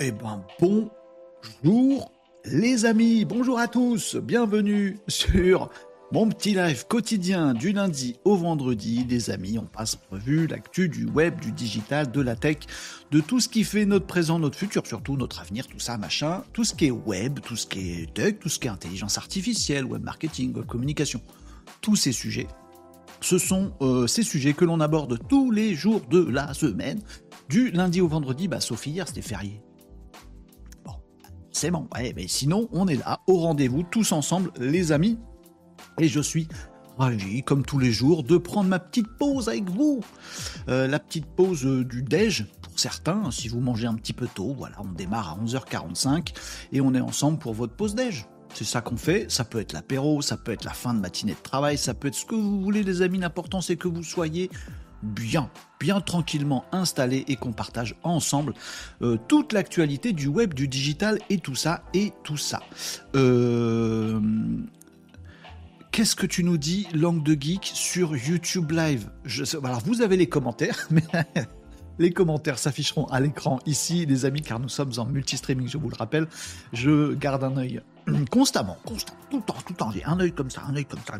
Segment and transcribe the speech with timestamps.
[0.00, 2.12] Eh ben bonjour
[2.44, 5.70] les amis, bonjour à tous, bienvenue sur
[6.12, 9.04] mon petit live quotidien du lundi au vendredi.
[9.08, 12.58] Les amis, on passe en revue l'actu du web, du digital, de la tech,
[13.10, 16.44] de tout ce qui fait notre présent, notre futur, surtout notre avenir, tout ça, machin,
[16.52, 19.18] tout ce qui est web, tout ce qui est tech, tout ce qui est intelligence
[19.18, 21.20] artificielle, web marketing, web communication,
[21.80, 22.46] tous ces sujets.
[23.20, 27.00] Ce sont euh, ces sujets que l'on aborde tous les jours de la semaine,
[27.48, 28.46] du lundi au vendredi.
[28.46, 29.60] Bah, Sophie, hier c'était férié
[31.58, 31.88] c'est bon.
[31.92, 35.18] mais sinon, on est là, au rendez-vous, tous ensemble, les amis.
[35.98, 36.46] Et je suis
[36.98, 40.00] ravi, comme tous les jours, de prendre ma petite pause avec vous.
[40.68, 44.28] Euh, la petite pause euh, du déj, pour certains, si vous mangez un petit peu
[44.32, 46.32] tôt, voilà, on démarre à 11h45
[46.70, 48.26] et on est ensemble pour votre pause déj.
[48.54, 51.34] C'est ça qu'on fait, ça peut être l'apéro, ça peut être la fin de matinée
[51.34, 54.04] de travail, ça peut être ce que vous voulez les amis, l'important c'est que vous
[54.04, 54.48] soyez
[55.02, 55.50] bien,
[55.80, 58.54] bien tranquillement installé et qu'on partage ensemble
[59.02, 62.62] euh, toute l'actualité du web, du digital et tout ça, et tout ça.
[63.14, 64.20] Euh,
[65.90, 69.10] qu'est-ce que tu nous dis, Langue de Geek, sur YouTube Live?
[69.62, 71.02] Alors, vous avez les commentaires, mais
[71.98, 75.90] les commentaires s'afficheront à l'écran ici, les amis, car nous sommes en multi-streaming, je vous
[75.90, 76.28] le rappelle.
[76.72, 77.80] Je garde un œil
[78.30, 80.84] constamment, constamment, tout le temps, tout le temps, j'ai un œil comme ça, un œil
[80.84, 81.18] comme ça,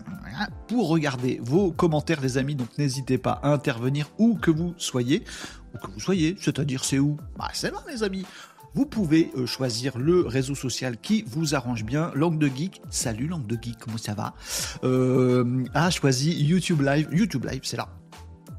[0.67, 2.55] pour regarder vos commentaires, les amis.
[2.55, 5.25] Donc n'hésitez pas à intervenir où que vous soyez,
[5.75, 7.17] où que vous soyez, c'est-à-dire c'est où?
[7.39, 8.25] Bah c'est là, les amis.
[8.75, 12.13] Vous pouvez euh, choisir le réseau social qui vous arrange bien.
[12.15, 14.35] Langue de geek, salut Langue de geek, comment ça va?
[14.85, 17.89] Euh, A choisi YouTube Live, YouTube Live, c'est là.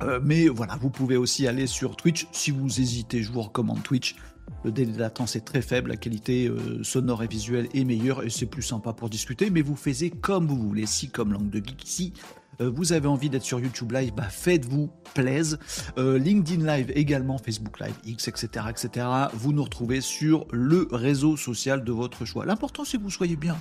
[0.02, 2.28] Euh, mais voilà, vous pouvez aussi aller sur Twitch.
[2.32, 4.16] Si vous hésitez, je vous recommande Twitch.
[4.64, 8.24] Le délai de latence est très faible, la qualité euh, sonore et visuelle est meilleure
[8.24, 10.86] et c'est plus sympa pour discuter, mais vous faites comme vous voulez.
[10.86, 12.14] Si, comme langue de geek, si
[12.62, 15.60] euh, vous avez envie d'être sur YouTube Live, bah faites-vous plaise.
[15.98, 19.06] Euh, LinkedIn Live également, Facebook Live, X, etc., etc.
[19.34, 22.46] Vous nous retrouvez sur le réseau social de votre choix.
[22.46, 23.58] L'important, c'est que vous soyez bien.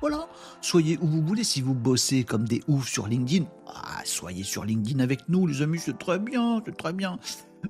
[0.00, 0.28] Voilà,
[0.60, 1.44] soyez où vous voulez.
[1.44, 5.62] Si vous bossez comme des oufs sur LinkedIn, ah, soyez sur LinkedIn avec nous, les
[5.62, 7.18] amis, c'est très bien, c'est très bien.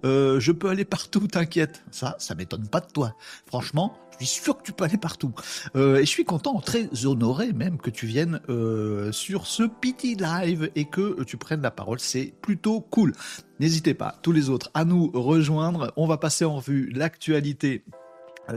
[0.04, 1.82] Euh, je peux aller partout, t'inquiète.
[1.90, 3.14] Ça, ça m'étonne pas de toi.
[3.46, 5.32] Franchement, je suis sûr que tu peux aller partout.
[5.76, 10.14] Euh, et je suis content, très honoré même que tu viennes euh, sur ce petit
[10.14, 12.00] live et que tu prennes la parole.
[12.00, 13.12] C'est plutôt cool.
[13.60, 15.92] N'hésitez pas, tous les autres, à nous rejoindre.
[15.96, 17.84] On va passer en revue l'actualité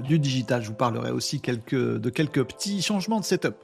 [0.04, 0.64] du digital.
[0.64, 3.56] Je vous parlerai aussi de quelques petits changements de setup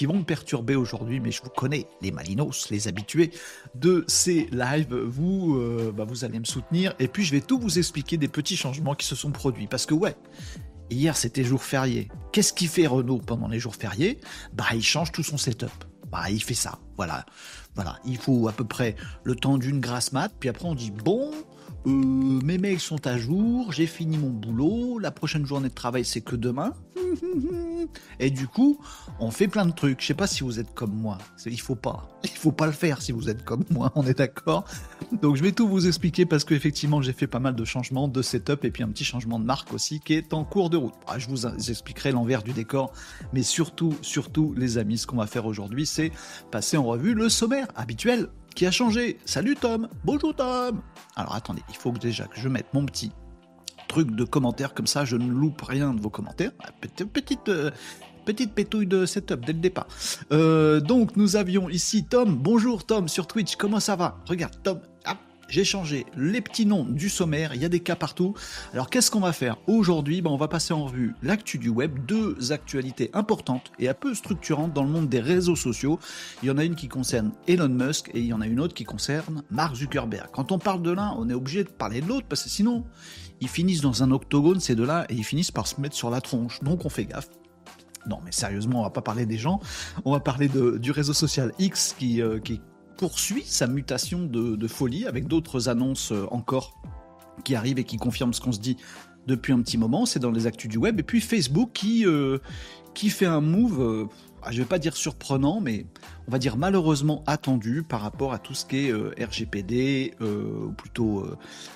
[0.00, 3.32] qui vont me perturber aujourd'hui, mais je vous connais, les Malinos, les habitués
[3.74, 7.58] de ces lives, vous, euh, bah, vous allez me soutenir, et puis je vais tout
[7.58, 10.16] vous expliquer des petits changements qui se sont produits, parce que ouais,
[10.88, 12.08] hier c'était jour férié.
[12.32, 14.22] Qu'est-ce qu'il fait Renault pendant les jours fériés?
[14.54, 15.68] Bah il change tout son setup.
[16.10, 17.26] Bah il fait ça, voilà.
[17.74, 20.92] Voilà, il faut à peu près le temps d'une grasse mat, puis après on dit
[20.92, 21.30] bon,
[21.86, 26.04] euh, mes mails sont à jour, j'ai fini mon boulot, la prochaine journée de travail
[26.04, 26.74] c'est que demain.
[28.20, 28.78] Et du coup,
[29.18, 30.00] on fait plein de trucs.
[30.00, 31.18] Je sais pas si vous êtes comme moi.
[31.46, 32.08] Il faut pas.
[32.22, 34.64] Il faut pas le faire si vous êtes comme moi, on est d'accord.
[35.22, 38.22] Donc je vais tout vous expliquer parce qu'effectivement j'ai fait pas mal de changements de
[38.22, 40.94] setup et puis un petit changement de marque aussi qui est en cours de route.
[41.06, 42.92] Ah, je vous expliquerai l'envers du décor,
[43.32, 46.12] mais surtout, surtout les amis, ce qu'on va faire aujourd'hui, c'est
[46.50, 49.18] passer en revue le sommaire habituel qui a changé.
[49.24, 50.80] Salut Tom, bonjour Tom.
[51.16, 53.12] Alors attendez, il faut déjà que je mette mon petit
[53.88, 56.52] truc de commentaires comme ça, je ne loupe rien de vos commentaires.
[56.60, 57.70] Ah, petite, euh,
[58.24, 59.88] petite, pétouille de setup dès le départ.
[60.32, 62.36] Euh, donc nous avions ici Tom.
[62.36, 64.18] Bonjour Tom sur Twitch, comment ça va?
[64.28, 64.80] Regarde Tom,
[65.50, 68.34] j'ai changé les petits noms du sommaire, il y a des cas partout.
[68.72, 71.98] Alors qu'est-ce qu'on va faire Aujourd'hui, ben, on va passer en revue l'actu du web,
[72.06, 75.98] deux actualités importantes et un peu structurantes dans le monde des réseaux sociaux.
[76.42, 78.60] Il y en a une qui concerne Elon Musk et il y en a une
[78.60, 80.28] autre qui concerne Mark Zuckerberg.
[80.32, 82.84] Quand on parle de l'un, on est obligé de parler de l'autre parce que sinon,
[83.40, 86.20] ils finissent dans un octogone ces deux-là et ils finissent par se mettre sur la
[86.20, 86.60] tronche.
[86.62, 87.28] Donc on fait gaffe.
[88.06, 89.60] Non, mais sérieusement, on va pas parler des gens.
[90.04, 92.60] On va parler de, du réseau social X qui, euh, qui
[93.00, 96.78] poursuit sa mutation de, folie avec d'autres annonces euh, encore
[97.44, 98.76] qui arrivent et qui confirment ce qu'on se dit
[99.26, 100.04] depuis un petit moment.
[100.04, 101.00] C'est dans les actus du web.
[101.00, 102.36] Et puis Facebook qui, euh,
[102.94, 104.04] fait un move, euh,
[104.50, 105.86] je vais pas dire surprenant, mais
[106.30, 110.68] on va dire malheureusement attendu par rapport à tout ce qui est euh, RGPD, euh,
[110.76, 111.26] plutôt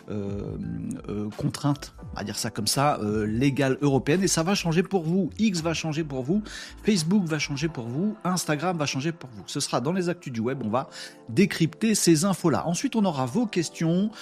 [0.08, 4.22] euh, contrainte, on va dire ça comme ça, légale européenne.
[4.22, 5.30] Et ça va changer pour vous.
[5.40, 6.40] X va changer pour vous,
[6.84, 9.42] Facebook va changer pour vous, Instagram va changer pour vous.
[9.46, 10.62] Ce sera dans les actus du web.
[10.64, 10.88] On va
[11.28, 12.64] décrypter ces infos-là.
[12.68, 14.12] Ensuite, on aura vos questions,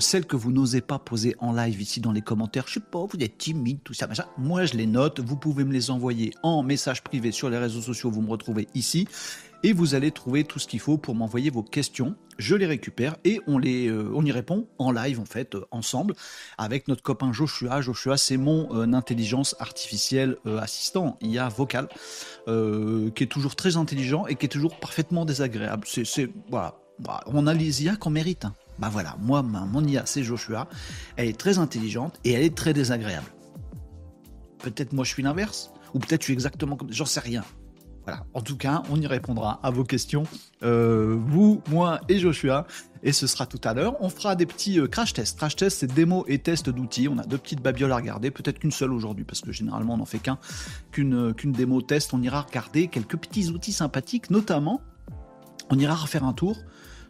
[0.00, 2.64] celles que vous n'osez pas poser en live ici dans les commentaires.
[2.66, 4.24] Je sais pas, vous êtes timide, tout ça, machin.
[4.38, 5.20] Moi, je les note.
[5.20, 8.66] Vous pouvez me les envoyer en message privé sur les réseaux sociaux, vous me retrouvez
[8.74, 9.06] ici
[9.62, 12.16] et vous allez trouver tout ce qu'il faut pour m'envoyer vos questions.
[12.38, 15.66] Je les récupère et on, les, euh, on y répond en live en fait, euh,
[15.72, 16.14] ensemble,
[16.56, 17.80] avec notre copain Joshua.
[17.80, 21.88] Joshua, c'est mon euh, intelligence artificielle assistant IA vocal,
[22.46, 25.86] qui est toujours très intelligent et qui est toujours parfaitement désagréable.
[25.86, 28.44] C'est, voilà, bah, on a les IA qu'on mérite.
[28.44, 28.54] Hein.
[28.78, 30.68] Bah voilà, moi, mon IA, c'est Joshua.
[31.16, 33.26] Elle est très intelligente et elle est très désagréable.
[34.58, 36.92] Peut-être moi je suis l'inverse, ou peut-être je suis exactement comme.
[36.92, 37.44] J'en sais rien.
[38.34, 40.24] En tout cas, on y répondra à vos questions,
[40.62, 42.66] euh, vous, moi et Joshua.
[43.02, 43.96] Et ce sera tout à l'heure.
[44.00, 45.38] On fera des petits euh, crash tests.
[45.38, 47.08] Crash tests, c'est démo et tests d'outils.
[47.08, 49.98] On a deux petites babioles à regarder, peut-être qu'une seule aujourd'hui, parce que généralement on
[49.98, 50.38] n'en fait qu'un,
[50.90, 52.12] qu'une euh, qu'une démo test.
[52.12, 54.80] On ira regarder quelques petits outils sympathiques, notamment,
[55.70, 56.56] on ira refaire un tour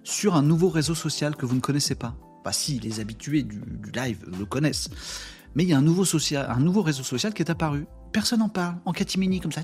[0.04, 2.14] sur un nouveau réseau social que vous ne connaissez pas.
[2.44, 3.62] Pas si les habitués du,
[3.94, 4.90] live le connaissent.
[5.54, 7.86] Mais il y a un un nouveau réseau social qui est apparu.
[8.12, 9.62] Personne n'en parle, en catimini comme ça.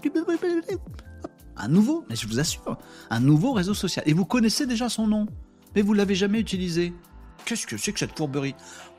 [1.56, 2.78] Un nouveau, mais je vous assure,
[3.10, 4.04] un nouveau réseau social.
[4.08, 5.26] Et vous connaissez déjà son nom,
[5.74, 6.92] mais vous l'avez jamais utilisé.
[7.44, 8.54] Qu'est-ce que c'est que cette fourberie?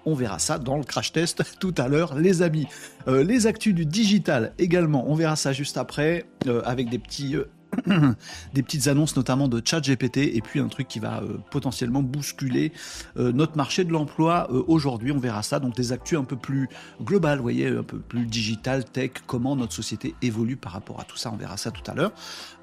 [0.05, 2.67] On verra ça dans le crash test tout à l'heure, les amis.
[3.07, 7.35] Euh, les actus du digital également, on verra ça juste après, euh, avec des petits
[7.35, 7.49] euh,
[8.53, 12.71] des petites annonces notamment de ChatGPT et puis un truc qui va euh, potentiellement bousculer
[13.17, 15.11] euh, notre marché de l'emploi euh, aujourd'hui.
[15.11, 15.59] On verra ça.
[15.59, 16.69] Donc des actus un peu plus
[17.01, 21.17] globales, voyez, un peu plus digital, tech, comment notre société évolue par rapport à tout
[21.17, 21.31] ça.
[21.31, 22.11] On verra ça tout à l'heure.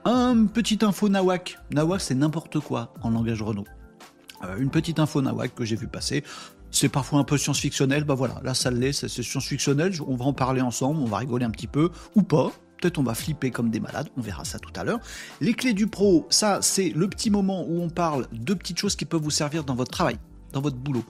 [0.05, 1.59] Un petit info Nawak.
[1.71, 3.67] Nawak, c'est n'importe quoi en langage Renault.
[4.59, 6.25] une petite info Nawak que j'ai vu passer.
[6.75, 10.33] C'est parfois un peu science-fictionnel, bah voilà, là ça l'est, c'est science-fictionnel, on va en
[10.33, 12.51] parler ensemble, on va rigoler un petit peu, ou pas,
[12.83, 14.99] Peut-être on va flipper comme des malades, on verra ça tout à l'heure.
[15.41, 18.97] Les clés du pro, ça c'est le petit moment où on parle de petites choses
[18.97, 20.19] qui peuvent vous servir dans votre travail,
[20.53, 21.05] dans votre boulot.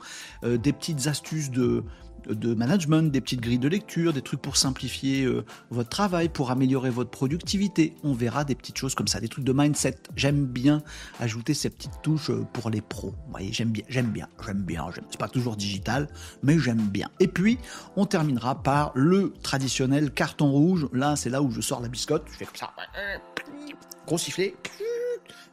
[0.44, 1.82] Euh, des petites astuces de,
[2.28, 6.50] de management, des petites grilles de lecture, des trucs pour simplifier euh, votre travail, pour
[6.50, 7.94] améliorer votre productivité.
[8.02, 9.96] On verra des petites choses comme ça, des trucs de mindset.
[10.16, 10.82] J'aime bien
[11.20, 13.14] ajouter ces petites touches euh, pour les pros.
[13.26, 14.86] Vous voyez, j'aime bien, j'aime bien, j'aime bien.
[15.10, 16.08] C'est pas toujours digital,
[16.42, 17.08] mais j'aime bien.
[17.20, 17.58] Et puis,
[17.96, 20.88] on terminera par le traditionnel carton rouge.
[20.92, 22.24] Là, c'est là où je sors la biscotte.
[22.32, 22.72] Je fais comme ça.
[24.06, 24.54] Gros sifflet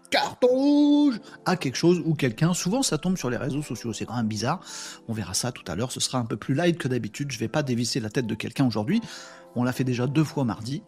[0.09, 1.11] carton
[1.45, 2.53] à quelque chose ou quelqu'un.
[2.53, 3.93] Souvent, ça tombe sur les réseaux sociaux.
[3.93, 4.61] C'est quand même bizarre.
[5.07, 5.91] On verra ça tout à l'heure.
[5.91, 7.31] Ce sera un peu plus light que d'habitude.
[7.31, 9.01] Je vais pas dévisser la tête de quelqu'un aujourd'hui.
[9.55, 10.83] On l'a fait déjà deux fois mardi.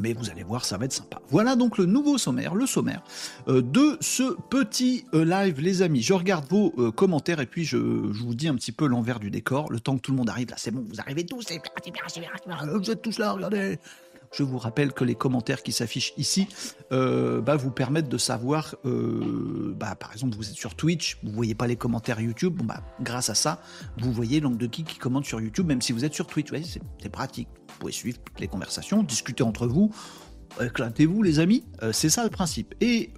[0.00, 1.20] Mais vous allez voir, ça va être sympa.
[1.28, 3.02] Voilà donc le nouveau sommaire, le sommaire
[3.48, 6.02] euh, de ce petit euh, live, les amis.
[6.02, 9.30] Je regarde vos euh, commentaires et puis je, vous dis un petit peu l'envers du
[9.30, 9.72] décor.
[9.72, 11.44] Le temps que tout le monde arrive, là, c'est bon, vous arrivez tous,
[12.80, 13.78] vous êtes tous là, regardez.
[14.32, 16.48] Je vous rappelle que les commentaires qui s'affichent ici
[16.92, 21.32] euh, bah, vous permettent de savoir, euh, bah, par exemple, vous êtes sur Twitch, vous
[21.32, 23.60] voyez pas les commentaires YouTube, bah, grâce à ça,
[23.98, 26.50] vous voyez l'angle de qui qui commente sur YouTube, même si vous êtes sur Twitch.
[26.62, 27.48] c'est pratique.
[27.68, 29.90] Vous pouvez suivre toutes les conversations, discuter entre vous.
[30.60, 32.74] Éclatez-vous les amis, euh, c'est ça le principe.
[32.80, 33.10] Et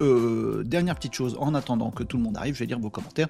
[0.65, 3.29] dernière petite chose, en attendant que tout le monde arrive, je vais lire vos commentaires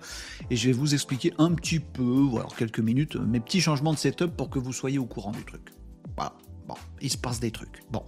[0.50, 3.98] et je vais vous expliquer un petit peu, voilà, quelques minutes, mes petits changements de
[3.98, 5.70] setup pour que vous soyez au courant du truc.
[6.18, 6.34] Voilà
[7.02, 7.84] il se passe des trucs.
[7.92, 8.04] Bon,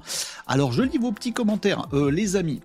[0.48, 2.62] alors je lis vos petits commentaires, euh, les amis.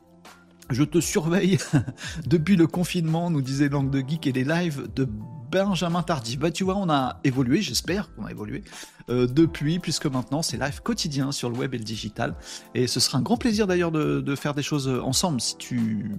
[0.71, 1.59] Je te surveille
[2.27, 5.09] depuis le confinement, nous disait Langue de Geek et les lives de
[5.51, 6.39] Benjamin Tardif.
[6.39, 8.65] Bah tu vois, on a évolué, j'espère qu'on a évolué
[9.09, 12.35] euh, depuis, puisque maintenant c'est live quotidien sur le web et le digital.
[12.75, 16.13] Et ce sera un grand plaisir d'ailleurs de, faire des choses ensemble si tu,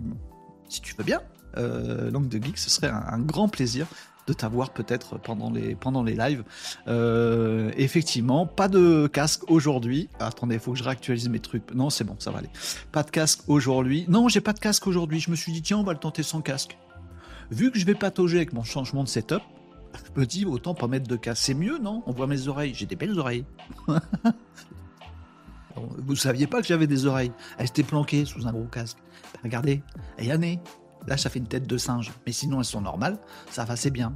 [0.67, 1.21] si tu veux bien.
[1.57, 3.87] Euh, Langue de Geek, ce serait un grand plaisir
[4.29, 6.43] de t'avoir peut-être pendant les, pendant les lives.
[6.87, 10.07] Euh, effectivement, pas de casque aujourd'hui.
[10.19, 11.73] Attendez, il faut que je réactualise mes trucs.
[11.73, 12.49] Non, c'est bon, ça va aller.
[12.91, 14.05] Pas de casque aujourd'hui.
[14.07, 15.19] Non, j'ai pas de casque aujourd'hui.
[15.19, 16.77] Je me suis dit, tiens, on va le tenter sans casque.
[17.51, 19.41] Vu que je vais patauger avec mon changement de setup,
[19.93, 21.43] je me dis, autant pas mettre de casque.
[21.43, 22.03] C'est mieux, non?
[22.05, 22.73] On voit mes oreilles.
[22.75, 23.45] J'ai des belles oreilles.
[25.75, 27.31] Vous saviez pas que j'avais des oreilles?
[27.57, 28.97] Elles étaient planquées sous un gros casque.
[29.43, 29.81] Regardez,
[30.17, 30.59] et Yanné,
[31.09, 32.11] Là, ça fait une tête de singe.
[32.25, 33.17] Mais sinon, elles sont normales.
[33.49, 34.15] Ça va, c'est bien.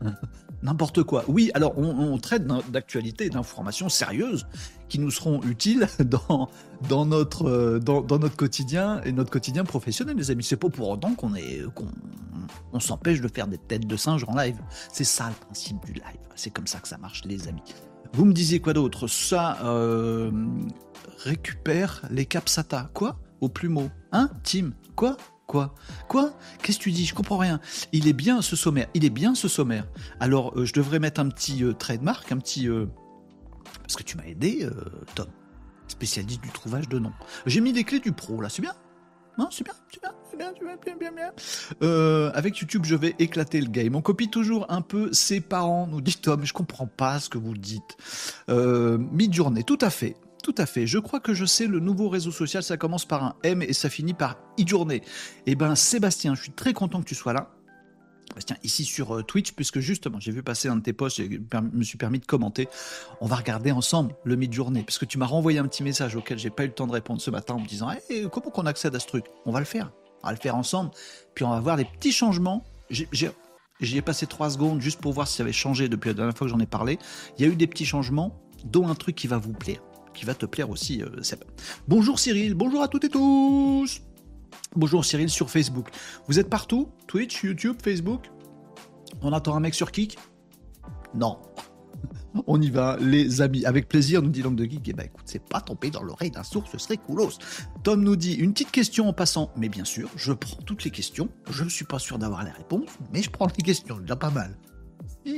[0.62, 1.24] N'importe quoi.
[1.28, 4.46] Oui, alors on, traite d'actualités, d'informations sérieuses
[4.88, 6.48] qui nous seront utiles dans,
[6.88, 10.42] dans, notre, euh, dans, notre quotidien et notre quotidien professionnel, les amis.
[10.42, 11.32] C'est pas pour autant qu'on
[12.72, 14.58] on s'empêche de faire des têtes de singe en live.
[14.92, 16.02] C'est ça le principe du live.
[16.34, 17.62] C'est comme ça que ça marche, les amis.
[18.12, 19.06] Vous me disiez quoi d'autre?
[19.06, 20.30] Ça euh,
[21.18, 22.90] récupère les capsata.
[22.94, 23.16] Quoi?
[23.40, 23.90] Au plumeau.
[24.12, 24.30] Hein?
[24.42, 24.70] Tim?
[24.96, 25.16] Quoi?
[25.48, 25.74] Quoi?
[26.08, 26.34] Quoi?
[26.62, 27.06] Qu'est-ce que tu dis?
[27.06, 27.58] Je comprends rien.
[27.92, 28.86] Il est bien ce sommaire.
[28.92, 29.86] Il est bien ce sommaire.
[30.20, 32.68] Alors, euh, je devrais mettre un petit euh, trademark, un petit.
[32.68, 32.84] Euh,
[33.80, 34.68] parce que tu m'as aidé,
[35.14, 35.26] Tom.
[35.88, 37.14] Spécialiste du trouvage de noms.
[37.46, 38.74] J'ai mis les clés du pro, là, c'est bien?
[39.38, 41.30] Non, c'est bien, c'est bien, c'est bien, bien, bien, bien,
[41.80, 42.30] bien.
[42.34, 43.96] avec YouTube, je vais éclater le game.
[43.96, 46.44] On copie toujours un peu ses parents, nous dit Tom.
[46.44, 47.96] Je comprends pas ce que vous dites.
[48.48, 50.14] mid-journée, tout à fait
[50.48, 50.86] tout à fait.
[50.86, 53.74] Je crois que je sais le nouveau réseau social, ça commence par un M et
[53.74, 55.02] ça finit par e-journée.
[55.44, 57.50] Eh ben, Sébastien, je suis très content que tu sois là.
[58.34, 61.58] Bastien, ici sur euh, Twitch, puisque justement, j'ai vu passer un de tes posts, je
[61.60, 62.66] me suis permis de commenter.
[63.20, 66.38] On va regarder ensemble le mid-journée, parce que tu m'as renvoyé un petit message auquel
[66.38, 68.64] j'ai pas eu le temps de répondre ce matin en me disant hey, comment qu'on
[68.64, 69.26] accède à ce truc?
[69.44, 69.92] On va le faire.
[70.22, 70.92] On va le faire ensemble,
[71.34, 72.64] puis on va voir les petits changements.
[72.88, 73.18] J'y
[73.96, 76.46] ai, passé trois secondes juste pour voir si ça avait changé depuis la dernière fois
[76.46, 76.98] que j'en ai parlé.
[77.38, 79.80] Il y a eu des petits changements, dont un truc qui va vous plaire,
[80.14, 81.44] qui va te plaire aussi, euh, Seb.
[81.86, 84.00] Bonjour Cyril, bonjour à toutes et tous
[84.76, 85.88] Bonjour Cyril sur Facebook.
[86.26, 86.88] Vous êtes partout?
[87.06, 88.30] Twitch, YouTube, Facebook?
[89.22, 90.18] On attend un mec sur Kik?
[91.14, 91.38] Non.
[92.46, 93.64] On y va, les amis.
[93.64, 94.88] Avec plaisir, nous dit Langue de Geek.
[94.88, 97.38] Eh ben écoute, c'est pas tombé dans l'oreille d'un sourd, ce serait coolos.
[97.82, 99.50] Tom nous dit une petite question en passant.
[99.56, 101.28] Mais bien sûr, je prends toutes les questions.
[101.50, 103.98] Je ne suis pas sûr d'avoir les réponses, mais je prends les questions.
[103.98, 104.56] Déjà pas mal.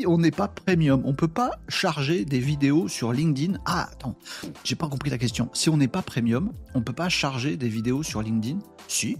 [0.06, 3.58] On n'est pas premium, on peut pas charger des vidéos sur LinkedIn.
[3.64, 4.16] Ah, attends,
[4.64, 5.50] j'ai pas compris la question.
[5.52, 8.58] Si on n'est pas premium, on peut pas charger des vidéos sur LinkedIn?
[8.88, 9.18] Si.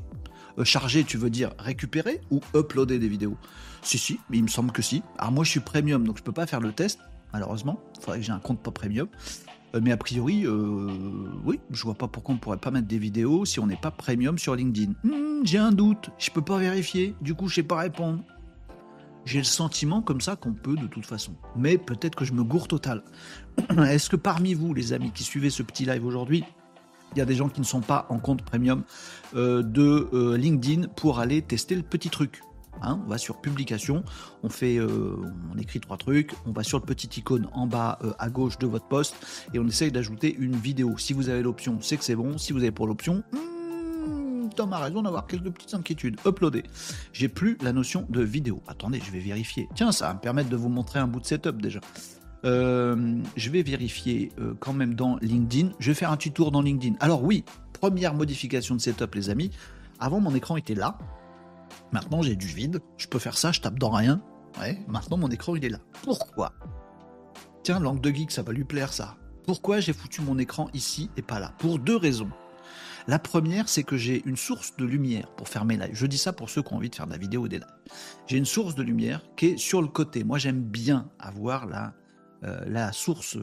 [0.58, 3.36] Euh, charger, tu veux dire récupérer ou uploader des vidéos?
[3.82, 5.02] Si, si, mais il me semble que si.
[5.18, 7.00] Alors moi, je suis premium, donc je peux pas faire le test,
[7.32, 7.80] malheureusement.
[7.96, 9.08] Il faudrait que j'ai un compte pas premium.
[9.74, 10.88] Euh, mais a priori, euh,
[11.44, 13.90] oui, je vois pas pourquoi on pourrait pas mettre des vidéos si on n'est pas
[13.90, 14.92] premium sur LinkedIn.
[15.04, 18.22] Hmm, j'ai un doute, je peux pas vérifier, du coup je sais pas répondre.
[19.24, 21.34] J'ai le sentiment comme ça qu'on peut de toute façon.
[21.56, 23.02] Mais peut-être que je me gourre total.
[23.86, 26.44] Est-ce que parmi vous, les amis qui suivez ce petit live aujourd'hui,
[27.14, 28.84] il y a des gens qui ne sont pas en compte premium
[29.34, 32.42] euh, de euh, LinkedIn pour aller tester le petit truc
[32.82, 33.00] hein?
[33.04, 34.04] on va sur publication,
[34.42, 35.16] on fait, euh,
[35.52, 38.66] on écrit trois trucs, on va sur le petit icône en bas à gauche de
[38.66, 39.16] votre poste
[39.52, 40.96] et on essaye d'ajouter une vidéo.
[40.98, 42.38] Si vous avez l'option, c'est que c'est bon.
[42.38, 43.24] Si vous avez pour l'option,
[44.60, 46.20] Tom raison d'avoir quelques petites inquiétudes.
[46.26, 46.64] Uploader.
[47.14, 48.62] J'ai plus la notion de vidéo.
[48.68, 49.70] Attendez, je vais vérifier.
[49.74, 51.80] Tiens, ça va me permettre de vous montrer un bout de setup déjà.
[52.44, 55.70] Euh, je vais vérifier euh, quand même dans LinkedIn.
[55.78, 56.94] Je vais faire un petit tour dans LinkedIn.
[57.00, 59.50] Alors oui, première modification de setup, les amis.
[59.98, 60.98] Avant, mon écran était là.
[61.92, 62.82] Maintenant, j'ai du vide.
[62.98, 64.20] Je peux faire ça, je tape dans rien.
[64.88, 65.78] Maintenant, mon écran, il est là.
[66.02, 66.52] Pourquoi?
[67.62, 69.16] Tiens, langue de geek, ça va lui plaire, ça.
[69.46, 71.54] Pourquoi j'ai foutu mon écran ici et pas là?
[71.56, 72.28] Pour deux raisons.
[73.06, 75.78] La première, c'est que j'ai une source de lumière pour faire mes.
[75.92, 77.60] Je dis ça pour ceux qui ont envie de faire de la vidéo ou des.
[78.26, 80.24] J'ai une source de lumière qui est sur le côté.
[80.24, 81.94] Moi, j'aime bien avoir la,
[82.44, 83.42] euh, la source euh,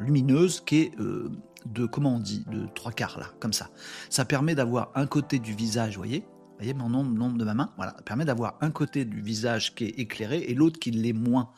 [0.00, 1.30] lumineuse qui est euh,
[1.66, 3.70] de, comment on dit, de trois quarts là, comme ça.
[4.10, 7.54] Ça permet d'avoir un côté du visage, vous voyez vous voyez mon nombre, de ma
[7.54, 7.72] main?
[7.76, 11.12] Voilà, ça permet d'avoir un côté du visage qui est éclairé et l'autre qui l'est
[11.12, 11.50] moins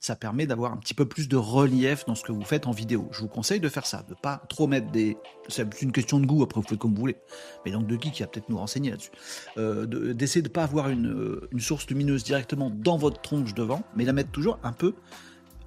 [0.00, 2.70] ça permet d'avoir un petit peu plus de relief dans ce que vous faites en
[2.70, 3.08] vidéo.
[3.12, 5.16] Je vous conseille de faire ça, de pas trop mettre des.
[5.48, 7.16] C'est une question de goût, après vous faites comme vous voulez.
[7.64, 9.10] Mais donc de qui qui va peut-être nous renseigner là-dessus.
[9.58, 13.82] Euh, d'essayer de ne pas avoir euh, une, source lumineuse directement dans votre tronche devant,
[13.96, 14.94] mais la mettre toujours un peu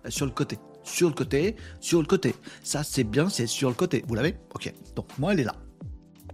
[0.08, 0.60] sur le côté.
[0.84, 2.36] Sur le côté, sur le côté.
[2.64, 4.06] Ça c'est bien, c'est sur le côté.
[4.08, 4.36] Vous l'avez?
[4.54, 4.74] Ok.
[4.96, 5.56] Donc moi elle est là.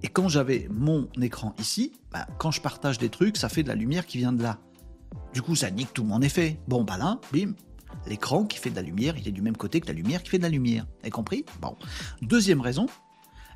[0.04, 3.70] Et quand j'avais mon écran ici, bah, quand je partage des trucs, ça fait de
[3.70, 4.60] la lumière qui vient de là.
[5.34, 6.60] Du coup, ça nique tout mon effet.
[6.68, 7.54] Bon, bah là, bim,
[8.08, 10.30] L'écran qui fait de la lumière, il est du même côté que la lumière qui
[10.30, 10.86] fait de la lumière.
[11.02, 11.46] Avez compris?
[11.62, 11.76] Bon.
[12.22, 12.88] Deuxième raison,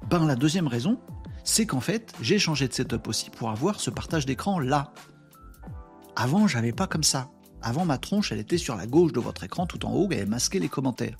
[0.09, 0.99] ben la deuxième raison,
[1.43, 4.93] c'est qu'en fait, j'ai changé de setup aussi pour avoir ce partage d'écran là.
[6.15, 7.29] Avant, j'avais pas comme ça.
[7.61, 10.15] Avant, ma tronche, elle était sur la gauche de votre écran, tout en haut, et
[10.15, 11.17] elle masquait les commentaires.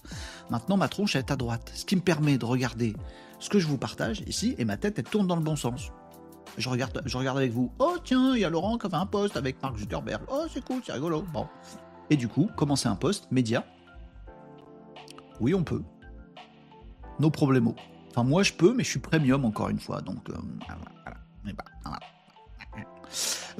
[0.50, 2.96] Maintenant, ma tronche, elle est à droite, ce qui me permet de regarder
[3.40, 5.92] ce que je vous partage ici, et ma tête, elle tourne dans le bon sens.
[6.58, 7.72] Je regarde, je regarde avec vous.
[7.80, 10.22] Oh tiens, il y a Laurent qui a fait un post avec Mark Zuckerberg.
[10.30, 11.24] Oh c'est cool, c'est rigolo.
[11.34, 11.48] Bon,
[12.10, 13.66] et du coup, commencer un poste média?
[15.40, 15.84] Oui, on peut.
[17.20, 17.74] Nos problèmes.
[18.10, 20.02] Enfin, moi, je peux, mais je suis premium encore une fois.
[20.02, 20.34] Donc, euh,
[20.66, 22.00] voilà.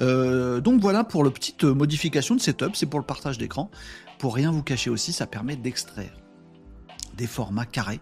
[0.00, 3.70] Euh, donc voilà pour la petite modification de setup, c'est pour le partage d'écran.
[4.18, 6.16] Pour rien vous cacher aussi, ça permet d'extraire
[7.14, 8.00] des formats carrés.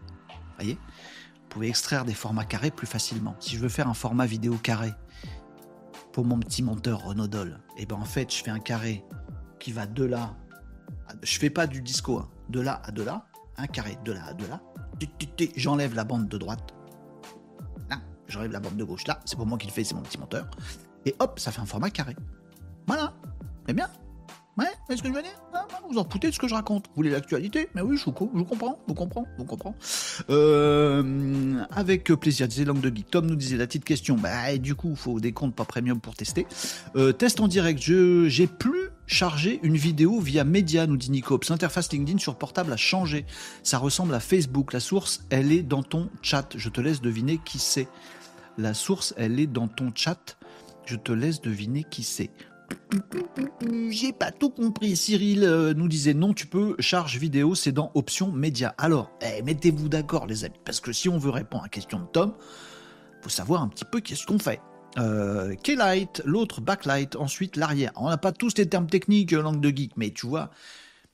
[0.59, 0.75] Voyez?
[0.75, 3.35] Vous pouvez extraire des formats carrés plus facilement.
[3.40, 4.93] Si je veux faire un format vidéo carré
[6.12, 9.05] pour mon petit monteur Renaudol, et eh ben en fait, je fais un carré
[9.59, 10.37] qui va de là.
[11.23, 12.29] Je fais pas du disco, hein.
[12.49, 14.61] de là à de là, un carré, de là à de là.
[15.57, 16.75] J'enlève la bande de droite.
[17.88, 19.07] Là, j'enlève la bande de gauche.
[19.07, 20.50] Là, c'est pour moi qui le fait, c'est mon petit moteur.
[21.05, 22.17] Et hop, ça fait un format carré.
[22.87, 23.15] Voilà.
[23.67, 23.88] C'est bien.
[24.59, 25.41] Ouais, est ce que je veux dire?
[25.88, 26.87] Vous en foutez de ce que je raconte.
[26.88, 27.69] Vous voulez l'actualité?
[27.75, 29.75] Mais oui, je vous, je vous comprends, vous comprends, vous comprends.
[30.31, 33.09] Euh, avec plaisir, disait Langue de Geek.
[33.09, 34.17] Tom nous disait la petite question.
[34.17, 36.47] Bah, du coup, il faut des comptes pas premium pour tester.
[36.97, 37.81] Euh, test en direct.
[37.81, 41.49] Je j'ai plus chargé une vidéo via Media, nous dit Nicops.
[41.49, 43.27] L'interface LinkedIn sur portable a changé.
[43.62, 44.73] Ça ressemble à Facebook.
[44.73, 46.57] La source, elle est dans ton chat.
[46.57, 47.87] Je te laisse deviner qui c'est.
[48.59, 50.37] La source, elle est dans ton chat.
[50.85, 52.31] Je te laisse deviner qui c'est.
[53.91, 54.97] J'ai pas tout compris.
[54.97, 58.75] Cyril euh, nous disait non, tu peux charge vidéo, c'est dans options médias.
[58.79, 62.01] Alors, eh, mettez-vous d'accord, les amis, parce que si on veut répondre à la question
[62.01, 62.35] de Tom,
[63.23, 64.61] faut savoir un petit peu qu'est-ce qu'on fait.
[64.99, 67.93] Euh, K-Light, l'autre backlight, ensuite l'arrière.
[67.97, 70.51] On n'a pas tous les termes techniques, euh, langue de geek, mais tu vois,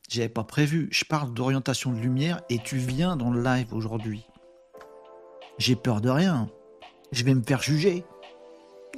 [0.08, 0.88] j'avais pas prévu.
[0.90, 4.26] Je parle d'orientation de lumière et tu viens dans le live aujourd'hui.
[5.58, 6.48] J'ai peur de rien.
[7.12, 8.04] Je vais me faire juger.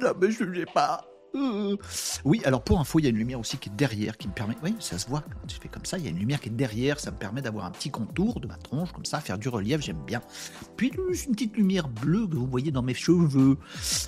[0.01, 1.05] Non, mais ne pas.
[1.37, 1.77] Euh.
[2.25, 4.33] Oui, alors pour info, il y a une lumière aussi qui est derrière, qui me
[4.33, 4.55] permet.
[4.63, 5.97] Oui, ça se voit quand tu fais comme ça.
[5.97, 8.39] Il y a une lumière qui est derrière, ça me permet d'avoir un petit contour
[8.39, 10.21] de ma tronche, comme ça, faire du relief, j'aime bien.
[10.75, 13.57] Puis une petite lumière bleue que vous voyez dans mes cheveux.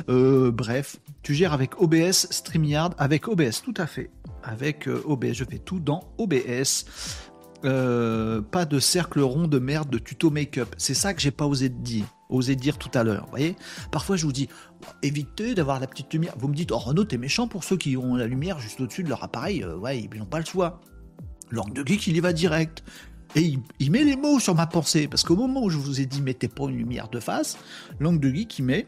[0.09, 4.09] Euh, bref, tu gères avec OBS, StreamYard, avec OBS, tout à fait.
[4.43, 6.85] Avec euh, OBS, je fais tout dans OBS.
[7.61, 10.73] pas de cercle rond de merde de tuto make-up.
[10.77, 13.25] C'est ça que j'ai pas osé te dire osé dire tout à l'heure.
[13.29, 13.55] Voyez
[13.91, 14.47] Parfois, je vous dis,
[15.01, 16.33] évitez d'avoir la petite lumière.
[16.37, 19.03] Vous me dites, oh Renaud, t'es méchant pour ceux qui ont la lumière juste au-dessus
[19.03, 19.63] de leur appareil.
[19.63, 20.79] Euh, ouais, ils n'ont pas le choix.
[21.51, 22.83] L'angle de geek, il y va direct.
[23.35, 25.07] Et il, met les mots sur ma pensée.
[25.07, 27.57] Parce qu'au moment où je vous ai dit, mettez pas une lumière de face,
[27.99, 28.87] l'angle de geek, il met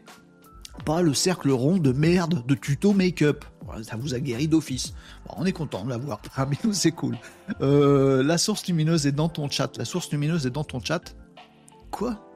[0.84, 3.44] pas le cercle rond de merde de tuto make-up.
[3.82, 4.94] Ça vous a guéri d'office.
[5.36, 6.20] on est content de l'avoir.
[6.36, 7.16] Parmi nous, c'est cool.
[7.60, 9.76] Euh, la source lumineuse est dans ton chat.
[9.78, 11.14] La source lumineuse est dans ton chat.
[11.90, 12.31] Quoi?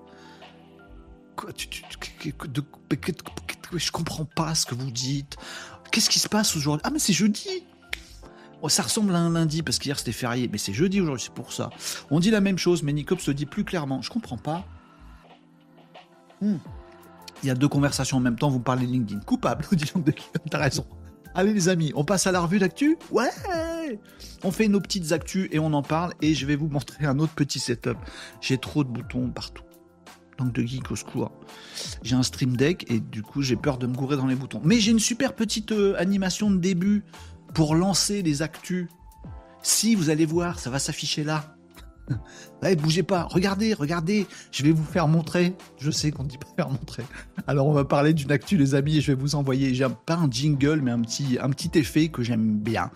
[3.75, 5.37] Je comprends pas ce que vous dites.
[5.91, 6.83] Qu'est-ce qui se passe aujourd'hui?
[6.85, 7.65] Ah, mais c'est jeudi
[8.63, 11.35] oh, Ça ressemble à un lundi parce qu'hier c'était férié, mais c'est jeudi aujourd'hui, c'est
[11.35, 11.71] pour ça.
[12.11, 14.03] On dit la même chose, mais Nicops le dit plus clairement.
[14.03, 14.65] Je comprends pas.
[16.41, 16.57] Hmm.
[17.43, 19.21] Il y a deux conversations en même temps, vous parlez LinkedIn.
[19.21, 20.07] Coupable, dis donc,
[20.51, 20.87] t'as raison.
[21.35, 22.97] Allez les amis, on passe à la revue d'actu?
[23.11, 23.29] Ouais
[24.43, 27.19] On fait nos petites actus et on en parle et je vais vous montrer un
[27.19, 27.99] autre petit setup.
[28.41, 29.66] J'ai trop de boutons partout
[30.39, 31.31] donc de geek au secours.
[32.03, 34.61] J'ai un stream deck et du coup j'ai peur de me gourer dans les boutons.
[34.65, 37.05] Mais j'ai une super petite euh, animation de début
[37.55, 38.89] pour lancer les actus.
[39.63, 41.57] Si vous allez voir, ça va s'afficher là.
[42.63, 45.55] Ouais, bougez pas, regardez, regardez, je vais vous faire montrer.
[45.79, 47.05] Je sais qu'on ne dit pas faire montrer.
[47.47, 50.15] Alors on va parler d'une actu les amis et je vais vous envoyer, j'ai pas
[50.15, 52.91] un jingle mais un petit, un petit effet que j'aime bien.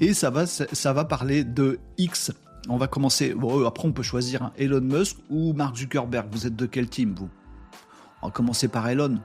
[0.00, 2.32] Et ça va, ça va parler de X
[2.68, 3.34] on va commencer.
[3.34, 6.28] Bon, euh, après, on peut choisir Elon Musk ou Mark Zuckerberg.
[6.30, 7.28] Vous êtes de quel team, vous?
[8.22, 9.20] On va commencer par Elon.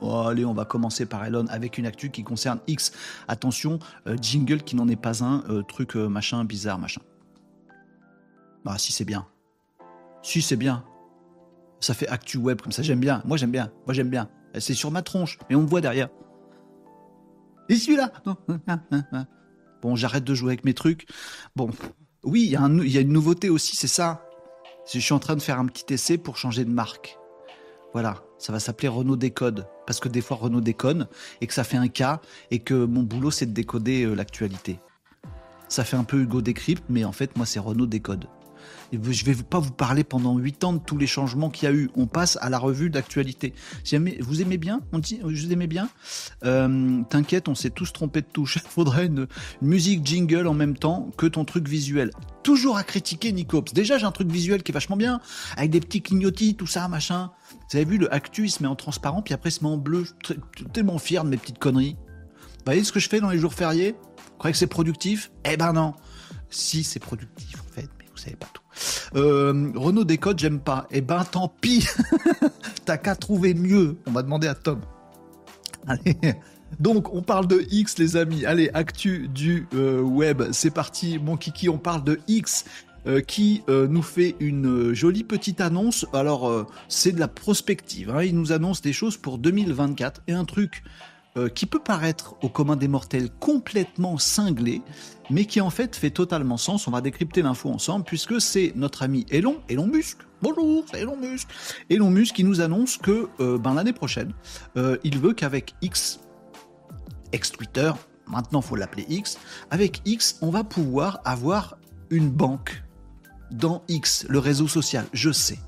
[0.00, 2.92] Oh, allez, on va commencer par Elon avec une actu qui concerne X.
[3.28, 7.02] Attention, euh, jingle qui n'en est pas un, euh, truc machin, bizarre, machin.
[8.64, 9.26] Bah, si c'est bien.
[10.22, 10.84] Si c'est bien.
[11.80, 13.22] Ça fait actu web comme ça, j'aime bien.
[13.24, 13.70] Moi, j'aime bien.
[13.86, 14.28] Moi, j'aime bien.
[14.58, 16.08] C'est sur ma tronche, mais on me voit derrière.
[17.68, 18.12] Et celui-là?
[19.82, 21.08] Bon, j'arrête de jouer avec mes trucs.
[21.56, 21.68] Bon,
[22.24, 22.56] oui, il y,
[22.98, 24.24] a une nouveauté aussi, c'est ça.
[24.92, 27.18] Je suis en train de faire un petit essai pour changer de marque.
[27.92, 29.66] Voilà, ça va s'appeler Renault Décode.
[29.86, 31.08] Parce que des fois Renault déconne
[31.40, 34.78] et que ça fait un cas et que mon boulot c'est de décoder euh, l'actualité.
[35.68, 38.26] Ça fait un peu Hugo Décrypte, mais en fait moi c'est Renault Décode.
[38.92, 41.74] Je vais pas vous parler pendant 8 ans de tous les changements qu'il y a
[41.74, 41.90] eu.
[41.96, 43.54] On passe à la revue d'actualité.
[44.20, 45.88] Vous aimez bien On dit, vous aimez bien
[46.44, 48.56] euh, T'inquiète, on s'est tous trompés de touche.
[48.56, 49.26] Il faudrait une,
[49.60, 52.10] musique jingle en même temps que ton truc visuel.
[52.42, 53.72] Toujours à critiquer Nicops.
[53.72, 55.20] Déjà, j'ai un truc visuel qui est vachement bien,
[55.56, 57.30] avec des petits clignotis, tout ça, machin.
[57.70, 59.70] Vous avez vu, le actu, il se met en transparent, puis après, il se met
[59.70, 60.04] en bleu.
[60.04, 61.96] Je suis tellement fier de mes petites conneries.
[62.38, 63.94] Vous voyez ce que je fais dans les jours fériés?
[64.16, 65.32] Vous croyez que c'est productif?
[65.44, 65.94] Eh ben non.
[66.50, 68.61] Si, c'est productif, en fait, mais vous savez pas tout.
[69.14, 70.86] Euh, Renault décode, j'aime pas.
[70.90, 71.86] Eh ben tant pis.
[72.84, 73.96] T'as qu'à trouver mieux.
[74.06, 74.80] On va demander à Tom.
[75.86, 76.16] Allez.
[76.80, 78.46] Donc on parle de X les amis.
[78.46, 80.42] Allez, actu du euh, web.
[80.52, 82.64] C'est parti mon kiki, on parle de X.
[83.04, 86.06] Euh, qui nous fait une jolie petite annonce.
[86.12, 88.10] Alors, c'est de la prospective.
[88.10, 88.22] Hein.
[88.22, 90.84] Il nous annonce des choses pour 2024 et un truc
[91.36, 94.82] euh, qui peut paraître au commun des mortels complètement cinglé,
[95.30, 96.86] mais qui en fait fait totalement sens.
[96.86, 100.18] On va décrypter l'info ensemble, puisque c'est notre ami Elon, Elon Musk.
[100.42, 101.48] Bonjour, c'est Elon Musk.
[101.88, 104.34] Elon Musk qui nous annonce que euh, ben, l'année prochaine,
[104.76, 106.20] euh, il veut qu'avec X,
[107.32, 107.92] ex-Twitter,
[108.26, 109.38] maintenant faut l'appeler X,
[109.70, 111.78] avec X, on va pouvoir avoir
[112.10, 112.82] une banque
[113.50, 115.06] dans X, le réseau social.
[115.14, 115.58] Je sais.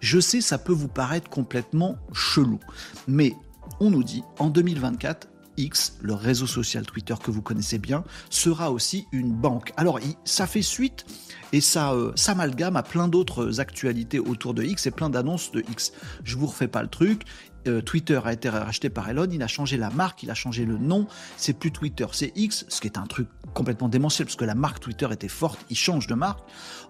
[0.00, 2.60] Je sais, ça peut vous paraître complètement chelou.
[3.08, 3.34] Mais
[3.80, 8.70] on nous dit en 2024, X, le réseau social Twitter que vous connaissez bien, sera
[8.72, 9.72] aussi une banque.
[9.76, 11.06] Alors, ça fait suite
[11.52, 15.60] et ça euh, s'amalgame à plein d'autres actualités autour de X et plein d'annonces de
[15.70, 15.92] X.
[16.24, 17.22] Je vous refais pas le truc.
[17.66, 20.64] Euh, Twitter a été racheté par Elon, il a changé la marque, il a changé
[20.64, 24.36] le nom, c'est plus Twitter, c'est X, ce qui est un truc complètement démentiel parce
[24.36, 26.40] que la marque Twitter était forte, il change de marque.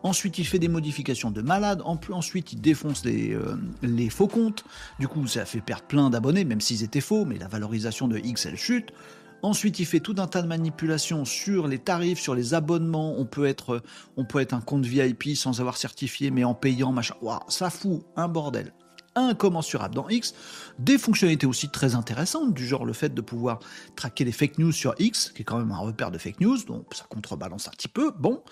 [0.02, 4.64] Ensuite, il fait des modifications de malade, ensuite il défonce les, euh, faux comptes.
[4.98, 8.18] Du coup, ça fait perdre plein d'abonnés, même s'ils étaient faux, mais la valorisation de
[8.18, 8.92] X, elle chute.
[9.42, 13.14] Ensuite, il fait tout un tas de manipulations sur les tarifs, sur les abonnements.
[13.18, 13.82] On peut être,
[14.16, 17.14] on peut être un compte VIP sans avoir certifié, mais en payant, machin.
[17.20, 18.72] Waouh, ça fout un bordel
[19.14, 20.34] incommensurable dans X.
[20.78, 23.60] Des fonctionnalités aussi très intéressantes, du genre le fait de pouvoir
[23.96, 26.58] traquer les fake news sur X, qui est quand même un repère de fake news,
[26.64, 28.12] donc ça contrebalance un petit peu.
[28.18, 28.42] Bon.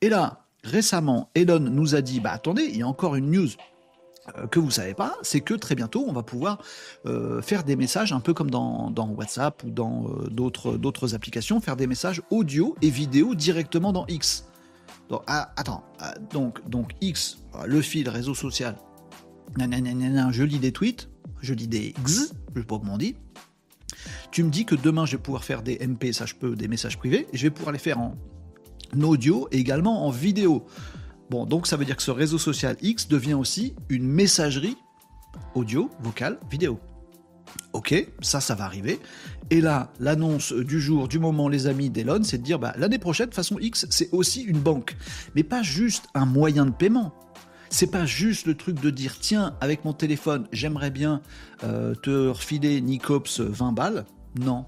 [0.00, 3.48] Et là, récemment, Elon nous a dit, bah attendez, il y a encore une news
[4.36, 6.58] euh, que vous savez pas, c'est que très bientôt on va pouvoir
[7.06, 11.76] euh, faire des messages un peu comme dans, WhatsApp ou dans euh, d'autres applications, faire
[11.76, 14.46] des messages audio et vidéo directement dans X.
[15.08, 18.76] Donc, ah, attends, ah, donc, donc X, le fil réseau social,
[19.58, 21.08] je lis des tweets,
[21.42, 23.16] je lis des x, je sais pas comment on dit.
[24.30, 26.68] Tu me dis que demain je vais pouvoir faire des MP, ça je peux, des
[26.68, 28.16] messages privés, et je vais pouvoir les faire en
[29.02, 30.66] audio et également en vidéo.
[31.30, 34.76] Bon, donc ça veut dire que ce réseau social X devient aussi une messagerie
[35.54, 36.78] audio, vocale, vidéo.
[37.72, 39.00] Ok, ça, ça va arriver.
[39.50, 42.98] Et là, l'annonce du jour, du moment, les amis d'Elon, c'est de dire bah, l'année
[42.98, 44.96] prochaine, façon X, c'est aussi une banque.
[45.34, 47.12] Mais pas juste un moyen de paiement.
[47.76, 51.20] C'est pas juste le truc de dire tiens, avec mon téléphone, j'aimerais bien
[51.62, 54.06] euh, te refiler Nicops 20 balles.
[54.40, 54.64] Non,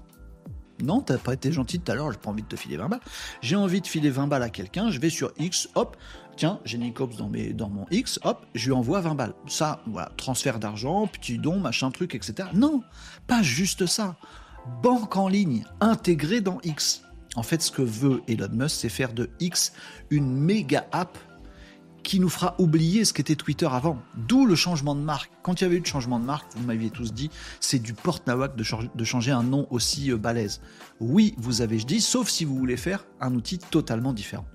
[0.83, 2.87] non, t'as pas été gentil tout à l'heure, j'ai pas envie de te filer 20
[2.87, 2.99] balles.
[3.41, 5.97] J'ai envie de filer 20 balles à quelqu'un, je vais sur X, hop,
[6.37, 9.33] tiens, j'ai Nicops dans, mes, dans mon X, hop, je lui envoie 20 balles.
[9.47, 9.81] Ça,
[10.15, 12.49] transfert d'argent, petit don, machin truc, etc.
[12.53, 12.83] Non,
[13.25, 14.17] pas juste ça.
[14.83, 17.01] Banque en ligne intégrée dans X.
[17.35, 19.73] En fait, ce que veut Elon Musk, c'est faire de X
[20.11, 21.17] une méga app
[22.03, 24.01] qui nous fera oublier ce qu'était Twitter avant.
[24.15, 25.31] D'où le changement de marque.
[25.43, 27.93] Quand il y avait eu le changement de marque, vous m'aviez tous dit, c'est du
[27.93, 30.61] porte-nawak de, changer un nom aussi euh, balèze.
[30.99, 34.45] Oui, vous avez dis, sauf si vous voulez faire un outil totalement différent.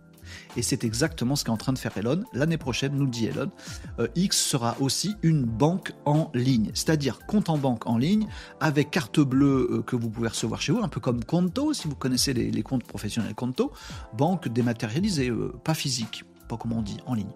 [0.57, 2.25] Et c'est exactement ce qu'est en train de faire Elon.
[2.33, 3.51] L'année prochaine, nous dit Elon,
[3.99, 8.27] euh, X sera aussi une banque en ligne, c'est-à-dire compte en banque en ligne
[8.61, 11.89] avec carte bleue euh, que vous pouvez recevoir chez vous, un peu comme Conto, si
[11.89, 13.73] vous connaissez les, comptes professionnels Conto,
[14.17, 15.31] banque dématérialisée,
[15.63, 16.25] pas physique
[16.55, 17.33] pas comment on dit, en ligne,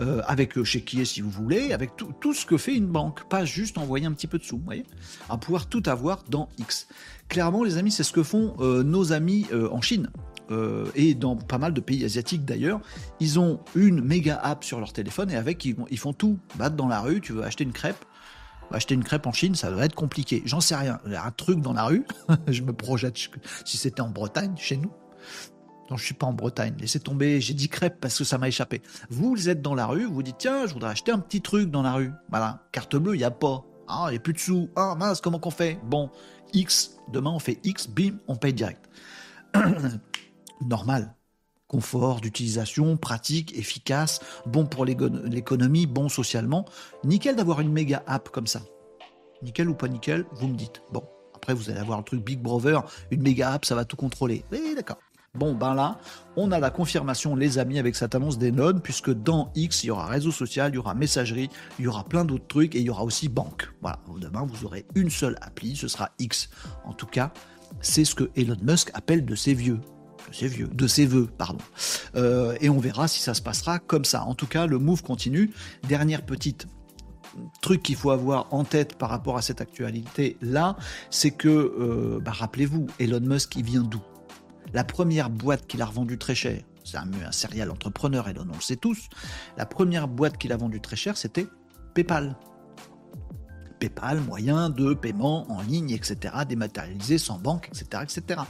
[0.00, 3.78] euh, avec chéquier si vous voulez, avec tout, ce que fait une banque, pas juste
[3.78, 4.84] envoyer un petit peu de sous, vous voyez,
[5.28, 6.88] à pouvoir tout avoir dans X.
[7.28, 10.10] Clairement, les amis, c'est ce que font euh, nos amis euh, en Chine.
[10.94, 12.80] et dans pas mal de pays asiatiques d'ailleurs,
[13.18, 16.38] ils ont une méga app sur leur téléphone et avec ils, font tout.
[16.56, 18.04] Battre dans la rue, tu veux acheter une crêpe,
[18.70, 20.42] acheter une crêpe en Chine, ça doit être compliqué.
[20.44, 21.00] J'en sais rien.
[21.04, 22.04] Il y a un truc dans la rue,
[22.46, 23.16] je me projette
[23.64, 24.92] si c'était en Bretagne, chez nous.
[25.90, 26.74] Non, je suis pas en Bretagne.
[26.80, 27.40] Laissez tomber.
[27.40, 28.82] J'ai dit crêpe parce que ça m'a échappé.
[29.10, 30.04] Vous, êtes dans la rue.
[30.04, 32.12] Vous vous dites tiens, je voudrais acheter un petit truc dans la rue.
[32.30, 32.66] Voilà.
[32.72, 33.64] Carte bleue, il y a pas.
[33.88, 34.68] Ah, il n'y a plus de sous.
[34.74, 35.78] Ah mince, comment qu'on fait?
[35.84, 36.10] Bon,
[36.52, 36.96] X.
[37.12, 37.88] Demain, on fait X.
[37.88, 38.88] Bim, on paye direct.
[40.60, 41.14] Normal.
[41.68, 46.64] Confort d'utilisation, pratique, efficace, bon pour l'économie, bon socialement.
[47.02, 48.62] Nickel d'avoir une méga app comme ça.
[49.42, 50.80] Nickel ou pas nickel, vous me dites.
[50.92, 51.02] Bon,
[51.34, 54.44] après vous allez avoir le truc Big Brother, une méga app, ça va tout contrôler.
[54.52, 54.98] Oui, d'accord.
[55.38, 55.98] Bon, ben là,
[56.36, 59.88] on a la confirmation, les amis, avec cette annonce des nodes, puisque dans X, il
[59.88, 62.80] y aura réseau social, il y aura messagerie, il y aura plein d'autres trucs, et
[62.80, 63.70] il y aura aussi banque.
[63.82, 66.48] Voilà, demain, vous aurez une seule appli, ce sera X.
[66.84, 67.32] En tout cas,
[67.80, 69.80] c'est ce que Elon Musk appelle de ses vieux.
[70.28, 71.62] De ses vieux, de ses voeux, pardon.
[72.16, 74.24] Euh, et on verra si ça se passera comme ça.
[74.24, 75.52] En tout cas, le move continue.
[75.88, 76.66] Dernière petite
[77.60, 80.76] truc qu'il faut avoir en tête par rapport à cette actualité là,
[81.10, 84.00] c'est que, euh, bah, rappelez-vous, Elon Musk, il vient d'où?
[84.76, 88.44] La première boîte qu'il a revendue très cher, c'est un, un serial entrepreneur, et on
[88.44, 89.08] le sait tous,
[89.56, 91.46] la première boîte qu'il a vendue très cher, c'était
[91.94, 92.36] PayPal.
[93.80, 98.42] PayPal, moyen de paiement en ligne, etc., dématérialisé, sans banque, etc., etc.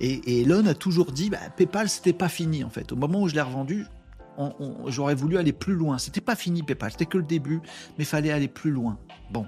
[0.00, 2.92] Et, Elon a toujours dit, bah, PayPal, c'était pas fini, en fait.
[2.92, 3.86] Au moment où je l'ai revendu,
[4.88, 5.96] j'aurais voulu aller plus loin.
[5.96, 7.62] C'était pas fini, PayPal, c'était que le début,
[7.96, 8.98] mais fallait aller plus loin.
[9.30, 9.46] Bon,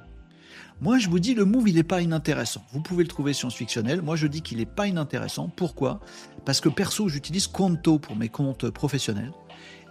[0.81, 2.65] moi, je vous dis, le move, il n'est pas inintéressant.
[2.73, 4.01] Vous pouvez le trouver science-fictionnel.
[4.01, 5.49] Moi, je dis qu'il n'est pas inintéressant.
[5.49, 6.01] Pourquoi?
[6.45, 9.33] Parce que perso, j'utilise Conto pour mes comptes professionnels.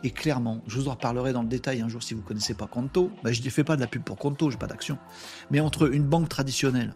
[0.03, 2.53] Et clairement, je vous en reparlerai dans le détail un jour si vous ne connaissez
[2.53, 3.11] pas Conto.
[3.23, 4.97] Ben, je ne fais pas de la pub pour Conto, j'ai pas d'action.
[5.51, 6.93] Mais entre une banque traditionnelle,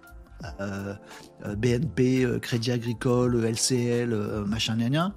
[0.60, 0.95] euh,
[1.45, 5.13] euh, BNP, euh, Crédit Agricole, LCL, machin, gna,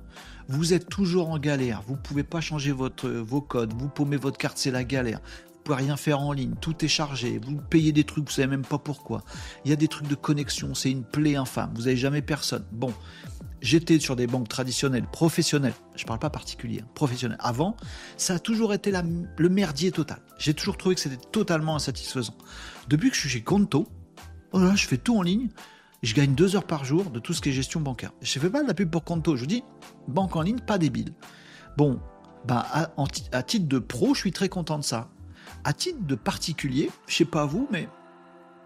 [0.49, 1.83] vous êtes toujours en galère.
[1.87, 3.73] Vous ne pouvez pas changer votre, vos codes.
[3.75, 5.21] Vous paumez votre carte, c'est la galère
[5.65, 8.65] pouvez rien faire en ligne, tout est chargé, vous payez des trucs, vous savez même
[8.65, 9.23] pas pourquoi.
[9.65, 12.65] Il y a des trucs de connexion, c'est une plaie infâme, vous n'avez jamais personne.
[12.71, 12.93] Bon,
[13.61, 17.39] j'étais sur des banques traditionnelles, professionnelles, je parle pas particulier, hein, professionnelles.
[17.41, 17.77] Avant,
[18.17, 20.19] ça a toujours été le merdier total.
[20.39, 22.37] J'ai toujours trouvé que c'était totalement insatisfaisant.
[22.89, 23.89] Depuis que je suis chez Conto,
[24.53, 25.49] oh je fais tout en ligne,
[26.03, 28.13] je gagne deux heures par jour de tout ce qui est gestion bancaire.
[28.21, 29.65] Je fais pas de la pub pour Conto, je vous dis,
[30.09, 31.15] banque en ligne, pas débile.
[31.79, 31.99] Bon,
[32.45, 32.67] bah,
[33.33, 35.09] à titre de pro, je suis très content de ça
[35.65, 37.89] à titre de particulier, je sais pas vous, mais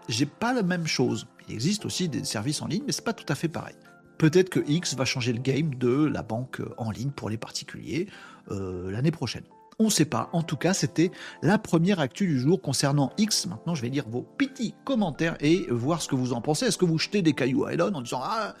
[0.07, 1.27] j'ai pas la même chose.
[1.47, 3.75] Il existe aussi des services en ligne, mais c'est pas tout à fait pareil.
[4.17, 8.07] Peut-être que X va changer le game de la banque en ligne pour les particuliers
[8.51, 9.43] euh, l'année prochaine.
[9.81, 10.29] On ne sait pas.
[10.33, 11.09] En tout cas, c'était
[11.41, 13.45] la première actu du jour concernant X.
[13.45, 16.65] Maintenant, je vais lire vos petits commentaires et voir ce que vous en pensez.
[16.65, 18.55] Est-ce que vous jetez des cailloux à Elon en disant Ah,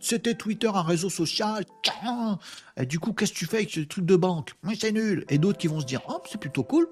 [0.00, 1.64] c'était Twitter, un réseau social.
[2.76, 4.52] Et du coup, qu'est-ce que tu fais avec ce truc de banque?
[4.62, 5.24] Mais c'est nul.
[5.28, 6.88] Et d'autres qui vont se dire Oh, c'est plutôt cool.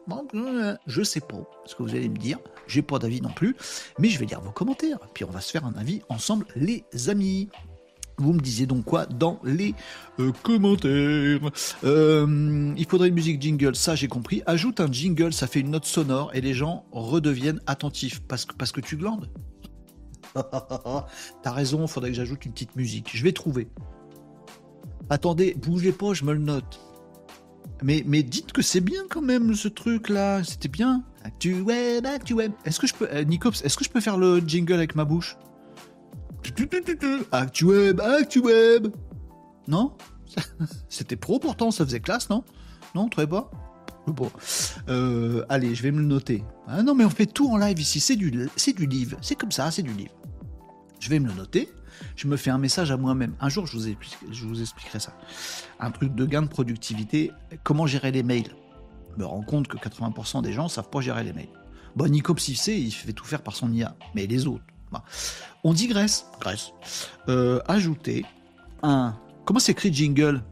[0.86, 2.38] Je sais pas ce que vous allez me dire.
[2.66, 3.56] J'ai pas d'avis non plus.
[3.98, 4.98] Mais je vais lire vos commentaires.
[5.14, 7.48] Puis on va se faire un avis ensemble, les amis.
[8.18, 9.74] Vous me disiez donc quoi dans les
[10.20, 11.40] euh, commentaires?
[11.84, 14.42] Euh, Il faudrait une musique jingle, ça j'ai compris.
[14.46, 18.54] Ajoute un jingle, ça fait une note sonore et les gens redeviennent attentifs parce que,
[18.54, 19.28] parce que tu glandes.
[21.42, 23.10] T'as raison, faudrait que j'ajoute une petite musique.
[23.14, 23.68] Je vais trouver.
[25.10, 26.80] Attendez, bougez pas, je me le note.
[27.82, 31.04] Mais, mais dites que c'est bien quand même ce truc là, c'était bien.
[31.24, 32.06] Actu web.
[32.64, 35.04] Est-ce que je peux, euh, Nicops, est-ce que je peux faire le jingle avec ma
[35.04, 35.36] bouche?
[37.32, 38.88] ActuWeb, ActuWeb
[39.68, 39.92] Non?
[40.88, 42.44] C'était pro pourtant, ça faisait classe, non?
[42.94, 43.50] Non, très pas?
[44.06, 44.30] Bon.
[44.88, 46.44] Euh, allez, je vais me le noter.
[46.68, 47.98] Ah non, mais on fait tout en live ici.
[47.98, 49.18] C'est du, c'est du livre.
[49.20, 50.14] C'est comme ça, c'est du livre.
[51.06, 51.72] Je vais me le noter.
[52.16, 53.36] Je me fais un message à moi-même.
[53.38, 55.16] Un jour, je vous, expliquerai ça.
[55.78, 57.30] Un truc de gain de productivité.
[57.62, 58.50] Comment gérer les mails?
[59.12, 61.52] Je me rends compte que 80% des gens savent pas gérer les mails.
[61.94, 63.94] Bon, Nico sait, il fait tout faire par son IA.
[64.16, 64.64] Mais les autres,
[65.62, 66.26] on digresse.
[66.40, 66.72] Graisse.
[67.28, 68.26] Euh, ajouter
[68.82, 69.14] un.
[69.44, 70.42] Comment s'écrit jingle?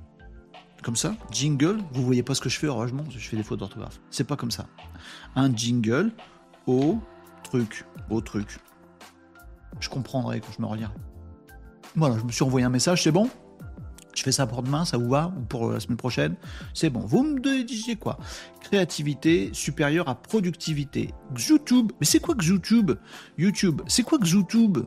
[0.84, 1.16] Comme ça?
[1.32, 3.98] Jingle Vous voyez pas ce que je fais, heureusement, je fais des fautes d'orthographe.
[4.08, 4.68] C'est pas comme ça.
[5.34, 6.12] Un jingle
[6.68, 7.00] au
[7.42, 7.84] truc.
[8.08, 8.60] Au truc.
[9.80, 10.92] Je comprendrai quand je me relirai.
[11.96, 13.28] Voilà, je me suis envoyé un message, c'est bon?
[14.14, 15.32] Je fais ça pour demain, ça vous va?
[15.36, 16.36] Ou pour la semaine prochaine?
[16.72, 17.00] C'est bon.
[17.00, 18.18] Vous me disiez quoi?
[18.60, 21.12] Créativité supérieure à productivité.
[21.36, 21.92] YouTube.
[22.00, 22.92] Mais c'est quoi YouTube
[23.38, 23.82] YouTube.
[23.88, 24.78] C'est quoi YouTube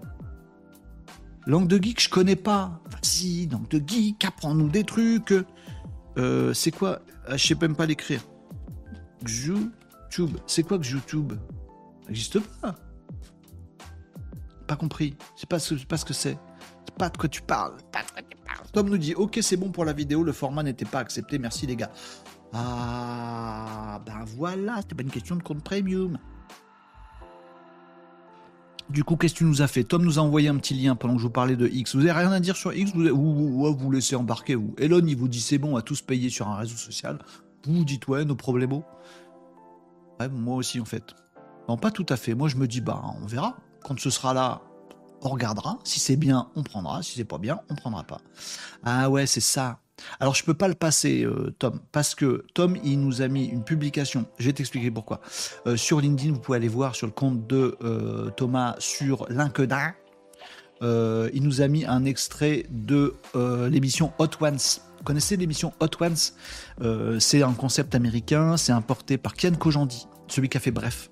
[1.45, 2.81] Langue de geek, je connais pas.
[2.91, 5.33] Vas-y, langue de geek, apprends-nous des trucs.
[6.17, 6.99] Euh, c'est quoi?
[7.27, 8.21] Ah, Je sais même pas l'écrire.
[9.25, 10.37] YouTube.
[10.45, 11.33] C'est quoi YouTube
[12.03, 12.75] Ça n'existe pas?
[14.67, 15.15] Pas compris.
[15.35, 16.37] C'est pas, pas ce que c'est.
[16.85, 17.77] C'est pas de quoi tu parles.
[17.91, 18.37] Pas de quoi tu
[18.73, 21.67] Tom nous dit Ok, c'est bon pour la vidéo, le format n'était pas accepté, merci
[21.67, 21.91] les gars.
[22.53, 26.17] Ah, ben voilà, c'était pas une question de compte premium.
[28.89, 29.83] Du coup, qu'est-ce que tu nous as fait?
[29.83, 31.95] Tom nous a envoyé un petit lien pendant que je vous parlais de X.
[31.95, 32.93] Vous avez rien à dire sur X?
[32.93, 36.29] Ou vous, vous, laissez embarquer vous Elon, il vous dit c'est bon, à tous payer
[36.29, 37.19] sur un réseau social.
[37.65, 38.71] Vous vous dites ouais, nos problèmes.
[40.19, 41.03] Ouais, moi aussi en fait.
[41.67, 42.33] Non, pas tout à fait.
[42.33, 43.57] Moi, je me dis bah, on verra.
[43.87, 44.61] Quand ce sera là,
[45.21, 45.79] on regardera.
[45.85, 47.01] Si c'est bien, on prendra.
[47.03, 48.19] Si c'est pas bien, on prendra pas.
[48.83, 49.79] Ah ouais, c'est ça.
[50.19, 53.45] Alors je peux pas le passer, euh, Tom, parce que Tom, il nous a mis
[53.45, 54.25] une publication.
[54.39, 55.21] Je vais t'expliquer pourquoi.
[55.65, 59.93] Euh, sur LinkedIn, vous pouvez aller voir sur le compte de euh, Thomas sur LinkedIn.
[60.81, 63.15] il nous a mis un extrait de
[63.71, 64.59] l'émission Hot Ones.
[64.97, 67.19] Vous connaissez l'émission Hot Ones?
[67.19, 68.57] C'est un concept américain.
[68.57, 71.09] C'est importé par Kian Kojandi, celui qui a fait Bref.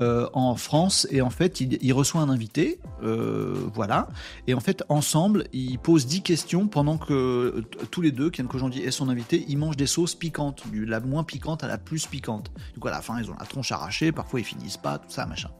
[0.00, 4.08] Euh, en France et en fait il, reçoit un invité, euh, voilà,
[4.46, 8.46] et en fait ensemble ils posent 10 questions pendant que euh, tous les deux, Ken
[8.46, 11.78] Kojandi et son invité, ils mangent des sauces piquantes, du la moins piquante à la
[11.78, 12.52] plus piquante.
[12.74, 15.10] Du coup à la fin ils ont la tronche arrachée, parfois ils finissent pas, tout
[15.10, 15.50] ça machin.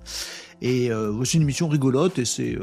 [0.63, 2.57] Et euh, c'est une émission rigolote et c'est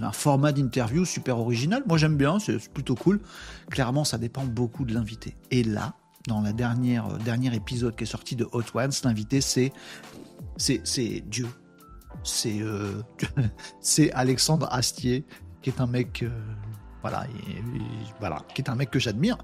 [0.00, 1.82] un format d'interview super original.
[1.86, 3.20] Moi j'aime bien, c'est plutôt cool.
[3.68, 5.36] Clairement ça dépend beaucoup de l'invité.
[5.50, 5.96] Et là,
[6.28, 9.70] dans la dernière dernier épisode qui est sorti de Hot Ones, l'invité c'est
[10.56, 11.48] c'est Dieu.
[12.22, 13.02] C'est euh,
[14.12, 15.24] Alexandre Astier,
[15.62, 16.28] qui est un mec euh,
[17.04, 17.26] voilà,
[18.18, 19.36] voilà, qui est un mec que j'admire.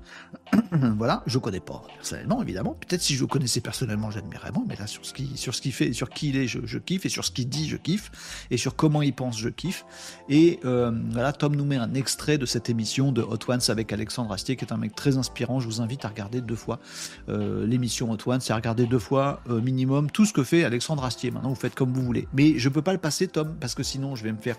[0.96, 2.72] voilà, je connais pas personnellement, évidemment.
[2.72, 6.08] Peut-être si je le connaissais personnellement, j'admirerais moins, mais là, sur ce qu'il fait, sur
[6.08, 9.02] qui il est, je, kiffe, et sur ce qu'il dit, je kiffe, et sur comment
[9.02, 9.84] il pense, je kiffe.
[10.30, 13.92] Et euh, voilà, Tom nous met un extrait de cette émission de Hot Ones avec
[13.92, 15.60] Alexandre Astier, qui est un mec très inspirant.
[15.60, 16.80] Je vous invite à regarder deux fois
[17.28, 20.64] euh, l'émission Hot Ones, et à regarder deux fois euh, minimum tout ce que fait
[20.64, 21.30] Alexandre Astier.
[21.30, 22.26] Maintenant, vous faites comme vous voulez.
[22.32, 24.56] Mais je peux pas le passer, Tom, parce que sinon, je vais me faire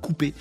[0.00, 0.34] couper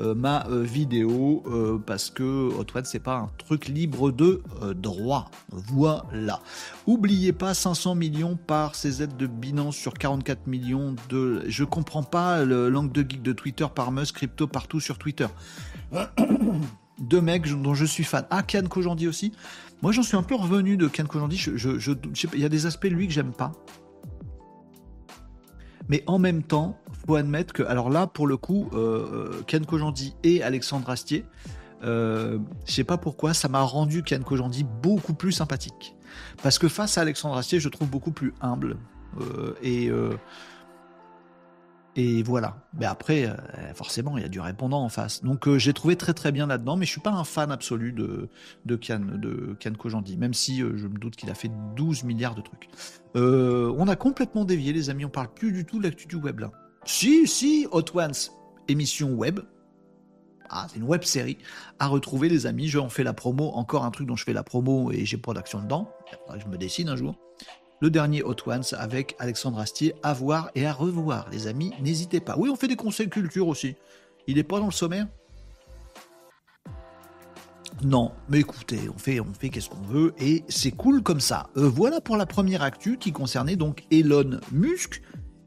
[0.00, 4.42] euh, ma euh, vidéo euh, parce que Hot c'est pas un truc libre de
[4.74, 5.30] droit.
[5.50, 6.40] Voilà.
[6.86, 11.44] Oubliez pas 500 millions par ces aides de Binance sur 44 millions de.
[11.48, 15.26] Je comprends pas le langue de geek de Twitter par Musk, crypto partout sur Twitter.
[17.00, 18.26] Deux mecs dont je suis fan.
[18.30, 19.32] Ah, Kian Kojandi aussi.
[19.82, 21.38] Moi, j'en suis un peu revenu de Kian Kojandi.
[21.38, 21.92] Je,
[22.34, 23.52] il y a des aspects lui que j'aime pas.
[25.88, 28.78] Mais en même temps, faut admettre que, alors là, pour le coup, euh,
[29.12, 31.24] euh Ken Kojandi et Alexandre Astier,
[31.82, 35.96] euh, je sais pas pourquoi, ça m'a rendu Ken Kojandi beaucoup plus sympathique.
[36.42, 38.76] Parce que face à Alexandre Astier, je trouve beaucoup plus humble.
[39.20, 39.90] Euh, et,
[41.96, 42.56] Et voilà.
[42.78, 43.28] Mais après,
[43.74, 45.24] forcément, il y a du répondant en face.
[45.24, 48.28] Donc j'ai trouvé très très bien là-dedans, mais je suis pas un fan absolu de,
[48.64, 52.36] de Kian, de Kian Kojandi, même si je me doute qu'il a fait 12 milliards
[52.36, 52.68] de trucs.
[53.14, 56.38] on a complètement dévié, les amis, on parle plus du tout de l'actu du web
[56.38, 56.52] là.
[56.84, 58.12] Si, si, Hot Ones,
[58.68, 59.40] émission web.
[60.48, 61.38] Ah, c'est une web série
[61.78, 62.68] à retrouver, les amis.
[62.68, 63.50] Je en fais la promo.
[63.54, 65.90] Encore un truc dont je fais la promo et j'ai pas d'action dedans.
[66.36, 67.16] Je me décide un jour
[67.80, 72.20] le dernier Hot Ones avec Alexandre Astier à voir et à revoir, les amis, n'hésitez
[72.20, 72.36] pas.
[72.36, 73.74] Oui, on fait des conseils culture aussi.
[74.26, 75.06] Il n'est pas dans le sommaire?
[77.82, 81.48] Non, mais écoutez, on fait, on fait qu'est-ce qu'on veut et c'est cool comme ça.
[81.56, 85.00] Euh, voilà pour la première actu qui concernait donc Elon Musk,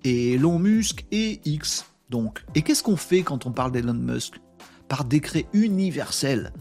[0.04, 1.86] et Elon Musk et X.
[2.10, 4.40] Donc, et qu'est-ce qu'on fait quand on parle d'Elon Musk?
[4.88, 6.52] Par décret universel,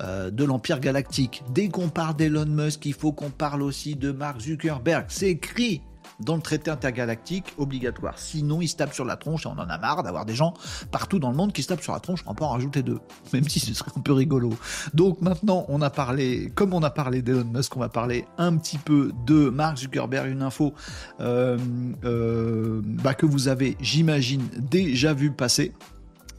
[0.00, 1.42] euh, de l'Empire galactique.
[1.52, 5.06] Dès qu'on parle d'Elon Musk, il faut qu'on parle aussi de Mark Zuckerberg.
[5.08, 5.82] C'est écrit
[6.20, 8.18] dans le traité intergalactique obligatoire.
[8.18, 10.54] Sinon, il se tape sur la tronche et on en a marre d'avoir des gens
[10.90, 12.22] partout dans le monde qui se tapent sur la tronche.
[12.26, 12.98] On peut en rajouter deux,
[13.32, 14.50] même si ce serait un peu rigolo.
[14.94, 18.56] Donc maintenant, on a parlé, comme on a parlé d'Elon Musk, on va parler un
[18.56, 20.74] petit peu de Mark Zuckerberg, une info
[21.20, 21.58] euh,
[22.04, 25.72] euh, bah, que vous avez, j'imagine, déjà vu passer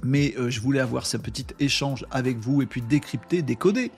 [0.04, 3.92] mais euh, je voulais avoir ce petit échange avec vous et puis décrypter, décoder.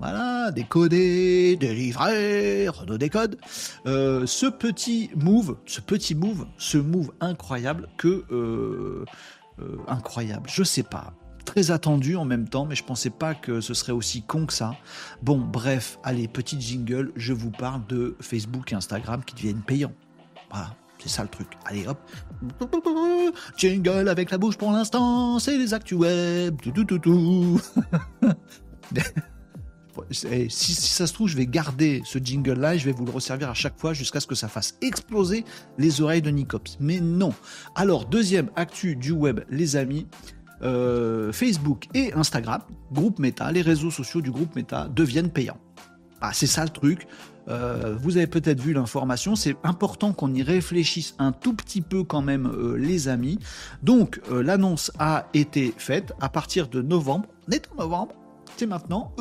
[0.00, 3.10] Voilà, décoder, délivrer, redonner des
[3.86, 9.04] Euh, ce petit move, ce petit move, ce move incroyable que euh,
[9.60, 13.60] euh, incroyable, je sais pas, très attendu en même temps, mais je pensais pas que
[13.60, 14.76] ce serait aussi con que ça.
[15.22, 19.92] Bon, bref, allez, petit jingle, je vous parle de Facebook et Instagram qui deviennent payants.
[20.50, 21.48] Voilà, c'est ça le truc.
[21.66, 21.98] Allez hop.
[23.56, 26.56] Jingle avec la bouche pour l'instant, c'est les actus web.
[26.60, 27.60] Tout, tout, tout,
[30.10, 33.12] si, si, ça se trouve, je vais garder ce jingle-là et je vais vous le
[33.12, 35.44] resservir à chaque fois jusqu'à ce que ça fasse exploser
[35.78, 36.76] les oreilles de Nicops.
[36.80, 37.32] Mais non.
[37.74, 40.06] Alors, deuxième actu du web, les amis.
[40.62, 45.58] Euh, Facebook et Instagram, groupe Meta, les réseaux sociaux du groupe Meta deviennent payants.
[46.20, 47.06] Ah, c'est ça le truc.
[47.48, 52.02] Euh, vous avez peut-être vu l'information, c'est important qu'on y réfléchisse un tout petit peu
[52.02, 53.38] quand même, euh, les amis.
[53.82, 57.26] Donc, l'annonce a été faite à partir de novembre.
[57.46, 58.14] On est en novembre,
[58.56, 59.12] c'est maintenant.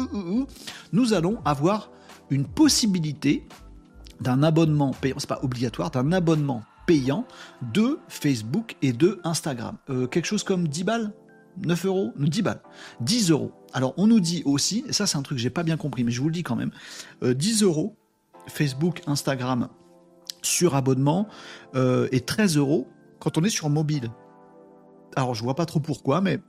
[0.91, 1.89] nous allons avoir
[2.29, 3.47] une possibilité
[4.21, 7.25] d'un abonnement payant, c'est pas obligatoire, d'un abonnement payant
[7.73, 9.77] de Facebook et de Instagram.
[10.11, 11.13] quelque chose comme 10 balles?
[11.63, 12.13] 9 euros?
[12.17, 12.61] 10 balles.
[13.01, 13.51] 10 euros.
[13.73, 16.03] Alors, on nous dit aussi, et ça c'est un truc que j'ai pas bien compris,
[16.03, 16.71] mais je vous le dis quand même,
[17.21, 17.95] 10 euros
[18.47, 19.69] Facebook, Instagram
[20.41, 21.27] sur abonnement
[21.75, 22.87] euh, et 13 euros
[23.19, 24.09] quand on est sur mobile.
[25.15, 26.39] Alors je vois pas trop pourquoi, mais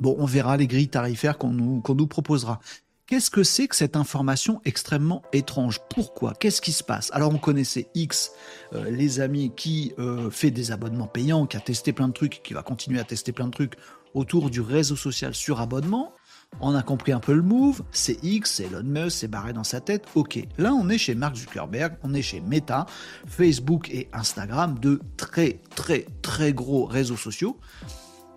[0.00, 2.60] bon, on verra les grilles tarifaires qu'on nous, nous proposera.
[3.06, 5.80] Qu'est-ce que c'est que cette information extrêmement étrange?
[5.88, 6.34] Pourquoi?
[6.34, 7.10] Qu'est-ce qui se passe?
[7.14, 8.32] Alors on connaissait X,
[8.74, 12.42] euh, les amis, qui euh, fait des abonnements payants, qui a testé plein de trucs,
[12.42, 13.76] qui va continuer à tester plein de trucs
[14.12, 16.12] autour du réseau social sur abonnement.
[16.60, 19.64] On a compris un peu le move, c'est X, c'est Elon Musk, c'est barré dans
[19.64, 20.40] sa tête, ok.
[20.58, 22.84] Là, on est chez Mark Zuckerberg, on est chez Meta,
[23.26, 27.58] Facebook et Instagram, deux très très très gros réseaux sociaux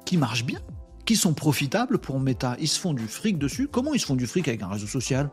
[0.05, 0.59] qui marchent bien,
[1.12, 2.55] qui sont profitables pour Meta?
[2.57, 3.68] Ils se font du fric dessus?
[3.70, 5.30] Comment ils se font du fric avec un réseau social?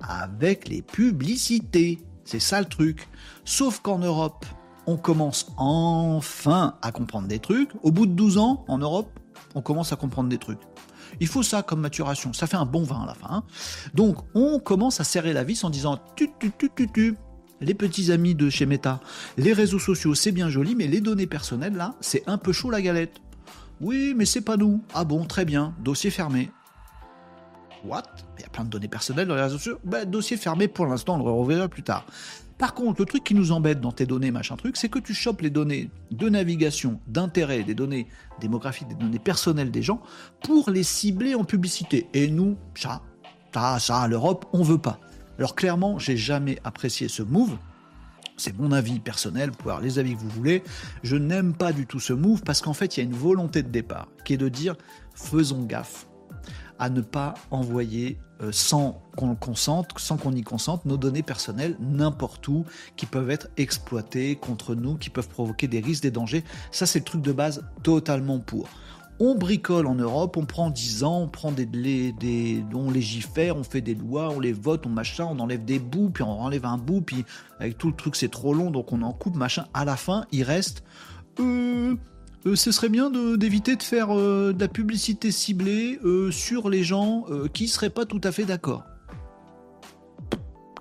[0.00, 1.98] Avec les publicités.
[2.24, 3.08] C'est ça le truc.
[3.44, 4.46] Sauf qu'en Europe,
[4.86, 7.70] on commence enfin à comprendre des trucs.
[7.82, 9.18] Au bout de 12 ans, en Europe,
[9.56, 10.60] on commence à comprendre des trucs.
[11.18, 12.32] Il faut ça comme maturation.
[12.32, 13.28] Ça fait un bon vin à la fin.
[13.28, 13.42] Hein.
[13.94, 17.16] Donc, on commence à serrer la vis en disant tu, tu, tu, tu, tu.
[17.60, 19.00] Les petits amis de chez Meta,
[19.38, 22.70] les réseaux sociaux, c'est bien joli, mais les données personnelles, là, c'est un peu chaud
[22.70, 23.20] la galette.
[23.80, 24.82] Oui, mais c'est pas nous.
[24.94, 26.50] Ah bon, très bien, dossier fermé.
[27.84, 28.02] What?
[28.38, 29.78] Il y a plein de données personnelles dans les réseaux sociaux.
[29.84, 32.04] Ben, dossier fermé pour l'instant, on le reverra plus tard.
[32.58, 35.14] Par contre, le truc qui nous embête dans tes données, machin truc, c'est que tu
[35.14, 38.08] chopes les données de navigation, d'intérêt, des données
[38.40, 40.02] démographiques, des données personnelles des gens,
[40.42, 42.08] pour les cibler en publicité.
[42.14, 43.02] Et nous, ça,
[43.54, 44.98] ça, ça, l'Europe, on veut pas.
[45.38, 47.56] Alors clairement, j'ai jamais apprécié ce move.
[48.38, 50.62] C'est mon avis personnel, vous pouvez avoir les avis que vous voulez.
[51.02, 53.62] Je n'aime pas du tout ce move parce qu'en fait, il y a une volonté
[53.62, 54.76] de départ qui est de dire
[55.14, 56.06] faisons gaffe
[56.78, 61.76] à ne pas envoyer euh, sans qu'on consente, sans qu'on y consente, nos données personnelles
[61.80, 62.64] n'importe où,
[62.94, 66.44] qui peuvent être exploitées contre nous, qui peuvent provoquer des risques, des dangers.
[66.70, 68.68] Ça, c'est le truc de base totalement pour.
[69.20, 73.80] On bricole en Europe, on prend 10 ans, on prend des, on légifère, on fait
[73.80, 76.78] des lois, on les vote, on machin, on enlève des bouts, puis on enlève un
[76.78, 77.24] bout, puis
[77.58, 79.66] avec tout le truc c'est trop long, donc on en coupe, machin.
[79.74, 80.84] À la fin, il reste
[81.40, 81.96] euh,
[82.46, 85.98] euh, ce serait bien d'éviter de, faire euh, de la publicité ciblée
[86.30, 88.84] sur les gens qui seraient pas tout à fait d'accord.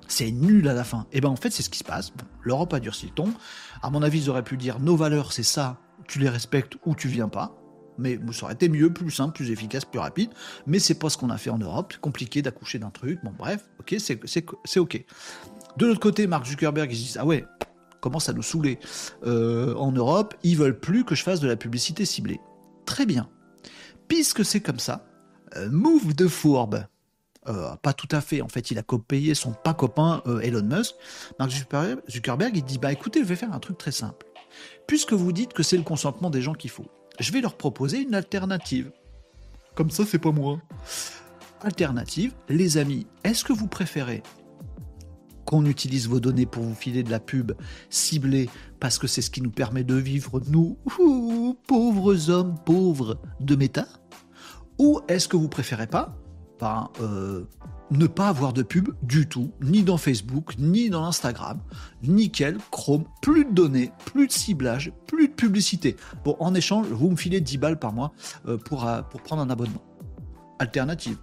[0.07, 1.01] C'est nul à la fin.
[1.11, 2.13] Et eh ben en fait c'est ce qui se passe.
[2.41, 3.33] L'Europe a durci le ton.
[3.81, 5.77] À mon avis ils auraient pu dire nos valeurs c'est ça.
[6.07, 7.56] tu les respectes ou tu viens pas.
[7.97, 10.29] Mais ça aurait été mieux, plus simple, plus efficace, plus rapide.
[10.65, 11.93] Mais c'est pas ce qu'on a fait en Europe.
[11.93, 13.19] C'est compliqué d'accoucher d'un truc.
[13.23, 15.05] Bon, bref, ok, c'est ok.
[15.77, 17.45] De l'autre côté, Mark Zuckerberg, ils se disent Ah ouais,
[17.99, 18.79] commence à nous saouler.
[19.25, 22.39] Euh, en Europe, ils veulent plus que je fasse de la publicité ciblée.
[22.85, 23.29] Très bien.
[24.07, 25.05] Puisque c'est comme ça,
[25.55, 26.85] euh, move de fourbe.
[27.47, 30.95] Euh, pas tout à fait, en fait, il a copié son pas copain Elon Musk.
[31.39, 34.25] Mark Zuckerberg, il dit Bah écoutez, je vais faire un truc très simple.
[34.87, 36.87] Puisque vous dites que c'est le consentement des gens qu'il faut,
[37.19, 38.91] je vais leur proposer une alternative.
[39.75, 40.59] Comme ça, c'est pas moi.
[41.61, 44.23] Alternative, les amis, est-ce que vous préférez
[45.45, 47.53] qu'on utilise vos données pour vous filer de la pub
[47.89, 48.49] ciblée
[48.79, 50.77] parce que c'est ce qui nous permet de vivre, nous,
[51.67, 53.87] pauvres hommes pauvres de méta?
[54.77, 56.15] Ou est-ce que vous préférez pas
[56.59, 57.45] ben, euh,
[57.91, 61.59] ne pas avoir de pub du tout, ni dans Facebook, ni dans Instagram.
[62.03, 65.95] Nickel, Chrome, plus de données, plus de ciblage, plus de publicité.
[66.23, 68.13] Bon, en échange, vous me filez 10 balles par mois
[68.47, 69.83] euh, pour, euh, pour prendre un abonnement.
[70.59, 71.17] Alternative.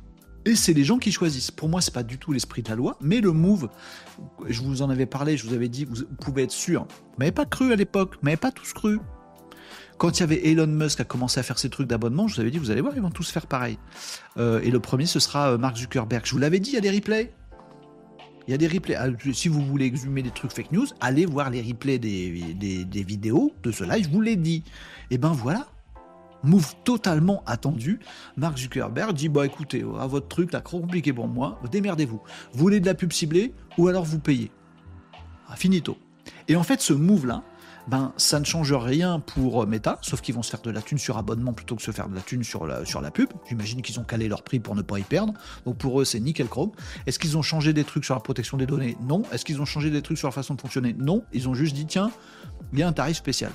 [0.47, 1.51] Et c'est les gens qui choisissent.
[1.51, 3.71] Pour moi, c'est pas du tout l'esprit de la loi, mais le move,
[4.47, 6.87] je vous en avais parlé, je vous avais dit, vous pouvez être sûr.
[7.19, 9.01] Vous pas cru à l'époque, vous pas tous cru.
[9.99, 12.41] Quand il y avait Elon Musk a commencé à faire ses trucs d'abonnement, je vous
[12.41, 13.79] avais dit, vous allez voir, ils vont tous faire pareil.
[14.39, 16.27] Euh, et le premier, ce sera euh, Mark Zuckerberg.
[16.27, 17.33] Je vous l'avais dit, il y a des replays.
[18.47, 18.97] Il y a des replays.
[18.97, 23.03] Ah, si vous voulez exhumer des trucs fake news, allez voir les replays des, des,
[23.03, 24.65] vidéos de ce live, je vous l'ai dit.
[25.11, 25.69] Et ben voilà,
[26.43, 28.01] move totalement attendu.
[28.37, 32.21] Mark Zuckerberg dit Bah écoutez, à votre truc, là, trop compliqué pour moi, démerdez-vous.
[32.53, 34.51] Vous voulez de la pub ciblée ou alors vous payez?
[35.49, 35.97] Ah, finito.
[36.49, 37.43] Et en fait, ce move-là,
[37.89, 40.81] ben ça ne change rien pour euh, Meta, sauf qu'ils vont se faire de la
[40.81, 43.29] thune sur abonnement plutôt que se faire de la thune sur la, sur pub.
[43.49, 45.35] J'imagine qu'ils ont calé leur prix pour ne pas y perdre.
[45.67, 46.73] Donc pour eux, c'est nickel chrome.
[47.07, 48.97] Est-ce qu'ils ont changé des trucs sur la protection des données?
[49.03, 49.23] Non.
[49.33, 50.95] Est-ce qu'ils ont changé des trucs sur la façon de fonctionner?
[50.99, 51.25] Non.
[51.33, 52.11] Ils ont juste dit tiens,
[52.73, 53.53] il y a un tarif spécial.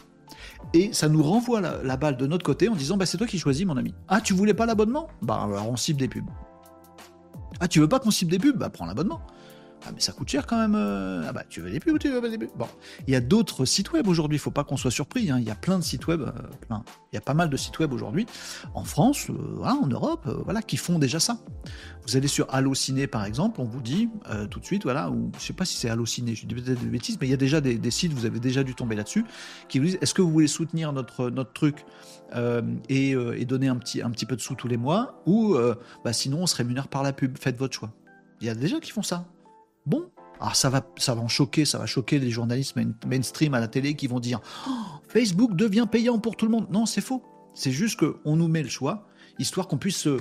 [0.73, 3.39] Et ça nous renvoie la, balle de notre côté en disant bah c'est toi qui
[3.39, 3.93] choisis mon ami.
[4.07, 5.07] Ah tu voulais pas l'abonnement?
[5.21, 6.29] Bah alors on cible des pubs.
[7.59, 8.57] Ah tu veux pas qu'on cible des pubs?
[8.57, 9.21] Bah prends l'abonnement.
[9.85, 10.75] Ah mais ça coûte cher quand même.
[10.75, 11.23] Euh.
[11.27, 12.49] Ah bah tu veux des pubs ou tu veux pas des pubs?
[12.57, 12.67] Bon,
[13.07, 14.35] il y a d'autres sites web aujourd'hui.
[14.35, 15.31] Il faut pas qu'on soit surpris.
[15.31, 15.37] Hein.
[15.39, 16.31] Il y a plein de sites web, euh,
[16.67, 16.83] plein.
[17.11, 18.25] Il y a pas mal de sites web aujourd'hui
[18.73, 21.39] en France, euh, en Europe, voilà, qui font déjà ça.
[22.05, 24.09] Vous allez sur Allociné par exemple, on vous dit
[24.49, 26.87] tout de suite, voilà, ou je sais pas si c'est Allociné, je dis peut-être des
[26.87, 29.25] bêtises, mais il y a déjà des, sites, vous avez déjà dû tomber là-dessus,
[29.67, 31.85] qui vous disent est-ce que vous voulez soutenir notre notre truc
[32.89, 35.55] et, et, donner un petit un petit peu de sous tous les mois, ou
[36.03, 37.37] bah, sinon on se rémunère par la pub.
[37.37, 37.91] Faites votre choix.
[38.41, 39.25] Il y a des gens qui font ça.
[39.85, 40.09] Bon,
[40.39, 42.75] alors ça va, ça va en choquer, ça va choquer les journalistes
[43.05, 44.71] mainstream à la télé qui vont dire oh,
[45.07, 46.67] Facebook devient payant pour tout le monde.
[46.69, 47.23] Non, c'est faux.
[47.53, 49.07] C'est juste qu'on nous met le choix,
[49.37, 50.19] histoire qu'on puisse se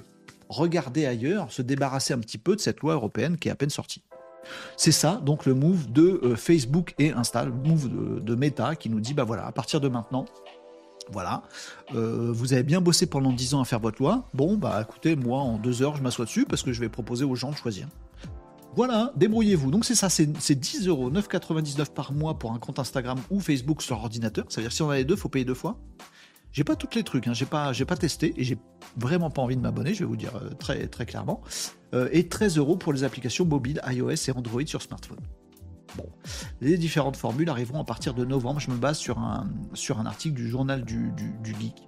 [0.49, 3.71] regarder ailleurs, se débarrasser un petit peu de cette loi européenne qui est à peine
[3.71, 4.03] sortie.
[4.77, 8.89] C'est ça, donc le move de euh, Facebook et Insta, le move de, Meta qui
[8.89, 10.25] nous dit bah voilà, à partir de maintenant,
[11.11, 11.43] voilà,
[11.95, 14.25] euh, vous avez bien bossé pendant 10 ans à faire votre loi.
[14.33, 17.25] Bon, bah écoutez, moi en deux heures, je m'assois dessus parce que je vais proposer
[17.25, 17.89] aux gens de choisir.
[18.79, 19.73] Voilà, débrouillez-vous.
[19.73, 23.83] Donc c'est ça, c'est 10 euros, 9,99 par mois pour un compte Instagram ou Facebook
[23.83, 24.45] sur ordinateur.
[24.49, 25.81] C'est-à-dire si on a les deux, faut payer deux fois.
[26.53, 27.33] J'ai pas tous les trucs, hein.
[27.33, 28.57] j'ai pas, pas testé et j'ai
[28.97, 31.43] vraiment pas envie de m'abonner, je vais vous dire euh, très, très clairement.
[31.93, 35.19] Euh, et 13 euros pour les applications mobiles iOS et Android sur smartphone.
[35.97, 36.07] Bon,
[36.61, 38.61] les différentes formules arriveront à partir de novembre.
[38.61, 39.49] Je me base sur un,
[40.07, 41.13] article du journal du,
[41.43, 41.83] geek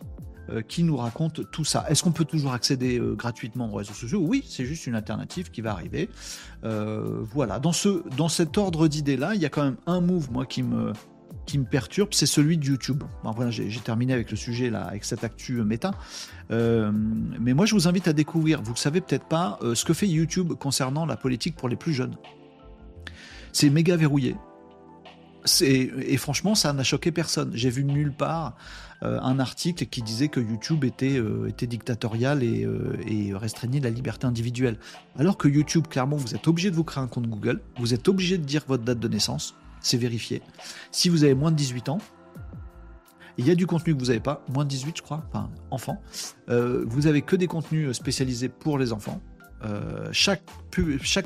[0.67, 1.85] qui nous raconte tout ça.
[1.89, 4.21] Est-ce qu'on peut toujours accéder euh, gratuitement aux réseaux sociaux?
[4.23, 6.09] Oui, c'est juste une alternative qui va arriver.
[6.65, 10.31] Euh, voilà, dans, ce, dans cet ordre d'idées-là, il y a quand même un move,
[10.33, 10.93] moi, qui me,
[11.47, 13.03] qui me perturbe, c'est celui de YouTube.
[13.23, 15.93] voilà, j'ai terminé avec le sujet là, avec cette actu méta.
[16.51, 18.63] mais moi, je vous invite à découvrir.
[18.63, 21.93] Vous ne savez peut-être pas ce que fait YouTube concernant la politique pour les plus
[21.93, 22.17] jeunes.
[23.53, 24.37] C'est méga verrouillé.
[25.63, 27.51] Et franchement, ça n'a choqué personne.
[27.55, 28.57] J'ai vu nulle part
[29.03, 33.89] euh, un article qui disait que YouTube était, euh, dictatorial et, euh, et, restreignait la
[33.89, 34.77] liberté individuelle.
[35.19, 38.09] Alors que YouTube, clairement, vous êtes obligé de vous créer un compte Google, vous êtes
[38.09, 40.43] obligé de dire votre date de naissance, c'est vérifié.
[40.91, 41.99] Si vous avez moins de 18 ans,
[43.39, 45.49] il y a du contenu que vous n'avez pas, moins de 18 je crois, enfin
[45.71, 46.03] enfant.
[46.49, 49.23] vous avez que des contenus spécialisés pour les enfants.
[49.65, 50.43] Euh, chaque,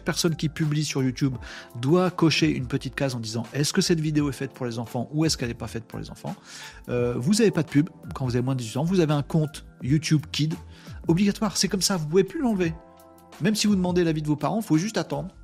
[0.05, 1.35] personne qui publie sur YouTube
[1.80, 4.78] doit cocher une petite case en disant est-ce que cette vidéo est faite pour les
[4.78, 6.35] enfants ou est-ce qu'elle n'est pas faite pour les enfants?
[6.89, 8.85] Euh, vous n'avez pas de pub quand vous avez moins de 18 ans.
[8.85, 10.55] Vous avez un compte YouTube Kid
[11.07, 11.57] obligatoire.
[11.57, 12.74] C'est comme ça, vous pouvez plus l'enlever.
[13.41, 15.35] Même si vous demandez l'avis de vos parents, il faut juste attendre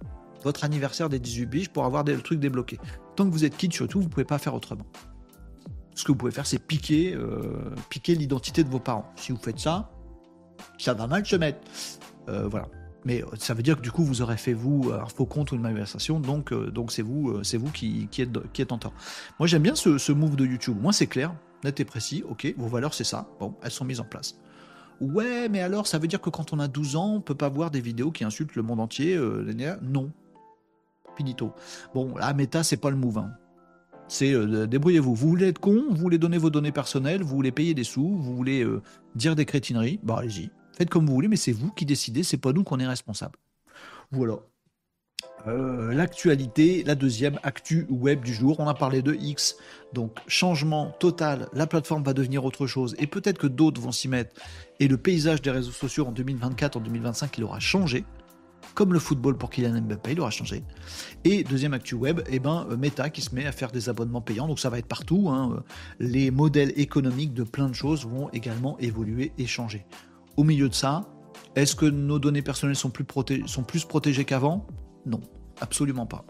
[0.43, 2.79] votre anniversaire des 18 biches pour avoir des, le truc débloqué.
[3.15, 4.87] Tant que vous êtes kid, surtout, vous ne pouvez pas faire autrement.
[5.95, 6.63] Ce que vous pouvez faire, c'est
[6.93, 9.13] euh, piquer l'identité de vos parents.
[9.17, 9.91] Si vous faites ça,
[10.79, 11.61] ça va mal se mettre.
[12.27, 12.69] voilà.
[13.05, 15.53] Mais euh, ça veut dire que du coup, vous aurez fait vous un faux compte
[15.53, 18.63] ou une malversation, donc euh, donc c'est vous, euh, c'est vous qui, qui, êtes, qui
[18.69, 18.93] en tort.
[19.39, 20.77] Moi, j'aime bien ce, ce, move de YouTube.
[20.81, 21.35] Moi, c'est clair.
[21.65, 24.37] net et précis, ok, vos valeurs c'est ça, bon, elles sont mises en place.
[25.01, 27.49] Ouais, mais alors ça veut dire que quand on a 12 ans, on peut pas
[27.49, 30.11] voir des vidéos qui insultent le monde entier euh, Non.
[31.17, 31.53] Finito.
[31.95, 33.19] Bon, la méta, c'est pas le move.
[33.19, 33.31] Hein.
[34.09, 35.15] C'est euh, débrouillez-vous.
[35.15, 38.09] Vous voulez être con, vous voulez donner vos données personnelles, vous voulez payer des sous,
[38.09, 38.83] vous voulez euh,
[39.15, 40.51] dire des crétineries, bah allez-y.
[40.77, 43.39] Faites comme vous voulez, mais c'est vous qui décidez, c'est pas nous qu'on est responsable.
[44.11, 44.39] Voilà.
[45.47, 48.61] Euh, l'actualité, la deuxième actu web du jour.
[48.61, 49.57] On a parlé de X,
[49.93, 51.49] donc changement total.
[51.53, 54.39] La plateforme va devenir autre chose et peut-être que d'autres vont s'y mettre.
[54.81, 58.05] Et le paysage des réseaux sociaux en 2024, en 2025, il aura changé.
[58.75, 60.63] Comme le football pour Kylian Mbappé, il aura changé.
[61.25, 64.21] Et deuxième actu web, eh ben, euh, Meta qui se met à faire des abonnements
[64.21, 65.29] payants, donc ça va être partout.
[65.31, 65.65] Hein.
[65.99, 69.87] Les modèles économiques de plein de choses vont également évoluer et changer.
[70.41, 71.03] Au milieu de ça,
[71.55, 74.67] est-ce que nos données personnelles sont plus, protégées qu'avant?
[75.05, 75.21] Non,
[75.61, 76.25] absolument pas.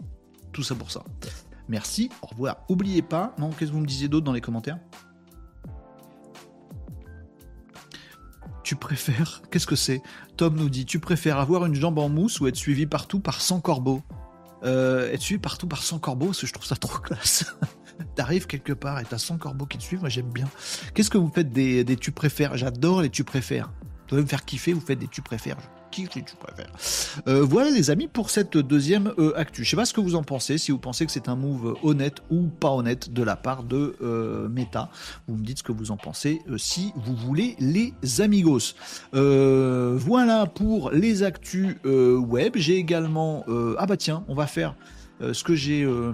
[0.51, 1.05] Tout ça pour ça.
[1.69, 2.57] Merci, au revoir.
[2.67, 4.79] Oubliez pas, non, qu'est-ce que vous me disiez d'autre dans les commentaires?
[8.63, 10.01] Tu préfères, qu'est-ce que c'est?
[10.35, 13.39] Tom nous dit, tu préfères avoir une jambe en mousse ou être suivi partout par
[13.39, 14.01] 100 corbeaux?
[14.65, 17.55] Euh, Être suivi partout par 100 corbeaux, parce que je trouve ça trop classe.
[18.15, 20.49] T'arrives quelque part et t'as 100 corbeaux qui te suivent, moi j'aime bien.
[20.93, 22.57] Qu'est-ce que vous faites des tu préfères?
[22.57, 23.71] J'adore les tu préfères.
[24.11, 25.55] Vous devez me faire kiffer, vous faites des tu préfères.
[25.89, 26.71] Qui tu préfères
[27.29, 29.63] euh, Voilà les amis pour cette deuxième euh, actu.
[29.63, 31.77] Je sais pas ce que vous en pensez, si vous pensez que c'est un move
[31.81, 34.89] honnête ou pas honnête de la part de euh, Meta.
[35.29, 38.75] Vous me dites ce que vous en pensez si vous voulez les amigos.
[39.13, 42.53] voilà pour les actus web.
[42.55, 43.45] J'ai également...
[43.77, 44.75] ah bah tiens, on va faire
[45.21, 46.13] ce que j'ai euh,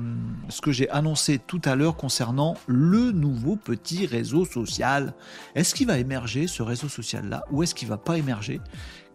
[0.50, 5.14] ce que j'ai annoncé tout à l'heure concernant le nouveau petit réseau social.
[5.56, 8.60] Est-ce qu'il va émerger ce réseau social là ou est-ce qu'il va pas émerger?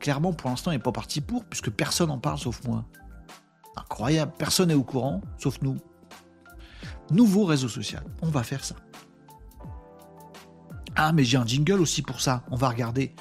[0.00, 2.84] Clairement, pour l'instant, il n'est pas parti pour puisque personne n'en parle sauf moi.
[3.76, 5.76] Incroyable, personne n'est au courant sauf nous.
[7.10, 8.76] Nouveau réseau social, on va faire ça.
[10.96, 12.44] Ah, mais j'ai un jingle aussi pour ça.
[12.50, 13.14] On va regarder.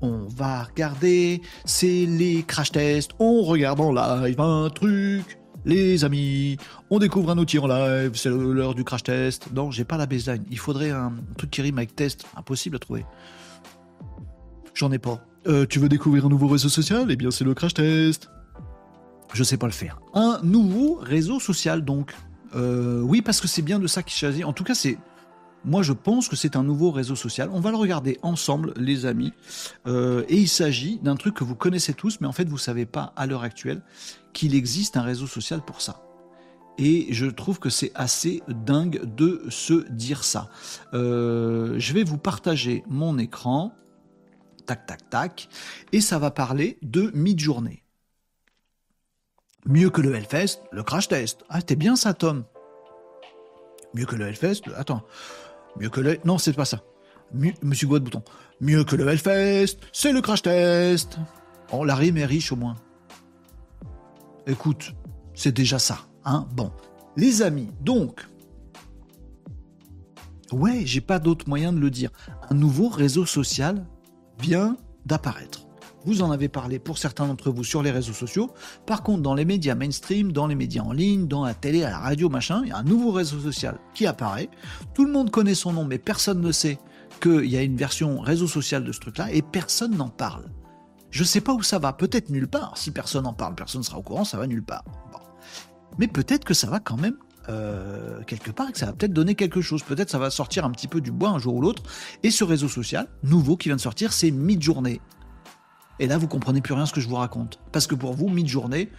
[0.00, 1.42] On va regarder.
[1.64, 3.12] C'est les crash tests.
[3.18, 5.37] On regarde en live un truc
[5.68, 6.56] les amis,
[6.88, 9.48] on découvre un outil en live, c'est l'heure du crash test.
[9.54, 10.44] Non, j'ai pas la baseline.
[10.50, 12.24] Il faudrait un truc qui rime avec test.
[12.36, 13.04] Impossible à trouver.
[14.72, 15.20] J'en ai pas.
[15.46, 17.06] Euh, tu veux découvrir un nouveau réseau social?
[17.10, 18.30] Eh bien, c'est le crash test.
[19.34, 20.00] Je sais pas le faire.
[20.14, 22.14] Un nouveau réseau social, donc.
[22.54, 24.44] Euh, oui, parce que c'est bien de ça qu'il s'agit.
[24.44, 24.96] En tout cas, c'est
[25.64, 27.50] moi, je pense que c'est un nouveau réseau social.
[27.52, 29.32] On va le regarder ensemble, les amis.
[29.86, 32.86] Euh, et il s'agit d'un truc que vous connaissez tous, mais en fait, vous savez
[32.86, 33.82] pas à l'heure actuelle
[34.32, 36.02] qu'il existe un réseau social pour ça.
[36.78, 40.48] Et je trouve que c'est assez dingue de se dire ça.
[40.94, 43.72] Euh, je vais vous partager mon écran.
[44.64, 45.48] Tac, tac, tac.
[45.92, 47.82] Et ça va parler de mid-journée.
[49.66, 51.44] Mieux que le Hellfest, le crash test.
[51.48, 52.44] Ah, c'était bien ça, Tom?
[53.94, 54.62] Mieux que le Hellfest.
[54.76, 55.02] Attends.
[55.76, 56.18] Mieux que le...
[56.24, 56.82] Non, c'est pas ça.
[57.62, 58.22] Monsieur Bois de Bouton.
[58.60, 61.18] Mieux que le Hellfest, c'est le crash test.
[61.72, 62.76] Oh, la rime est riche au moins.
[64.46, 64.94] Écoute,
[65.34, 65.98] c'est déjà ça.
[66.24, 66.72] Hein bon.
[67.16, 68.26] Les amis, donc...
[70.50, 72.10] Ouais, j'ai pas d'autre moyen de le dire.
[72.48, 73.86] Un nouveau réseau social
[74.40, 75.67] vient d'apparaître.
[76.08, 78.50] Vous en avez parlé pour certains d'entre vous sur les réseaux sociaux.
[78.86, 81.90] Par contre, dans les médias mainstream, dans les médias en ligne, dans la télé, à
[81.90, 84.48] la radio, machin, il y a un nouveau réseau social qui apparaît.
[84.94, 86.78] Tout le monde connaît son nom, mais personne ne sait
[87.20, 90.46] qu'il y a une version réseau social de ce truc-là et personne n'en parle.
[91.10, 92.78] Je sais pas où ça va, peut-être nulle part.
[92.78, 94.84] Si personne n'en parle, personne ne sera au courant, ça va nulle part.
[95.98, 97.18] Mais peut-être que ça va quand même
[97.50, 99.82] euh, quelque part et que ça va peut-être donner quelque chose.
[99.82, 101.82] Peut-être ça va sortir un petit peu du bois un jour ou l'autre.
[102.22, 105.02] Et ce réseau social nouveau qui vient de sortir, c'est Midjourney.
[106.00, 107.60] Et là, vous comprenez plus rien ce que je vous raconte.
[107.72, 108.90] Parce que pour vous, mid-journée,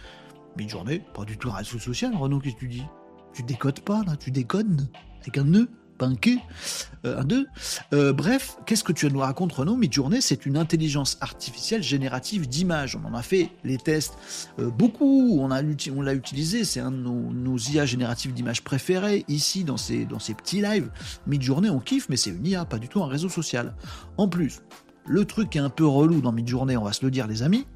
[0.56, 2.84] mid-journée, pas du tout un réseau social, Renaud, qu'est-ce que tu dis?
[3.32, 4.88] Tu décodes pas, là, tu décodes
[5.22, 5.68] avec un nœud,
[6.02, 6.38] un quai,
[7.04, 7.46] euh, un deux.
[7.92, 9.76] Euh, bref, qu'est-ce que tu nous racontes, Renaud?
[9.76, 12.96] Mid-journée, c'est une intelligence artificielle générative d'images.
[12.96, 14.18] On en a fait les tests
[14.58, 19.76] euh, beaucoup, on, l'a utilisé, c'est un de nos, IA génératives d'images préférés, ici, dans
[19.76, 20.90] ces, dans ces petits lives.
[21.26, 23.74] Mid-journée, on kiffe, mais c'est une IA, pas du tout un réseau social.
[24.16, 24.60] En plus,
[25.06, 27.42] le truc qui est un peu relou dans Midjourney, on va se le dire les
[27.42, 27.66] amis,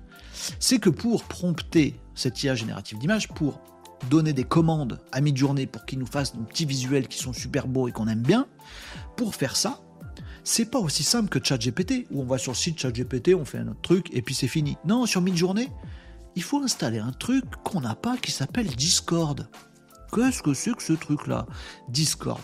[0.58, 3.60] c'est que pour prompter cette IA générative d'image, pour
[4.10, 7.66] donner des commandes à Midjourney pour qu'il nous fasse des petits visuels qui sont super
[7.66, 8.46] beaux et qu'on aime bien,
[9.16, 9.80] pour faire ça,
[10.42, 13.58] c'est pas aussi simple que ChatGPT, où on va sur le site ChatGPT, on fait
[13.58, 14.76] un autre truc et puis c'est fini.
[14.84, 15.70] Non, sur Midjourney,
[16.36, 19.48] il faut installer un truc qu'on n'a pas qui s'appelle Discord.
[20.12, 21.46] Qu'est-ce que c'est que ce truc-là?
[21.88, 22.40] Discord.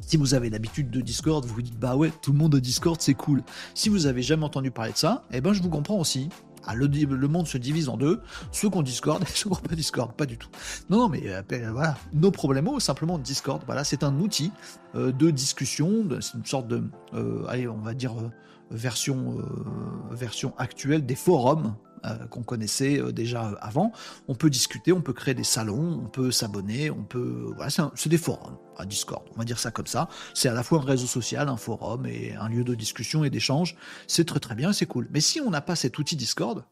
[0.00, 2.60] Si vous avez l'habitude de Discord, vous vous dites bah ouais, tout le monde a
[2.60, 3.42] Discord, c'est cool.
[3.74, 6.28] Si vous avez jamais entendu parler de ça, eh ben je vous comprends aussi.
[6.64, 6.86] Ah, le,
[7.28, 8.20] monde se divise en deux,
[8.52, 10.48] ceux qui ont Discord et ceux qui n'ont pas Discord, pas du tout.
[10.90, 14.52] Non, non mais euh, voilà, nos problèmes, simplement Discord, voilà, c'est un outil
[14.94, 16.84] euh, de discussion, c'est une sorte de,
[17.14, 18.14] euh, allez, on va dire,
[18.70, 19.34] version
[20.56, 21.74] actuelle des forums,
[22.30, 23.92] qu'on connaissait déjà avant.
[24.28, 27.52] On peut discuter, on peut créer des salons, on peut s'abonner, on peut.
[27.56, 29.24] Voilà, c'est des forums à Discord.
[29.34, 30.08] On va dire ça comme ça.
[30.34, 33.30] C'est à la fois un réseau social, un forum et un lieu de discussion et
[33.30, 33.76] d'échange.
[34.06, 35.08] C'est très très bien, c'est cool.
[35.12, 36.64] Mais si on n'a pas cet outil Discord,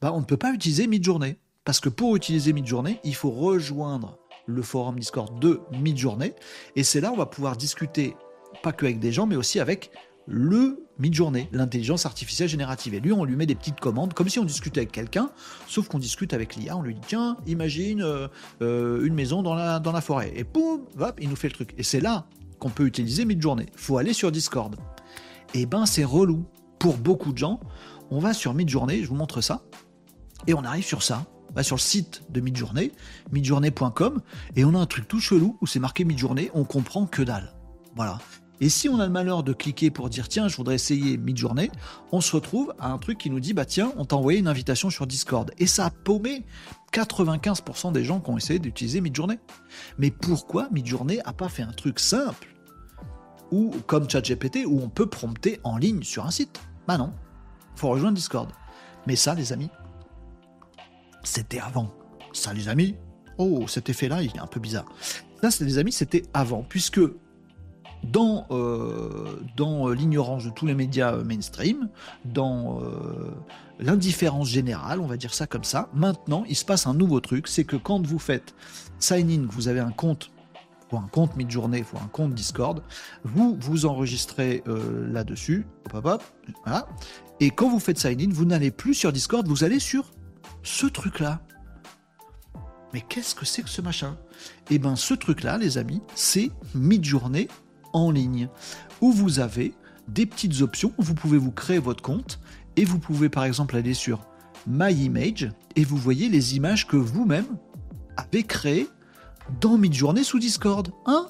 [0.00, 1.36] bah, on ne peut pas utiliser Midjourney.
[1.64, 6.32] Parce que pour utiliser Midjourney, il faut rejoindre le forum Discord de Midjourney.
[6.74, 8.16] Et c'est là où on va pouvoir discuter,
[8.62, 9.90] pas que avec des gens, mais aussi avec
[10.30, 12.94] le Midjourney, l'intelligence artificielle générative.
[12.94, 15.30] Et lui, on lui met des petites commandes, comme si on discutait avec quelqu'un,
[15.66, 16.76] sauf qu'on discute avec l'IA.
[16.76, 18.28] On lui dit tiens, imagine euh,
[18.62, 20.32] euh, une maison dans la, forêt.
[20.36, 21.74] Et boum, hop, il nous fait le truc.
[21.78, 22.26] Et c'est là
[22.60, 23.66] qu'on peut utiliser Midjourney.
[23.74, 24.76] faut aller sur Discord.
[25.54, 26.44] Et eh ben, c'est relou.
[26.78, 27.60] Pour beaucoup de gens,
[28.10, 29.62] on va sur Midjourney, je vous montre ça,
[30.46, 32.92] et on arrive sur ça, va sur le site de Midjourney,
[33.32, 34.22] midjourney.com,
[34.56, 37.52] et on a un truc tout chelou où c'est marqué Midjourney, on comprend que dalle.
[37.96, 38.18] Voilà.
[38.60, 41.70] Et si on a le malheur de cliquer pour dire tiens, je voudrais essayer mid-journée,
[42.12, 44.48] on se retrouve à un truc qui nous dit bah tiens, on t'a envoyé une
[44.48, 45.50] invitation sur Discord.
[45.58, 46.44] Et ça a paumé
[46.92, 49.38] 95% des gens qui ont essayé d'utiliser mid-journée.
[49.98, 52.54] Mais pourquoi mid-journée a pas fait un truc simple
[53.50, 56.60] ou comme ChatGPT où on peut prompter en ligne sur un site?
[56.86, 57.12] Bah non,
[57.76, 58.50] faut rejoindre Discord.
[59.06, 59.70] Mais ça, les amis,
[61.24, 61.90] c'était avant.
[62.32, 62.96] Ça, les amis,
[63.38, 64.84] oh, cet effet-là, il est un peu bizarre.
[65.42, 67.00] Ça, les amis, c'était avant, puisque
[68.04, 71.88] dans, euh, dans l'ignorance de tous les médias mainstream,
[72.24, 73.30] dans euh,
[73.78, 77.48] l'indifférence générale, on va dire ça comme ça, maintenant, il se passe un nouveau truc,
[77.48, 78.54] c'est que quand vous faites
[78.98, 80.30] sign-in, vous avez un compte
[80.92, 82.82] ou un compte mid-journée, ou un compte Discord,
[83.22, 86.22] vous vous enregistrez euh, là-dessus, hop, hop,
[86.64, 86.88] voilà,
[87.38, 90.12] et quand vous faites sign-in, vous n'allez plus sur Discord, vous allez sur
[90.62, 91.40] ce truc-là.
[92.92, 94.18] Mais qu'est-ce que c'est que ce machin?
[94.68, 97.48] Eh bien, ce truc-là, les amis, c'est mid-journée
[97.92, 98.48] en ligne,
[99.00, 99.74] où vous avez
[100.08, 102.40] des petites options, vous pouvez vous créer votre compte,
[102.76, 104.20] et vous pouvez par exemple aller sur
[104.66, 107.46] My Image, et vous voyez les images que vous-même
[108.16, 108.88] avez créées
[109.60, 110.90] dans Midjourney sous Discord.
[111.06, 111.28] Hein?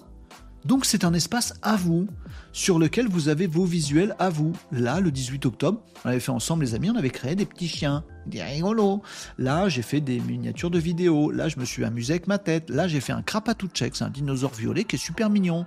[0.65, 2.07] Donc c'est un espace à vous,
[2.53, 4.53] sur lequel vous avez vos visuels à vous.
[4.73, 7.69] Là, le 18 octobre, on avait fait ensemble les amis, on avait créé des petits
[7.69, 9.03] chiens, des rigolos.
[9.39, 11.31] Là, j'ai fait des miniatures de vidéos.
[11.31, 12.69] Là, je me suis amusé avec ma tête.
[12.69, 15.65] Là, j'ai fait un check, c'est un dinosaure violet qui est super mignon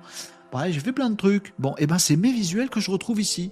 [0.70, 1.54] j'ai fait plein de trucs.
[1.60, 3.52] Bon, et eh ben c'est mes visuels que je retrouve ici.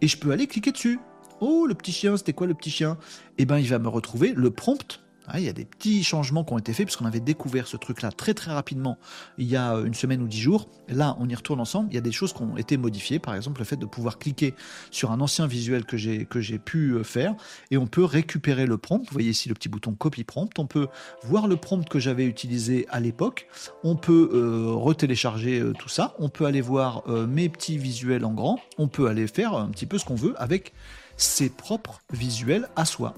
[0.00, 0.98] Et je peux aller cliquer dessus.
[1.40, 2.98] Oh, le petit chien, c'était quoi le petit chien?
[3.38, 6.44] Eh ben il va me retrouver le prompt ah, il y a des petits changements
[6.44, 8.98] qui ont été faits puisqu'on avait découvert ce truc-là très très rapidement
[9.38, 10.68] il y a une semaine ou dix jours.
[10.88, 11.88] Là, on y retourne ensemble.
[11.90, 13.18] Il y a des choses qui ont été modifiées.
[13.18, 14.54] Par exemple, le fait de pouvoir cliquer
[14.90, 17.34] sur un ancien visuel que j'ai que j'ai pu euh, faire
[17.70, 18.98] et on peut récupérer le prompt.
[18.98, 20.58] Vous voyez ici le petit bouton copy prompt.
[20.58, 20.88] On peut
[21.22, 23.46] voir le prompt que j'avais utilisé à l'époque.
[23.84, 26.14] On peut euh, retélécharger euh, tout ça.
[26.18, 28.58] On peut aller voir mes petits visuels en grand.
[28.78, 30.72] On peut aller faire un petit peu ce qu'on veut avec
[31.16, 33.14] ses propres visuels à soi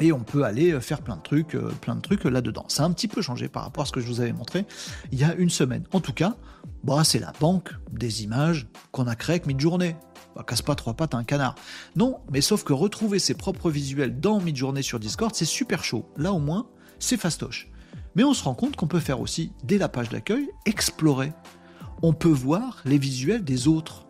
[0.00, 2.64] et on peut aller euh, faire plein de trucs, euh, plein de trucs là-dedans.
[2.68, 4.66] Ça a un petit peu changé par rapport à ce que je vous avais montré
[5.12, 5.84] il y a une semaine.
[5.92, 6.36] En tout cas,
[6.84, 9.96] bah, c'est la banque des images qu'on a créée avec Midjourney.
[10.36, 11.54] Bah, casse pas trois pattes à un canard.
[11.96, 16.08] Non, mais sauf que retrouver ses propres visuels dans Midjourney sur Discord, c'est super chaud.
[16.16, 16.66] Là au moins,
[16.98, 17.68] c'est fastoche.
[18.14, 21.32] Mais on se rend compte qu'on peut faire aussi, dès la page d'accueil, explorer.
[22.02, 24.07] On peut voir les visuels des autres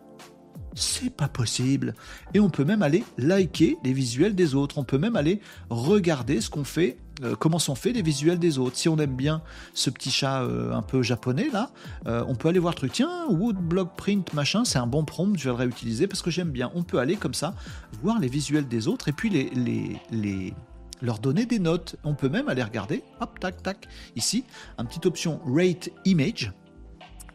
[0.75, 1.95] c'est pas possible.
[2.33, 4.77] Et on peut même aller liker les visuels des autres.
[4.77, 8.57] On peut même aller regarder ce qu'on fait, euh, comment sont faits les visuels des
[8.57, 8.77] autres.
[8.77, 9.41] Si on aime bien
[9.73, 11.71] ce petit chat euh, un peu japonais là,
[12.07, 12.93] euh, on peut aller voir truc.
[12.93, 16.51] Tiens, Woodblock Print machin, c'est un bon prompt, je vais le réutiliser parce que j'aime
[16.51, 16.71] bien.
[16.75, 17.55] On peut aller comme ça
[18.01, 20.53] voir les visuels des autres et puis les
[21.01, 21.95] leur donner des notes.
[22.03, 24.43] On peut même aller regarder, hop, tac, tac, ici,
[24.77, 26.51] une petite option Rate Image.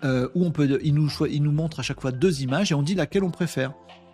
[0.05, 2.95] Euh, où on peut, il nous, montre à chaque fois deux images et on dit
[2.95, 3.73] laquelle on préfère.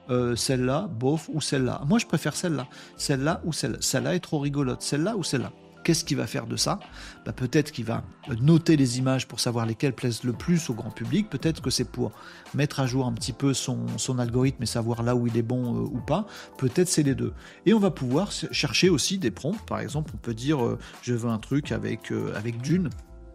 [0.08, 1.82] Euh, celle-là, bof, ou celle-là.
[1.86, 2.66] Moi, je préfère celle-là.
[2.96, 3.78] Celle-là ou celle-là.
[3.80, 4.82] Celle-là est trop rigolote.
[4.82, 5.52] Celle-là ou celle-là.
[5.84, 6.80] Qu'est-ce qu'il va faire de ça?
[7.24, 8.02] Bah, Peut-être qu'il va
[8.40, 11.30] noter les images pour savoir lesquelles plaisent le plus au grand public.
[11.30, 12.12] Peut-être que c'est pour
[12.54, 15.42] mettre à jour un petit peu son, son, algorithme et savoir là où il est
[15.42, 16.26] bon euh, ou pas.
[16.58, 17.32] Peut-être c'est les deux.
[17.64, 19.64] Et on va pouvoir chercher aussi des prompts.
[19.66, 20.58] Par exemple, on peut dire
[21.02, 22.90] je veux un truc avec, avec Dune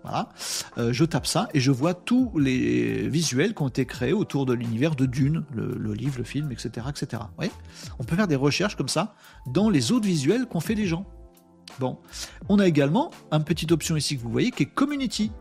[0.05, 0.29] voilà.
[0.77, 4.45] Euh, je tape ça et je vois tous les visuels qui ont été créés autour
[4.45, 6.87] de l'univers de Dune, le, livre, le film, etc.
[6.89, 7.23] etc.
[7.99, 9.15] On peut faire des recherches comme ça
[9.47, 11.05] dans les autres visuels qu'ont fait les gens.
[11.79, 11.97] Bon.
[12.49, 15.31] On a également une petite option ici que vous voyez qui est Community.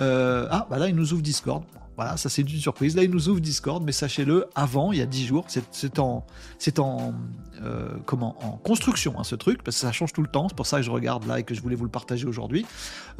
[0.00, 1.64] Euh, ah, bah là, il nous ouvre Discord.
[1.96, 2.96] Voilà, ça c'est une surprise.
[2.96, 6.26] Là, il nous ouvre Discord, mais sachez-le, avant, il y a 10 jours, c'est en,
[6.58, 7.14] c'est en,
[7.62, 10.48] euh, comment, en construction, hein, ce truc, parce que ça change tout le temps.
[10.48, 12.66] C'est pour ça que je regarde là et que je voulais vous le partager aujourd'hui.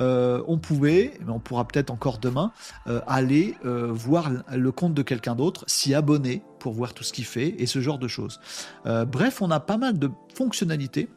[0.00, 2.52] Euh, on pouvait, mais on pourra peut-être encore demain,
[2.86, 7.24] euh, aller voir le compte de quelqu'un d'autre, s'y abonner pour voir tout ce qu'il
[7.24, 8.40] fait et ce genre de choses.
[8.84, 11.08] bref, on a pas mal de fonctionnalités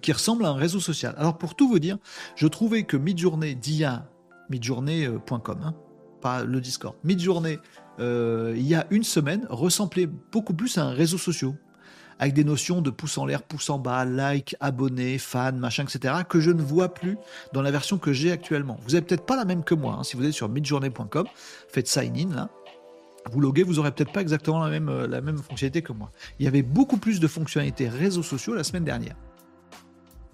[0.00, 1.14] qui ressemblent à un réseau social.
[1.18, 1.98] Alors pour tout vous dire,
[2.36, 4.06] je trouvais que Midjourney d'IA,
[4.50, 5.72] midjourney.com,
[6.46, 6.96] le Discord.
[7.04, 7.58] Mid-journée,
[8.00, 11.52] euh, il y a une semaine, ressemblait beaucoup plus à un réseau social
[12.18, 16.14] avec des notions de pouce en l'air, pouce en bas, like, abonné, fan, machin, etc.,
[16.28, 17.16] que je ne vois plus
[17.52, 18.78] dans la version que j'ai actuellement.
[18.84, 19.96] Vous n'avez peut-être pas la même que moi.
[19.98, 20.04] Hein.
[20.04, 21.26] Si vous êtes sur midjourney.com,
[21.68, 22.50] faites sign in là.
[23.32, 26.12] Vous loguez, vous aurez peut-être pas exactement la même, euh, la même fonctionnalité que moi.
[26.38, 29.16] Il y avait beaucoup plus de fonctionnalités réseaux sociaux la semaine dernière.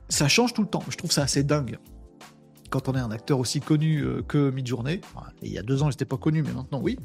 [0.08, 0.82] Ça change tout le temps.
[0.88, 1.78] Je trouve ça assez dingue
[2.70, 5.00] quand on est un acteur aussi connu euh, que Midjourney,
[5.42, 6.98] il y a deux ans, j'étais pas connu, mais maintenant, oui,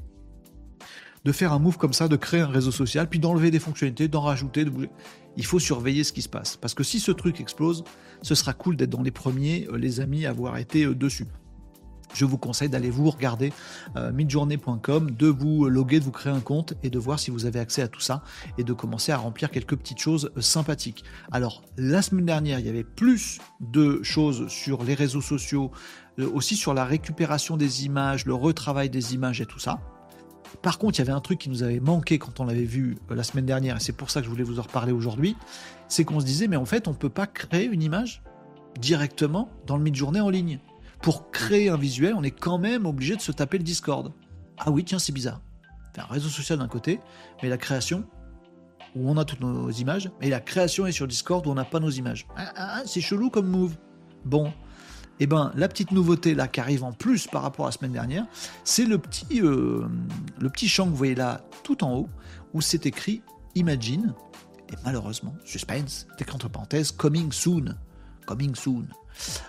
[1.26, 4.08] de faire un move comme ça, de créer un réseau social, puis d'enlever des fonctionnalités,
[4.08, 4.90] d'en rajouter, de bouger.
[5.38, 6.56] Il faut surveiller ce qui se passe.
[6.56, 7.84] Parce que si ce truc explose,
[8.22, 11.26] ce sera cool d'être dans les premiers, euh, les amis, à avoir été euh, dessus
[12.16, 13.54] je vous conseille d'aller vous regarder
[13.96, 17.46] euh, midjourney.com, de vous loguer, de vous créer un compte et de voir si vous
[17.46, 18.24] avez accès à tout ça
[18.58, 21.04] et de commencer à remplir quelques petites choses euh, sympathiques.
[21.32, 25.72] Alors, la semaine dernière, il y avait plus de choses sur les réseaux sociaux,
[26.20, 29.80] euh, aussi sur la récupération des images, le retravail des images et tout ça.
[30.62, 32.96] Par contre, il y avait un truc qui nous avait manqué quand on l'avait vu
[33.10, 35.36] la semaine dernière, et c'est pour ça que je voulais vous en reparler aujourd'hui,
[35.90, 38.24] c'est qu'on se disait, mais en fait, on ne peut pas créer une image
[38.80, 40.60] directement dans le mid-journée en ligne
[41.06, 44.12] pour créer un visuel, on est quand même obligé de se taper le Discord.
[44.58, 45.40] Ah oui, tiens, c'est bizarre.
[45.94, 47.00] C'est un réseau social d'un côté,
[47.44, 48.06] mais la création,
[48.96, 51.64] où on a toutes nos images, et la création est sur Discord où on n'a
[51.64, 52.26] pas nos images.
[52.36, 53.78] Ah, ah, ah, c'est chelou comme move.
[54.26, 54.52] Bon,
[55.20, 57.94] eh ben, la petite nouveauté là qui arrive en plus par rapport à la semaine
[57.94, 58.26] dernière,
[58.64, 59.88] c'est le petit, euh,
[60.40, 62.10] le petit champ que vous voyez là tout en haut,
[62.56, 63.22] où c'est écrit
[63.54, 64.16] Imagine,
[64.74, 67.76] et malheureusement, suspense, c'est entre parenthèses, coming soon.
[68.26, 68.88] Coming soon.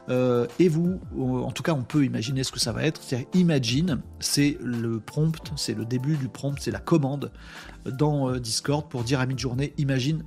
[0.08, 3.00] Euh, et vous, en tout cas, on peut imaginer ce que ça va être.
[3.02, 7.32] C'est imagine, c'est le prompt, c'est le début du prompt, c'est la commande
[7.84, 10.24] dans euh, Discord pour dire à mi-journée, imagine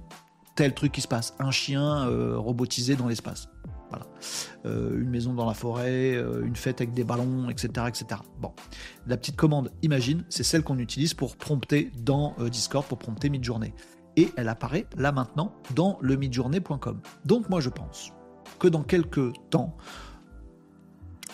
[0.55, 3.49] tel truc qui se passe, un chien euh, robotisé dans l'espace.
[3.91, 4.05] Voilà.
[4.65, 6.13] une maison dans la forêt,
[6.45, 8.21] une fête avec des ballons, etc., etc.
[8.39, 8.53] Bon,
[9.07, 13.73] la petite commande imagine, c'est celle qu'on utilise pour prompter dans Discord, pour prompter mid-journée.
[14.15, 17.01] Et elle apparaît là maintenant dans le midjournée.com.
[17.25, 18.13] Donc moi je pense
[18.59, 19.75] que dans quelques temps,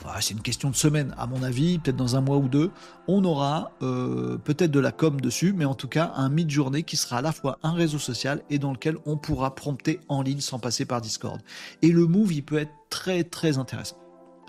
[0.07, 2.71] ah, c'est une question de semaine à mon avis, peut-être dans un mois ou deux,
[3.07, 6.95] on aura euh, peut-être de la com dessus, mais en tout cas un mid-journée qui
[6.95, 10.41] sera à la fois un réseau social et dans lequel on pourra prompter en ligne
[10.41, 11.41] sans passer par Discord.
[11.82, 13.97] Et le move, il peut être très très intéressant.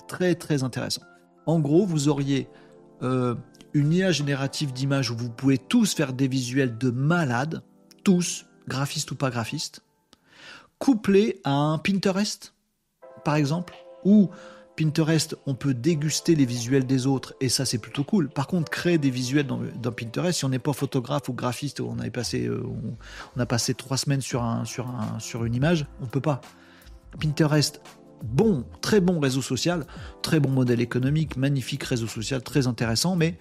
[0.08, 1.02] Très très intéressant.
[1.46, 2.48] En gros, vous auriez
[3.02, 3.34] euh,
[3.72, 7.62] une IA générative d'images où vous pouvez tous faire des visuels de malades,
[8.04, 9.80] tous, graphistes ou pas graphistes,
[10.78, 12.52] couplé à un Pinterest
[13.26, 13.74] par exemple,
[14.04, 14.30] ou
[14.76, 18.28] Pinterest, on peut déguster les visuels des autres et ça c'est plutôt cool.
[18.28, 19.58] Par contre, créer des visuels dans,
[19.90, 22.62] Pinterest, si on n'est pas photographe ou graphiste, on avait passé, euh,
[23.36, 26.40] on, a passé trois semaines sur un, sur un, sur une image, on peut pas.
[27.20, 27.80] Pinterest,
[28.22, 29.86] bon, très bon réseau social,
[30.22, 33.38] très bon modèle économique, magnifique réseau social, très intéressant, mais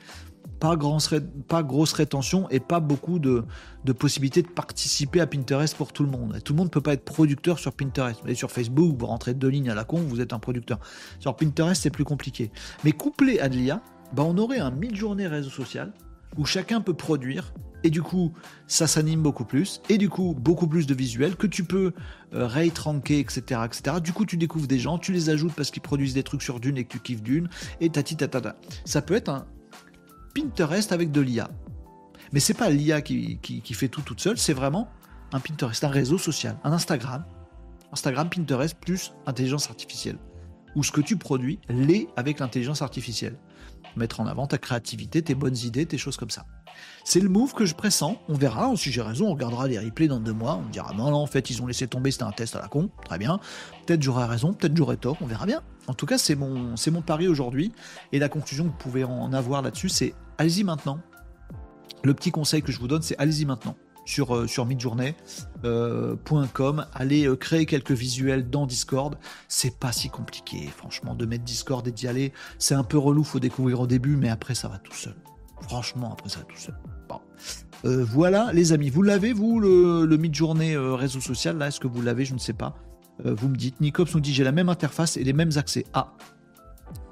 [0.59, 3.43] pas, grosse rétention et pas beaucoup de,
[3.97, 6.39] possibilités de participer à Pinterest pour tout le monde.
[6.43, 8.21] tout le monde ne peut pas être producteur sur Pinterest.
[8.25, 10.79] Mais sur Facebook, vous rentrez deux lignes à la con, vous êtes un producteur.
[11.19, 12.51] Sur Pinterest, c'est plus compliqué.
[12.83, 13.81] Mais couplé à de l'IA,
[14.13, 15.93] bah on aurait un mid-journée réseau social
[16.37, 18.33] où chacun peut produire et du coup
[18.67, 21.93] ça s'anime beaucoup plus et du coup beaucoup plus de visuels que tu peux
[22.33, 25.71] euh, rate ranker etc etc du coup tu découvres des gens tu les ajoutes parce
[25.71, 27.47] qu'ils produisent des trucs sur Dune et que tu kiffes Dune
[27.79, 29.45] et tati tatata ça peut être un,
[30.36, 31.49] Pinterest avec de l'IA.
[32.33, 33.39] Mais c'est pas l'IA qui,
[33.71, 34.89] fait tout toute seule, c'est vraiment
[35.31, 37.23] un Pinterest, un réseau social, un Instagram.
[37.93, 40.17] Instagram, Pinterest plus intelligence artificielle.
[40.75, 43.38] Où ce que tu produis l'est avec l'intelligence artificielle.
[43.95, 46.45] Mettre en avant ta créativité, tes bonnes idées, tes choses comme ça.
[47.05, 48.17] C'est le move que je pressens.
[48.27, 48.75] On verra.
[48.75, 50.61] Si j'ai raison, on regardera les replays dans deux mois.
[50.61, 52.67] On dira non, non, en fait, ils ont laissé tomber, c'était un test à la
[52.67, 52.89] con.
[53.05, 53.39] Très bien.
[53.86, 55.15] Peut-être j'aurai raison, peut-être j'aurai tort.
[55.21, 55.61] On verra bien.
[55.88, 57.71] En tout cas, c'est mon, c'est mon pari aujourd'hui.
[58.11, 60.99] Et la conclusion que vous pouvez en avoir là-dessus, c'est allez-y maintenant.
[62.03, 63.75] Le petit conseil que je vous donne, c'est allez-y maintenant
[64.05, 65.15] sur, euh, midjourney.com.
[65.65, 69.17] Euh, allez euh, créer quelques visuels dans Discord.
[69.47, 72.31] C'est pas si compliqué, franchement, de mettre Discord et d'y aller.
[72.59, 75.15] C'est un peu relou, faut découvrir au début, mais après, ça va tout seul.
[75.61, 76.75] Franchement, après, ça va tout seul.
[77.83, 82.01] Voilà, les amis, vous l'avez, vous, le, le mid-journée réseau social, là Est-ce que vous
[82.01, 82.25] l'avez?
[82.25, 82.75] Je ne sais pas.
[83.23, 83.79] vous me dites.
[83.79, 85.86] Nicops nous dit j'ai la même interface et les mêmes accès.
[85.93, 86.13] Ah,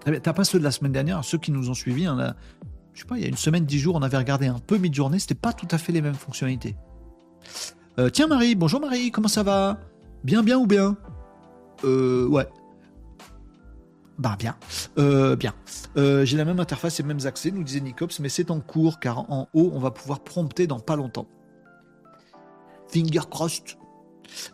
[0.05, 2.35] T'as pas ceux de la semaine dernière, ceux qui nous ont suivis, hein,
[2.93, 4.77] je sais pas, il y a une semaine, dix jours, on avait regardé un peu
[4.77, 6.75] mid-journée, c'était pas tout à fait les mêmes fonctionnalités.
[7.99, 9.79] Euh, tiens Marie, bonjour Marie, comment ça va?
[10.23, 10.97] Bien, bien ou bien?
[11.83, 12.47] Euh, ouais.
[14.19, 14.55] Bah bien,
[14.97, 15.53] euh, bien.
[15.97, 18.59] Euh, j'ai la même interface et les mêmes accès, nous disait Nicops, mais c'est en
[18.59, 21.27] cours car en haut on va pouvoir prompter dans pas longtemps.
[22.87, 23.77] Finger crossed.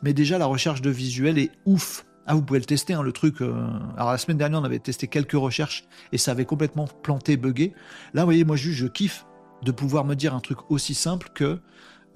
[0.01, 2.05] Mais déjà la recherche de visuel est ouf.
[2.31, 3.41] Ah, vous pouvez le tester, hein, le truc.
[3.41, 3.55] Euh,
[3.97, 7.73] Alors la semaine dernière, on avait testé quelques recherches et ça avait complètement planté, bugué.
[8.13, 9.25] Là, vous voyez, moi, juste, je kiffe
[9.63, 11.59] de pouvoir me dire un truc aussi simple que.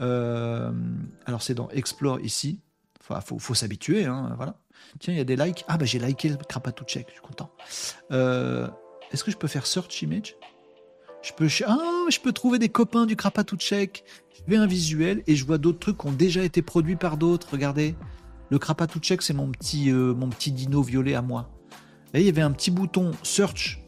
[0.01, 0.71] euh,
[1.25, 2.59] Alors c'est dans Explore ici.
[3.01, 4.55] Enfin, faut, faut s'habituer, hein, voilà.
[4.99, 5.65] Tiens, il y a des likes.
[5.67, 7.49] Ah, bah j'ai liké le Krapatou check, je suis content.
[8.11, 8.67] Euh,
[9.11, 10.35] Est-ce que je peux faire search image?
[11.23, 14.03] Je peux, ah, je peux trouver des copains du Krapatou check.
[14.35, 17.17] Je fais un visuel et je vois d'autres trucs qui ont déjà été produits par
[17.17, 17.47] d'autres.
[17.51, 17.95] Regardez.
[18.53, 21.49] Le Krapatou check, c'est mon petit, euh, mon petit dino violet à moi.
[22.13, 23.81] Il y avait un petit bouton search.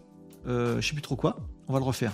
[0.47, 1.37] Euh, je sais plus trop quoi.
[1.67, 2.11] On va le refaire.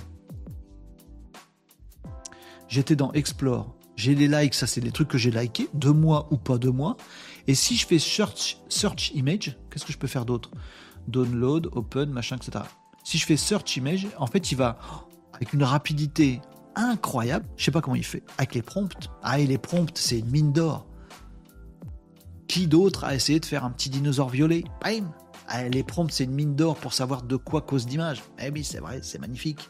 [2.67, 3.73] J'étais dans Explore.
[3.95, 6.69] J'ai les likes, ça c'est les trucs que j'ai likés, de moi ou pas de
[6.69, 6.97] moi.
[7.47, 10.51] Et si je fais search, search image, qu'est-ce que je peux faire d'autre?
[11.07, 12.65] Download, open, machin, etc.
[13.05, 14.77] Si je fais search image, en fait, il va
[15.31, 16.41] avec une rapidité
[16.75, 17.45] incroyable.
[17.55, 18.23] Je sais pas comment il fait.
[18.37, 19.09] Avec les prompts.
[19.23, 20.90] Ah, et les prompts, c'est une mine d'or.
[22.51, 25.09] Qui d'autre a essayé de faire un petit dinosaure violet Bam
[25.47, 28.21] Ah, Les prompts, c'est une mine d'or pour savoir de quoi cause d'image.
[28.43, 29.69] Eh oui, c'est vrai, c'est magnifique.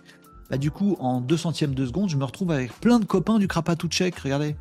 [0.49, 3.37] Bah, du coup, en deux centièmes de seconde, je me retrouve avec plein de copains
[3.37, 4.17] du Krapatou Check.
[4.17, 4.55] Regardez.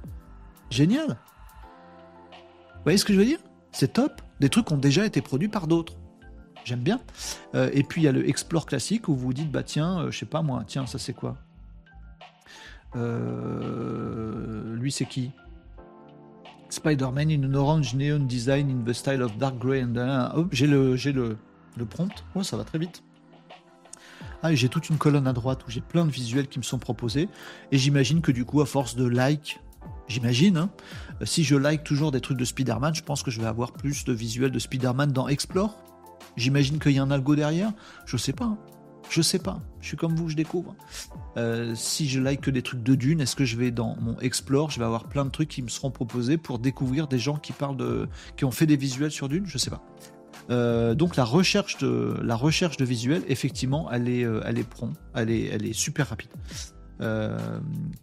[0.69, 1.07] Génial.
[1.09, 3.39] Vous voyez ce que je veux dire?
[3.73, 4.21] C'est top.
[4.39, 5.95] Des trucs ont déjà été produits par d'autres.
[6.65, 7.01] J'aime bien.
[7.55, 9.99] Euh, et puis il y a le Explore classique où vous vous dites, bah tiens,
[10.01, 11.39] euh, je sais pas moi, tiens, ça c'est quoi?
[12.97, 15.31] Euh, Lui c'est qui?
[16.71, 20.49] Spider-Man in an orange neon design in the style of dark gray and ah, hop,
[20.53, 21.37] j'ai le le,
[21.77, 22.25] le prompt.
[22.35, 23.03] Oh, ça va très vite.
[24.43, 26.79] Ah, j'ai toute une colonne à droite où j'ai plein de visuels qui me sont
[26.79, 27.29] proposés.
[27.73, 29.61] Et j'imagine que du coup, à force de like,
[30.09, 30.71] j'imagine, hein,
[31.21, 33.73] euh, si je like toujours des trucs de Spider-Man, je pense que je vais avoir
[33.73, 35.77] plus de visuels de Spider-Man dans Explore.
[36.37, 37.73] J'imagine qu'il y a un algo derrière.
[38.07, 38.47] Je sais pas.
[38.47, 38.59] hein.
[39.11, 39.61] Je sais pas.
[39.81, 40.77] Je suis comme vous, je découvre.
[41.37, 44.17] Euh, si je like que des trucs de Dune, est-ce que je vais dans mon
[44.21, 47.37] Explore, je vais avoir plein de trucs qui me seront proposés pour découvrir des gens
[47.37, 49.47] qui parlent de, qui ont fait des visuels sur Dune?
[49.47, 49.83] Je sais pas.
[50.51, 54.69] Euh, donc la recherche de la recherche de visuels, effectivement, elle est, euh, elle est
[54.69, 56.31] prompt, elle est, elle est super rapide.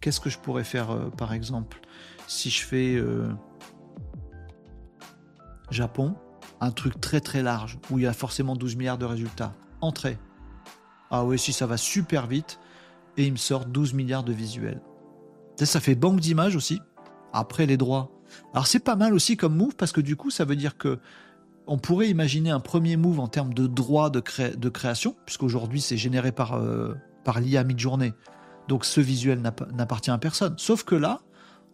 [0.00, 1.80] Qu'est-ce que je pourrais faire, par exemple,
[2.26, 3.00] si je fais
[5.70, 6.16] Japon,
[6.60, 9.54] un truc très très large où il y a forcément 12 milliards de résultats.
[9.80, 10.18] Entrée.
[11.10, 12.58] Ah oui, si ça va super vite
[13.16, 14.80] et il me sort 12 milliards de visuels.
[15.56, 16.80] Ça, fait banque d'images aussi.
[17.32, 18.10] Après les droits.
[18.52, 20.98] Alors c'est pas mal aussi comme move parce que du coup ça veut dire que
[21.66, 25.80] on pourrait imaginer un premier move en termes de droits de, cré- de création, puisqu'aujourd'hui
[25.82, 26.94] c'est généré par, euh,
[27.24, 28.12] par l'IA mid-journée.
[28.68, 30.54] Donc ce visuel n'app- n'appartient à personne.
[30.56, 31.20] Sauf que là,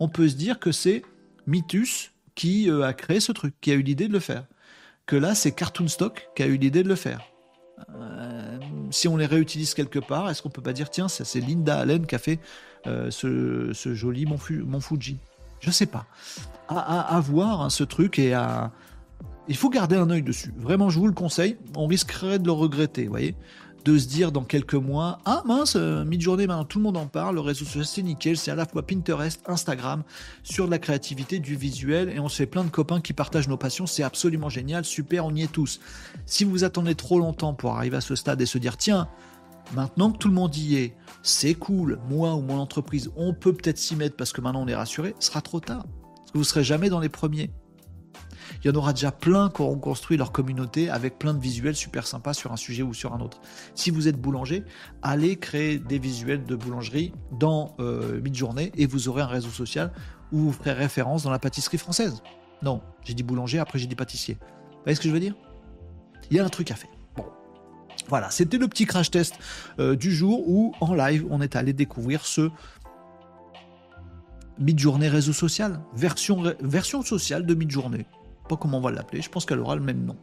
[0.00, 1.02] on peut se dire que c'est
[1.46, 4.46] Mythus qui euh, a créé ce truc, qui a eu l'idée de le faire.
[5.06, 7.20] Que là, c'est Cartoon Stock qui a eu l'idée de le faire.
[7.96, 8.58] Euh,
[8.90, 12.06] si on les réutilise quelque part, est-ce qu'on peut pas dire, tiens, c'est Linda Allen
[12.06, 12.38] qui a fait
[12.86, 15.18] euh, ce, ce joli Mont, Fu- Mont Fuji
[15.60, 16.06] Je sais pas.
[16.68, 18.70] À, à- à voir hein, ce truc et à.
[19.48, 20.54] Il faut garder un œil dessus.
[20.56, 21.58] Vraiment, je vous le conseille.
[21.76, 23.34] On risquerait de le regretter, vous voyez?
[23.84, 27.06] De se dire dans quelques mois ah mince euh, mid-journée maintenant tout le monde en
[27.06, 30.02] parle le réseau social c'est nickel c'est à la fois Pinterest Instagram
[30.42, 33.48] sur de la créativité du visuel et on se fait plein de copains qui partagent
[33.48, 35.80] nos passions c'est absolument génial super on y est tous.
[36.26, 39.08] Si vous attendez trop longtemps pour arriver à ce stade et se dire tiens
[39.74, 43.52] maintenant que tout le monde y est c'est cool moi ou mon entreprise on peut
[43.52, 45.84] peut-être s'y mettre parce que maintenant on est rassuré ce sera trop tard.
[46.32, 47.50] Vous serez jamais dans les premiers
[48.62, 51.76] il y en aura déjà plein qui auront construit leur communauté avec plein de visuels
[51.76, 53.40] super sympas sur un sujet ou sur un autre.
[53.74, 54.64] Si vous êtes boulanger,
[55.02, 59.92] allez créer des visuels de boulangerie dans euh, Midjourney et vous aurez un réseau social
[60.32, 62.22] où vous ferez référence dans la pâtisserie française.
[62.62, 64.38] Non, j'ai dit boulanger, après j'ai dit pâtissier.
[64.40, 65.34] Vous voyez ce que je veux dire?
[66.30, 66.90] Il y a un truc à faire.
[68.08, 69.38] Voilà, c'était le petit crash test
[69.78, 72.50] euh, du jour où en live on est allé découvrir ce
[74.58, 78.06] Midjourney réseau social, version, version sociale de Midjourney
[78.48, 80.16] pas comment on va l'appeler, je pense qu'elle aura le même nom.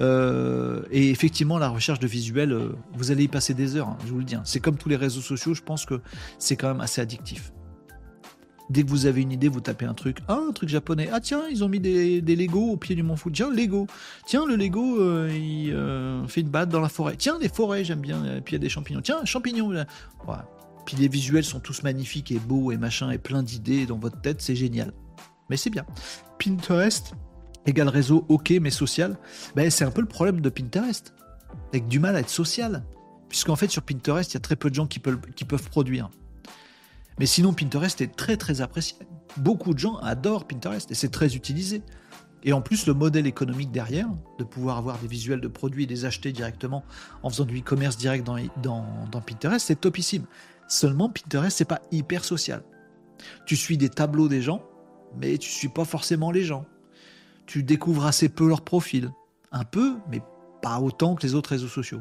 [0.00, 3.98] Euh, et effectivement, la recherche de visuels, euh, vous allez y passer des heures, hein,
[4.06, 4.34] je vous le dis.
[4.34, 4.42] hein.
[4.44, 6.00] C'est comme tous les réseaux sociaux, je pense que
[6.38, 7.52] c'est quand même assez addictif.
[8.70, 10.18] Dès que vous avez une idée, vous tapez un truc.
[10.28, 11.08] Ah, un truc japonais.
[11.12, 13.34] Ah, tiens, ils ont mis des, des Lego au pied du Mont Fuji.
[13.34, 13.88] Tiens, Lego.
[14.26, 17.16] Tiens, le Lego, euh, il fait une balade dans la forêt.
[17.16, 18.36] Tiens, les forêts, j'aime bien.
[18.36, 19.00] Et puis il y a des champignons.
[19.00, 19.72] Tiens, champignons.
[20.24, 20.48] Voilà.
[20.86, 24.20] Puis les visuels sont tous magnifiques et beaux et machin et plein d'idées dans votre
[24.20, 24.92] tête, c'est génial.
[25.48, 25.84] Mais c'est bien.
[26.38, 27.14] Pinterest,
[27.66, 29.18] égal réseau ok mais social,
[29.54, 31.14] ben, c'est un peu le problème de Pinterest.
[31.70, 32.84] Avec du mal à être social.
[33.28, 36.10] Puisqu'en fait, sur Pinterest, il y a très peu de gens qui peuvent, produire.
[37.18, 38.96] Mais sinon, Pinterest est très très apprécié.
[39.36, 41.82] Beaucoup de gens adorent Pinterest et c'est très utilisé.
[42.42, 44.08] Et en plus, le modèle économique derrière,
[44.38, 46.84] de pouvoir avoir des visuels de produits et les acheter directement
[47.22, 50.24] en faisant du e-commerce direct dans, dans, dans Pinterest, c'est topissime.
[50.66, 52.62] Seulement, Pinterest, c'est pas hyper social.
[53.44, 54.64] Tu suis des tableaux des gens,
[55.20, 56.64] mais tu suis pas forcément les gens.
[57.50, 59.10] Tu découvres assez peu leur profil.
[59.50, 60.22] Un peu, mais
[60.62, 61.98] pas autant que les autres réseaux sociaux.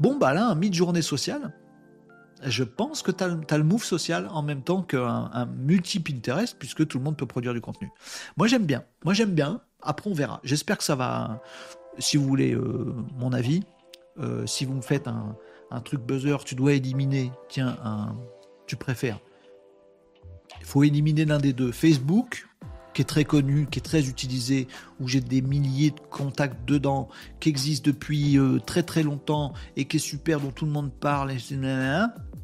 [0.00, 1.54] Bon, bah là, un mid-journée social,
[2.42, 6.88] je pense que tu as, le move social en même temps qu'un un multi-Pinterest, puisque
[6.88, 7.88] tout le monde peut produire du contenu.
[8.36, 8.82] Moi, j'aime bien.
[9.04, 9.60] Moi, j'aime bien.
[9.80, 10.40] Après, on verra.
[10.42, 11.40] J'espère que ça va.
[12.00, 13.62] Si vous voulez euh, mon avis,
[14.18, 15.36] euh, si vous me faites un,
[15.70, 18.16] un, truc buzzer, tu dois éliminer, tiens, un,
[18.66, 19.20] tu préfères.
[20.58, 21.70] Il faut éliminer l'un des deux.
[21.70, 22.48] Facebook,
[23.00, 24.68] qui est très connu, qui est très utilisé,
[25.00, 27.08] où j'ai des milliers de contacts dedans,
[27.40, 30.92] qui existe depuis euh, très très longtemps et qui est super, dont tout le monde
[30.92, 31.32] parle,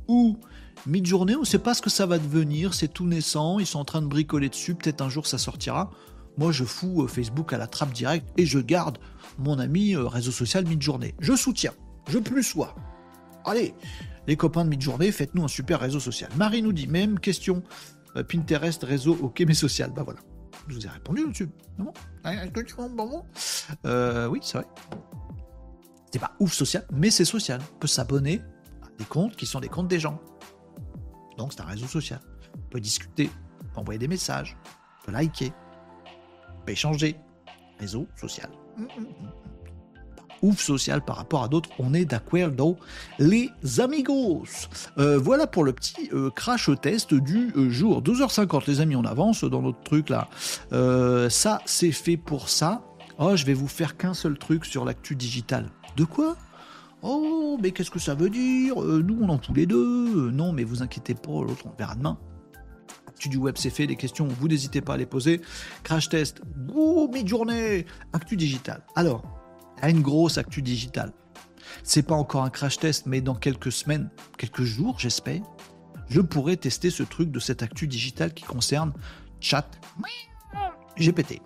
[0.08, 0.38] ou
[0.86, 3.80] mid-journée, on ne sait pas ce que ça va devenir, c'est tout naissant, ils sont
[3.80, 5.90] en train de bricoler dessus, peut-être un jour ça sortira.
[6.38, 8.96] Moi, je fous euh, Facebook à la trappe directe et je garde
[9.36, 11.14] mon ami euh, réseau social mid-journée.
[11.20, 11.74] Je soutiens,
[12.08, 12.74] je plus sois.
[13.44, 13.74] Allez,
[14.26, 16.30] les copains de mid-journée, faites-nous un super réseau social.
[16.34, 17.62] Marie nous dit, même question,
[18.22, 19.92] Pinterest, réseau, ok, mais social.
[19.94, 20.20] Bah voilà.
[20.68, 21.48] Je vous ai répondu là-dessus.
[21.78, 21.92] Non
[23.84, 24.66] euh, Oui, c'est vrai.
[26.12, 27.60] C'est pas ouf social, mais c'est social.
[27.74, 28.40] On peut s'abonner
[28.82, 30.20] à des comptes qui sont des comptes des gens.
[31.36, 32.20] Donc c'est un réseau social.
[32.54, 34.56] On peut discuter, on peut envoyer des messages,
[35.02, 35.52] on peut liker,
[36.56, 37.16] on peut échanger.
[37.78, 38.48] Réseau social.
[38.78, 39.45] Hum, hum, hum
[40.42, 41.70] ouf social par rapport à d'autres.
[41.78, 42.26] On est d'accord,
[43.18, 44.44] les amigos.
[44.98, 48.02] Euh, voilà pour le petit euh, crash test du euh, jour.
[48.02, 50.28] 12h50, les amis, on avance dans notre truc là.
[51.30, 52.82] ça, c'est fait pour ça.
[53.18, 55.70] Oh, je vais vous faire qu'un seul truc sur l'actu digital.
[55.96, 56.36] De quoi?
[57.02, 58.76] Oh, mais qu'est-ce que ça veut dire?
[58.76, 60.30] Nous, on en fout les deux.
[60.30, 62.18] non, mais vous inquiétez pas, l'autre, on verra demain.
[63.06, 63.86] Actu du web, c'est fait.
[63.86, 65.40] Les questions, vous n'hésitez pas à les poser.
[65.82, 66.42] Crash test,
[66.74, 67.86] ouh, mi-journée.
[68.12, 68.82] Actu digital.
[68.94, 69.22] Alors,
[69.82, 71.12] à une grosse actu digitale.
[71.82, 75.42] C'est pas encore un crash test, mais dans quelques semaines, quelques jours, j'espère,
[76.08, 78.92] je pourrai tester ce truc de cette actu digitale qui concerne
[79.40, 79.68] chat
[80.98, 81.40] GPT.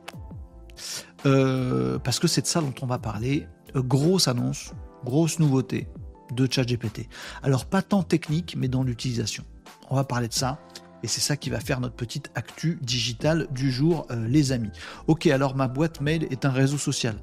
[1.26, 3.46] Euh, parce que c'est de ça dont on va parler.
[3.76, 4.72] Euh, grosse annonce,
[5.04, 5.88] grosse nouveauté
[6.32, 7.08] de chat GPT.
[7.42, 9.44] Alors pas tant technique, mais dans l'utilisation.
[9.90, 10.60] On va parler de ça.
[11.02, 14.70] Et c'est ça qui va faire notre petite actu digitale du jour, euh, les amis.
[15.06, 17.16] Ok, alors ma boîte mail est un réseau social.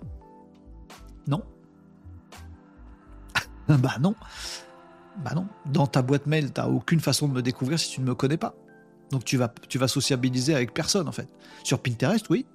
[1.27, 1.43] Non.
[3.67, 4.15] bah non.
[5.23, 5.47] Bah non.
[5.65, 8.37] Dans ta boîte mail, t'as aucune façon de me découvrir si tu ne me connais
[8.37, 8.55] pas.
[9.11, 11.29] Donc tu vas, tu vas sociabiliser avec personne en fait.
[11.63, 12.45] Sur Pinterest, oui.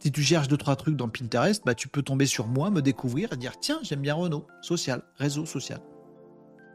[0.00, 2.82] Si tu cherches deux trois trucs dans Pinterest, bah tu peux tomber sur moi, me
[2.82, 5.80] découvrir et dire tiens j'aime bien Renault, social, réseau social.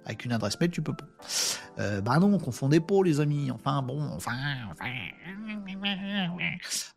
[0.06, 1.06] Avec une adresse mail, tu peux pas.
[1.80, 3.52] Euh, bah non, confondez pas les amis.
[3.52, 4.34] Enfin bon, enfin,
[4.70, 4.86] enfin.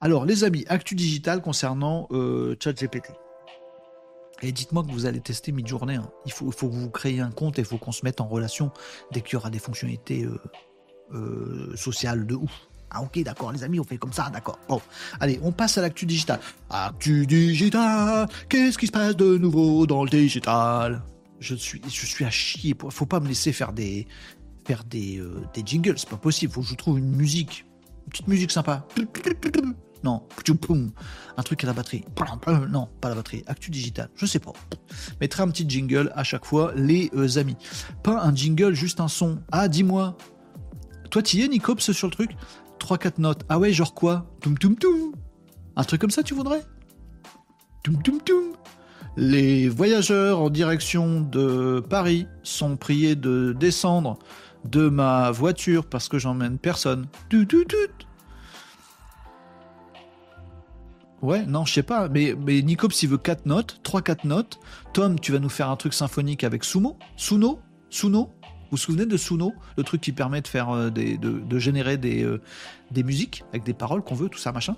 [0.00, 3.12] Alors les amis, actu digital concernant euh, ChatGPT.
[4.42, 5.96] Et dites-moi que vous allez tester mid-journée.
[5.96, 6.10] Hein.
[6.26, 8.28] Il, faut, faut que vous créiez un compte et il faut qu'on se mette en
[8.28, 8.70] relation
[9.12, 10.38] dès qu'il y aura des fonctionnalités euh,
[11.14, 12.68] euh, sociales de ouf.
[12.90, 14.58] Ah ok, d'accord, les amis, on fait comme ça, d'accord.
[14.68, 14.80] Bon,
[15.18, 16.38] allez, on passe à l'actu digital.
[16.70, 21.02] Actu digital, qu'est-ce qui se passe de nouveau dans le digital?
[21.40, 22.74] Je suis, je suis à chier.
[22.90, 24.06] Faut pas me laisser faire des,
[24.66, 26.52] faire des, euh, des jingles, c'est pas possible.
[26.52, 27.66] Faut que je trouve une musique,
[28.04, 28.86] une petite musique sympa.
[30.06, 30.22] Non.
[31.36, 32.04] Un truc à la batterie.
[32.70, 33.42] Non, pas la batterie.
[33.48, 34.08] Actu digital.
[34.14, 34.52] Je sais pas.
[35.20, 37.56] Mettrai un petit jingle à chaque fois, les euh, amis.
[38.04, 39.42] Pas un jingle, juste un son.
[39.50, 40.16] Ah, dis-moi.
[41.10, 42.30] Toi, tu y es, Nicops, sur le truc?
[42.78, 43.42] 3-4 notes.
[43.48, 44.30] Ah ouais, genre quoi?
[44.40, 45.12] Toum toum toum.
[45.74, 46.62] Un truc comme ça, tu voudrais?
[47.82, 48.52] Toum toum toum.
[49.16, 54.20] Les voyageurs en direction de Paris sont priés de descendre
[54.64, 57.06] de ma voiture parce que j'emmène personne.
[57.28, 58.06] Tout, tout, tout.
[61.22, 64.60] Ouais, non, je sais pas, mais, mais Nicops, il veut 4 notes, 3-4 notes.
[64.92, 67.60] Tom, tu vas nous faire un truc symphonique avec Sumo Suno?
[67.88, 68.30] Suno?
[68.42, 69.54] Vous vous souvenez de Suno?
[69.76, 72.42] Le truc qui permet de faire euh, des, de, générer des, euh,
[72.90, 74.76] des musiques avec des paroles qu'on veut, tout ça, machin.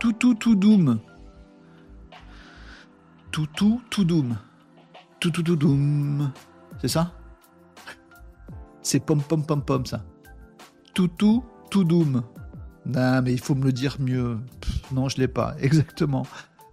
[0.00, 0.98] Tout, tout, tout doom.
[3.30, 4.36] Tout, tout, tout doom.
[5.20, 6.32] Tout, tout, tout doom.
[6.80, 7.12] C'est ça?
[8.82, 10.02] C'est pom, pom, pom, pom, ça.
[10.94, 12.22] Tout, tout, tout doom.
[12.88, 14.38] Non, mais il faut me le dire mieux.
[14.92, 15.54] non, je l'ai pas.
[15.60, 16.26] Exactement.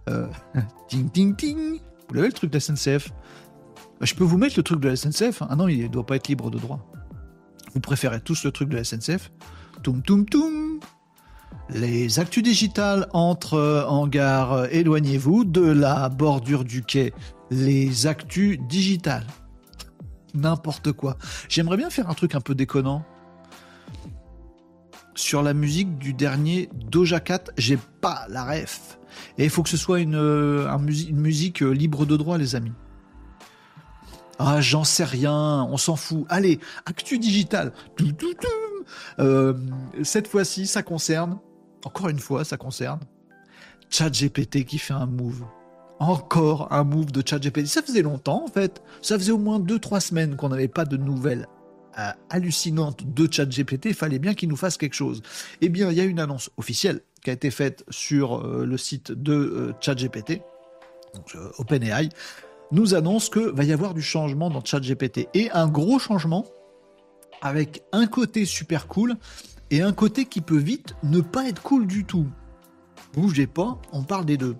[0.08, 0.26] Euh,
[0.88, 1.80] ting, ting, ting.
[2.08, 3.10] Vous l'avez le truc de la SNCF
[4.00, 5.42] bah, Je peux vous mettre le truc de la SNCF.
[5.48, 6.80] Ah non, il ne doit pas être libre de droit.
[7.74, 9.30] Vous préférez tous le truc de la SNCF
[9.82, 10.80] Toum, toum, toum.
[11.68, 14.66] Les actus digitales entre en gare.
[14.72, 17.12] Éloignez-vous de la bordure du quai.
[17.50, 19.26] Les actus digitales.
[20.34, 21.18] n'importe quoi.
[21.48, 23.04] J'aimerais bien faire un truc un peu déconnant.
[25.16, 28.98] Sur la musique du dernier Doja Cat, j'ai pas la ref.
[29.38, 32.54] Et il faut que ce soit une, euh, une musique euh, libre de droit, les
[32.54, 32.74] amis.
[34.38, 36.26] Ah, j'en sais rien, on s'en fout.
[36.28, 37.72] Allez, actu digital.
[39.18, 39.54] Euh,
[40.02, 41.38] cette fois-ci, ça concerne,
[41.86, 43.00] encore une fois, ça concerne
[43.88, 45.44] ChatGPT qui fait un move.
[45.98, 47.66] Encore un move de ChatGPT.
[47.66, 48.82] Ça faisait longtemps en fait.
[49.00, 51.46] Ça faisait au moins 2-3 semaines qu'on n'avait pas de nouvelles
[51.98, 53.86] euh, hallucinantes de ChatGPT.
[53.86, 55.22] Il fallait bien qu'il nous fasse quelque chose.
[55.60, 58.78] Eh bien, il y a une annonce officielle qui a été faite sur euh, le
[58.78, 60.42] site de ChatGPT,
[61.14, 62.08] donc OpenAI,
[62.72, 66.46] nous annonce que va y avoir du changement dans ChatGPT et un gros changement
[67.40, 69.16] avec un côté super cool
[69.70, 72.26] et un côté qui peut vite ne pas être cool du tout.
[73.14, 74.56] Bougez pas, on parle des deux.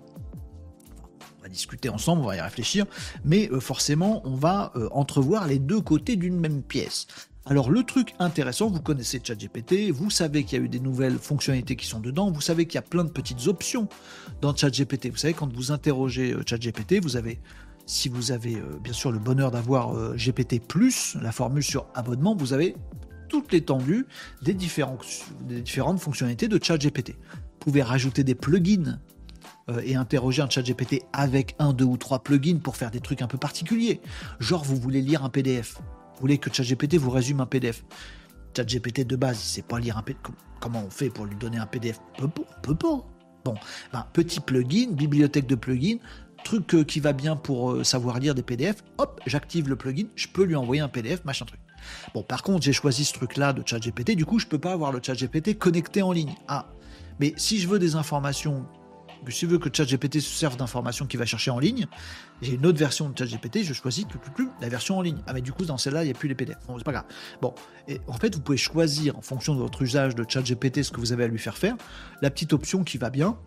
[1.47, 2.85] Discuter ensemble, on va y réfléchir,
[3.23, 7.07] mais euh, forcément, on va euh, entrevoir les deux côtés d'une même pièce.
[7.45, 11.17] Alors le truc intéressant, vous connaissez ChatGPT, vous savez qu'il y a eu des nouvelles
[11.17, 13.87] fonctionnalités qui sont dedans, vous savez qu'il y a plein de petites options
[14.41, 15.09] dans ChatGPT.
[15.09, 17.39] Vous savez, quand vous interrogez euh, ChatGPT, vous avez
[17.87, 20.61] si vous avez bien sûr le bonheur d'avoir euh, GPT,
[21.21, 22.75] la formule sur abonnement, vous avez
[23.29, 24.05] toute l'étendue
[24.41, 27.11] des, des différentes fonctionnalités de ChatGPT.
[27.11, 28.99] Vous pouvez rajouter des plugins
[29.69, 33.21] euh, et interroger un ChatGPT avec un, deux ou trois plugins pour faire des trucs
[33.21, 34.01] un peu particuliers.
[34.39, 35.75] Genre, vous voulez lire un PDF.
[36.15, 37.83] Vous voulez que ChatGPT vous résume un PDF.
[38.55, 40.21] ChatGPT de base, il sait pas lire un PDF.
[40.59, 43.05] Comment on fait pour lui donner un PDF On peut pas.
[43.45, 43.55] Bon,
[43.93, 45.99] ben, petit plugin, bibliothèque de plugins,
[46.43, 50.07] truc euh, qui va bien pour euh, savoir lire des PDF, hop, j'active le plugin,
[50.15, 51.59] je peux lui envoyer un PDF, machin truc.
[52.13, 54.91] Bon, par contre, j'ai choisi ce truc-là de ChatGPT, du coup, je peux pas avoir
[54.91, 56.33] le ChatGPT connecté en ligne.
[56.47, 56.69] Ah,
[57.19, 58.65] mais si je veux des informations,
[59.31, 61.87] si je veux que ChatGPT se serve d'informations qu'il va chercher en ligne,
[62.41, 64.05] j'ai une autre version de ChatGPT, je choisis
[64.61, 65.17] la version en ligne.
[65.27, 66.57] Ah, mais du coup, dans celle-là, il n'y a plus les PDF.
[66.67, 67.05] Bon, c'est pas grave.
[67.41, 67.53] Bon,
[67.87, 70.99] et en fait, vous pouvez choisir en fonction de votre usage de ChatGPT ce que
[70.99, 71.75] vous avez à lui faire faire.
[72.21, 73.37] La petite option qui va bien,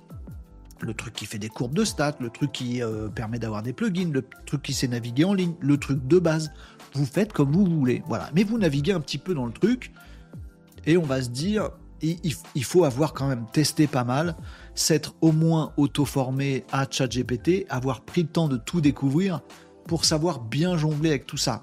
[0.80, 3.72] le truc qui fait des courbes de stats, le truc qui euh, permet d'avoir des
[3.72, 6.52] plugins, le truc qui sait naviguer en ligne, le truc de base.
[6.94, 8.02] Vous faites comme vous voulez.
[8.06, 8.30] Voilà.
[8.34, 9.92] Mais vous naviguez un petit peu dans le truc
[10.86, 11.70] et on va se dire,
[12.02, 14.34] il, faut avoir quand même testé pas mal,
[14.80, 19.40] s'être au moins auto-formé à ChatGPT, avoir pris le temps de tout découvrir
[19.86, 21.60] pour savoir bien jongler avec tout ça.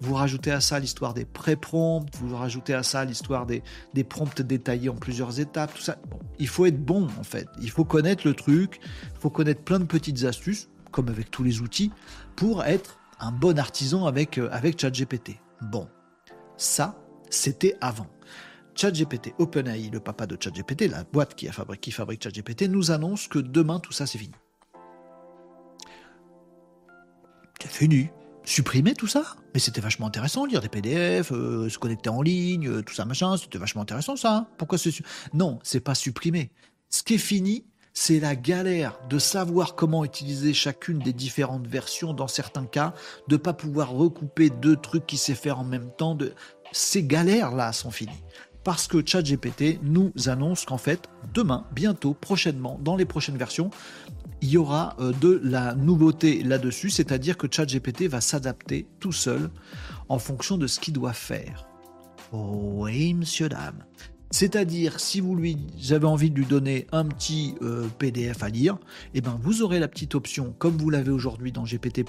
[0.00, 3.62] Vous rajoutez à ça l'histoire des pré-prompts, vous rajoutez à ça l'histoire des,
[3.94, 5.98] des prompts détaillés en plusieurs étapes, tout ça.
[6.38, 7.46] il faut être bon en fait.
[7.60, 8.80] Il faut connaître le truc,
[9.14, 11.92] il faut connaître plein de petites astuces, comme avec tous les outils,
[12.34, 15.36] pour être un bon artisan avec, euh, avec ChatGPT.
[15.60, 15.86] Bon,
[16.56, 16.98] ça,
[17.28, 18.06] c'était avant.
[18.80, 23.28] ChatGPT, OpenAI, le papa de ChatGPT, la boîte qui, a qui fabrique ChatGPT, nous annonce
[23.28, 24.32] que demain tout ça c'est fini.
[27.60, 28.08] C'est fini
[28.44, 29.36] supprimer tout ça.
[29.52, 33.04] Mais c'était vachement intéressant, lire des PDF, euh, se connecter en ligne, euh, tout ça,
[33.04, 34.48] machin, c'était vachement intéressant ça.
[34.56, 34.90] Pourquoi c'est...
[35.34, 36.50] Non, c'est pas supprimé.
[36.88, 42.14] Ce qui est fini, c'est la galère de savoir comment utiliser chacune des différentes versions
[42.14, 42.94] dans certains cas,
[43.28, 46.16] de pas pouvoir recouper deux trucs qui sait en même temps.
[46.72, 48.22] Ces galères-là sont finies
[48.64, 53.70] parce que ChatGPT nous annonce qu'en fait, demain, bientôt, prochainement, dans les prochaines versions,
[54.42, 59.50] il y aura euh, de la nouveauté là-dessus, c'est-à-dire que ChatGPT va s'adapter tout seul
[60.08, 61.66] en fonction de ce qu'il doit faire.
[62.32, 63.84] Oui, monsieur, dame.
[64.32, 65.58] C'est-à-dire, si vous lui
[65.90, 68.78] avez envie de lui donner un petit euh, PDF à lire,
[69.12, 72.04] eh ben, vous aurez la petite option, comme vous l'avez aujourd'hui dans GPT,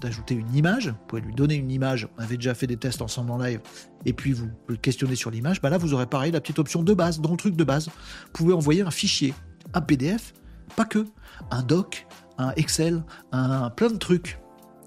[0.00, 0.88] d'ajouter une image.
[0.88, 2.06] Vous pouvez lui donner une image.
[2.18, 3.60] On avait déjà fait des tests ensemble en live.
[4.04, 5.62] Et puis vous le questionnez sur l'image.
[5.62, 7.86] Ben là, vous aurez pareil la petite option de base, dans le truc de base.
[7.86, 9.32] Vous pouvez envoyer un fichier,
[9.72, 10.34] un PDF,
[10.76, 11.06] pas que,
[11.50, 14.38] un doc, un Excel, un plein de trucs.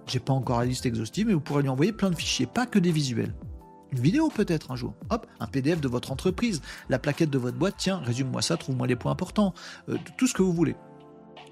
[0.06, 2.68] J'ai pas encore la liste exhaustive, mais vous pourrez lui envoyer plein de fichiers, pas
[2.68, 3.34] que des visuels.
[3.92, 4.94] Une vidéo peut-être un jour.
[5.10, 8.88] Hop, un PDF de votre entreprise, la plaquette de votre boîte, tiens, résume-moi ça, trouve-moi
[8.88, 9.54] les points importants,
[9.90, 10.76] euh, tout ce que vous voulez.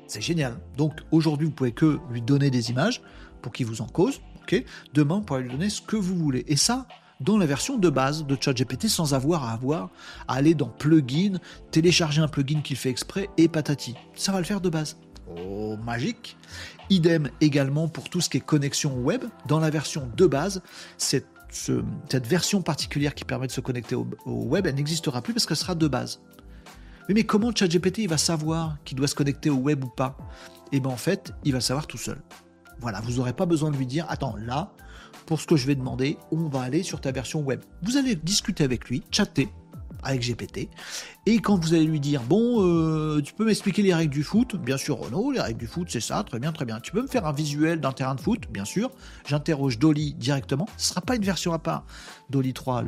[0.08, 0.58] C'est génial.
[0.78, 3.02] Donc aujourd'hui, vous pouvez que lui donner des images
[3.42, 4.22] pour qu'il vous en cause.
[4.42, 4.64] ok?
[4.94, 6.44] Demain, vous pourrez lui donner ce que vous voulez.
[6.48, 6.88] Et ça,
[7.22, 9.90] dans la version de base de ChatGPT sans avoir à avoir
[10.28, 11.40] à aller dans plugin,
[11.72, 13.96] télécharger un plugin qu'il fait exprès et patati.
[14.16, 14.98] Ça va le faire de base.
[15.38, 16.38] Oh, magique.
[16.90, 19.24] Idem également pour tout ce qui est connexion web.
[19.48, 20.62] Dans la version de base,
[21.56, 25.46] cette cette version particulière qui permet de se connecter au, web, elle n'existera plus parce
[25.46, 26.22] qu'elle sera de base.
[27.10, 30.18] Mais comment ChatGPT va savoir qu'il doit se connecter au web ou pas?
[30.72, 32.22] Eh bien en fait, il va savoir tout seul.
[32.80, 34.74] Voilà, vous n'aurez pas besoin de lui dire, attends, là,
[35.26, 37.62] pour ce que je vais demander, on va aller sur ta version web.
[37.84, 39.50] Vous allez discuter avec lui, chatter,
[40.04, 40.70] avec GPT.
[41.26, 44.56] Et quand vous allez lui dire, bon, euh, tu peux m'expliquer les règles du foot?
[44.56, 46.80] Bien sûr, Renaud, les règles du foot, c'est ça, très bien, très bien.
[46.80, 48.48] Tu peux me faire un visuel d'un terrain de foot?
[48.52, 48.92] Bien sûr.
[49.26, 50.68] J'interroge Dolly directement.
[50.78, 51.86] Ce ne sera pas une version à part.
[52.30, 52.84] Dolly 3,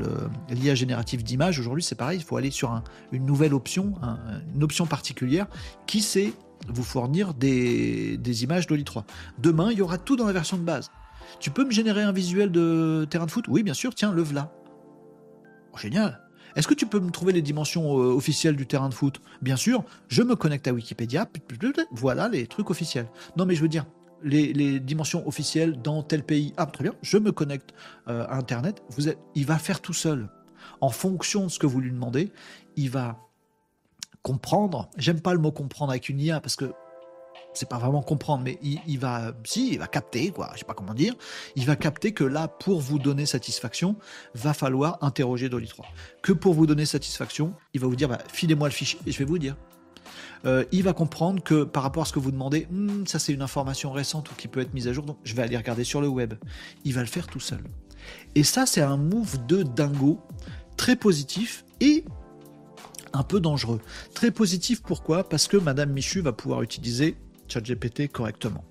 [0.49, 2.81] l'IA générative d'image, aujourd'hui, c'est pareil, il faut aller sur
[3.11, 3.93] une nouvelle option,
[4.55, 5.47] une option particulière
[5.85, 6.33] qui sait
[6.67, 9.05] vous fournir des, images Dolly 3.
[9.39, 10.91] Demain, il y aura tout dans la version de base.
[11.39, 13.45] Tu peux me générer un visuel de terrain de foot?
[13.47, 14.51] Oui, bien sûr, tiens, le voilà.
[15.73, 16.26] Oh, génial.
[16.57, 19.21] Est-ce que tu peux me trouver les dimensions euh, officielles du terrain de foot?
[19.43, 21.29] Bien sûr, je me connecte à Wikipédia,
[21.91, 23.05] voilà les trucs officiels.
[23.37, 23.85] Non, mais je veux dire,
[24.23, 26.53] les, dimensions officielles dans tel pays.
[26.57, 27.75] Ah, très bien, je me connecte
[28.07, 28.81] euh, à Internet.
[29.35, 30.29] Il va faire tout seul.
[30.81, 32.31] En fonction de ce que vous lui demandez,
[32.75, 33.19] il va
[34.23, 34.89] comprendre.
[34.97, 36.73] J'aime pas le mot comprendre avec une IA parce que
[37.57, 40.73] c'est pas vraiment comprendre, mais il, va, si, il va capter, quoi, je sais pas
[40.73, 41.15] comment dire,
[41.55, 43.95] il va capter que là, pour vous donner satisfaction,
[44.35, 45.85] va falloir interroger Dolly 3.
[46.21, 49.17] Que pour vous donner satisfaction, il va vous dire, bah, filez-moi le fichier et je
[49.17, 49.55] vais vous dire.
[50.45, 53.33] Euh, il va comprendre que par rapport à ce que vous demandez, hmm, ça c'est
[53.33, 55.83] une information récente ou qui peut être mise à jour, donc je vais aller regarder
[55.83, 56.35] sur le web.
[56.85, 57.59] Il va le faire tout seul.
[58.35, 60.21] Et ça, c'est un move de dingo,
[60.77, 62.05] très positif et
[63.13, 63.81] un peu dangereux.
[64.13, 65.27] Très positif, pourquoi?
[65.27, 67.17] Parce que Madame Michu va pouvoir utiliser
[67.47, 68.63] ChatGPT correctement.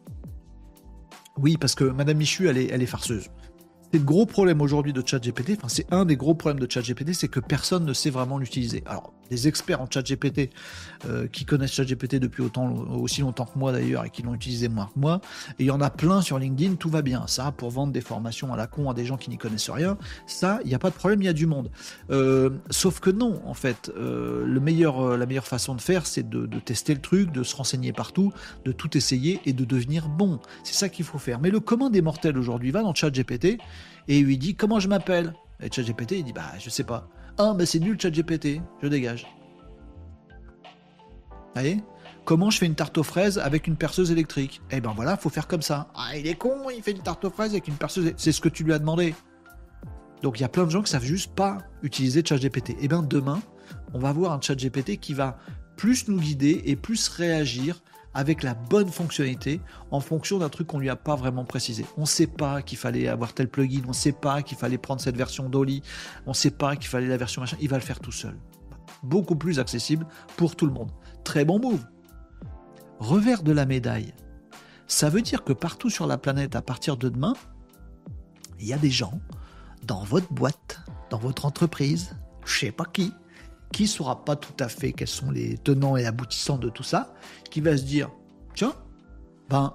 [1.38, 3.28] Oui, parce que Madame Michu, elle est, elle est farceuse.
[3.92, 7.12] C'est le gros problème aujourd'hui de ChatGPT, enfin c'est un des gros problèmes de ChatGPT,
[7.12, 8.82] c'est que personne ne sait vraiment l'utiliser.
[8.86, 10.50] Alors, des experts en ChatGPT
[11.06, 14.68] euh, qui connaissent ChatGPT depuis autant, aussi longtemps que moi d'ailleurs et qui l'ont utilisé
[14.68, 15.20] moins que moi,
[15.58, 17.26] et il y en a plein sur LinkedIn, tout va bien.
[17.26, 19.98] Ça, pour vendre des formations à la con à des gens qui n'y connaissent rien,
[20.26, 21.70] ça, il n'y a pas de problème, il y a du monde.
[22.10, 26.28] Euh, sauf que non, en fait, euh, le meilleur, la meilleure façon de faire, c'est
[26.28, 28.32] de, de tester le truc, de se renseigner partout,
[28.64, 30.40] de tout essayer et de devenir bon.
[30.64, 31.40] C'est ça qu'il faut faire.
[31.40, 33.58] Mais le commun des mortels aujourd'hui va dans ChatGPT
[34.08, 35.34] et lui dit comment je m'appelle?
[35.62, 37.08] Et ChatGPT il dit bah je sais pas.
[37.38, 39.26] Ah mais c'est nul ChatGPT, je dégage.
[41.30, 41.82] Vous voyez?
[42.24, 44.62] Comment je fais une tarte aux fraises avec une perceuse électrique?
[44.70, 45.88] Eh ben voilà, faut faire comme ça.
[45.94, 48.14] Ah il est con, il fait une tarte aux fraises avec une perceuse.
[48.16, 49.14] C'est ce que tu lui as demandé.
[50.22, 52.76] Donc il y a plein de gens qui savent juste pas utiliser ChatGPT.
[52.80, 53.40] Eh bien demain,
[53.92, 55.38] on va avoir un ChatGPT qui va
[55.76, 57.82] plus nous guider et plus réagir
[58.16, 59.60] avec la bonne fonctionnalité
[59.90, 61.84] en fonction d'un truc qu'on lui a pas vraiment précisé.
[61.98, 64.78] On ne sait pas qu'il fallait avoir tel plugin, on ne sait pas qu'il fallait
[64.78, 65.82] prendre cette version d'Oli,
[66.24, 68.34] on ne sait pas qu'il fallait la version machin, il va le faire tout seul.
[69.02, 70.06] Beaucoup plus accessible
[70.38, 70.90] pour tout le monde.
[71.24, 71.84] Très bon move.
[73.00, 74.14] Revers de la médaille.
[74.86, 77.34] Ça veut dire que partout sur la planète, à partir de demain,
[78.58, 79.20] il y a des gens
[79.84, 80.80] dans votre boîte,
[81.10, 82.16] dans votre entreprise,
[82.46, 83.12] je sais pas qui,
[83.72, 86.82] qui ne saura pas tout à fait quels sont les tenants et aboutissants de tout
[86.82, 87.14] ça,
[87.50, 88.10] qui va se dire
[88.54, 88.74] tiens,
[89.48, 89.74] ben,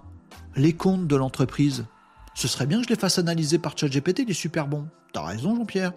[0.55, 1.85] les comptes de l'entreprise,
[2.33, 4.87] ce serait bien que je les fasse analyser par ChatGPT, il est super bon.
[5.13, 5.93] T'as raison, Jean-Pierre.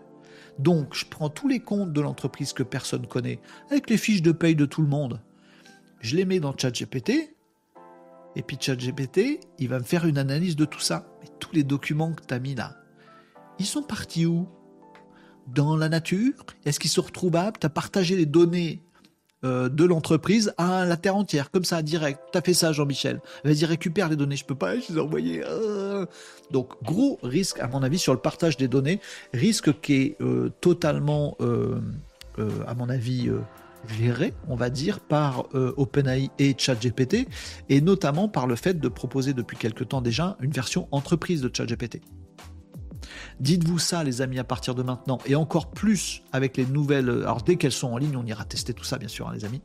[0.59, 3.41] Donc, je prends tous les comptes de l'entreprise que personne connaît,
[3.71, 5.21] avec les fiches de paye de tout le monde.
[6.01, 7.35] Je les mets dans ChatGPT,
[8.37, 11.07] et puis ChatGPT, il va me faire une analyse de tout ça.
[11.21, 12.77] Mais tous les documents que tu as mis là,
[13.59, 14.49] ils sont partis où?
[15.49, 16.35] Dans la nature?
[16.65, 17.59] Est-ce qu'ils sont retrouvables?
[17.61, 18.83] Tu as partagé les données
[19.45, 22.19] euh, de l'entreprise à la terre entière, comme ça, direct.
[22.33, 23.21] Tu as fait ça, Jean-Michel.
[23.45, 24.37] Vas-y, récupère les données.
[24.37, 25.45] Je peux pas, je les ai.
[25.45, 26.07] Ah.
[26.51, 29.01] Donc, gros risque, à mon avis, sur le partage des données.
[29.35, 31.79] Risque qui est euh, totalement, euh,
[32.67, 33.31] à mon avis,
[33.99, 37.29] géré, on va dire, par OpenAI et ChatGPT,
[37.69, 41.51] et notamment par le fait de proposer depuis quelque temps déjà une version entreprise de
[41.55, 42.01] ChatGPT.
[43.41, 47.09] Dites-vous ça, les amis, à partir de maintenant, et encore plus avec les nouvelles.
[47.09, 49.45] Alors, dès qu'elles sont en ligne, on ira tester tout ça, bien sûr, hein, les
[49.45, 49.61] amis.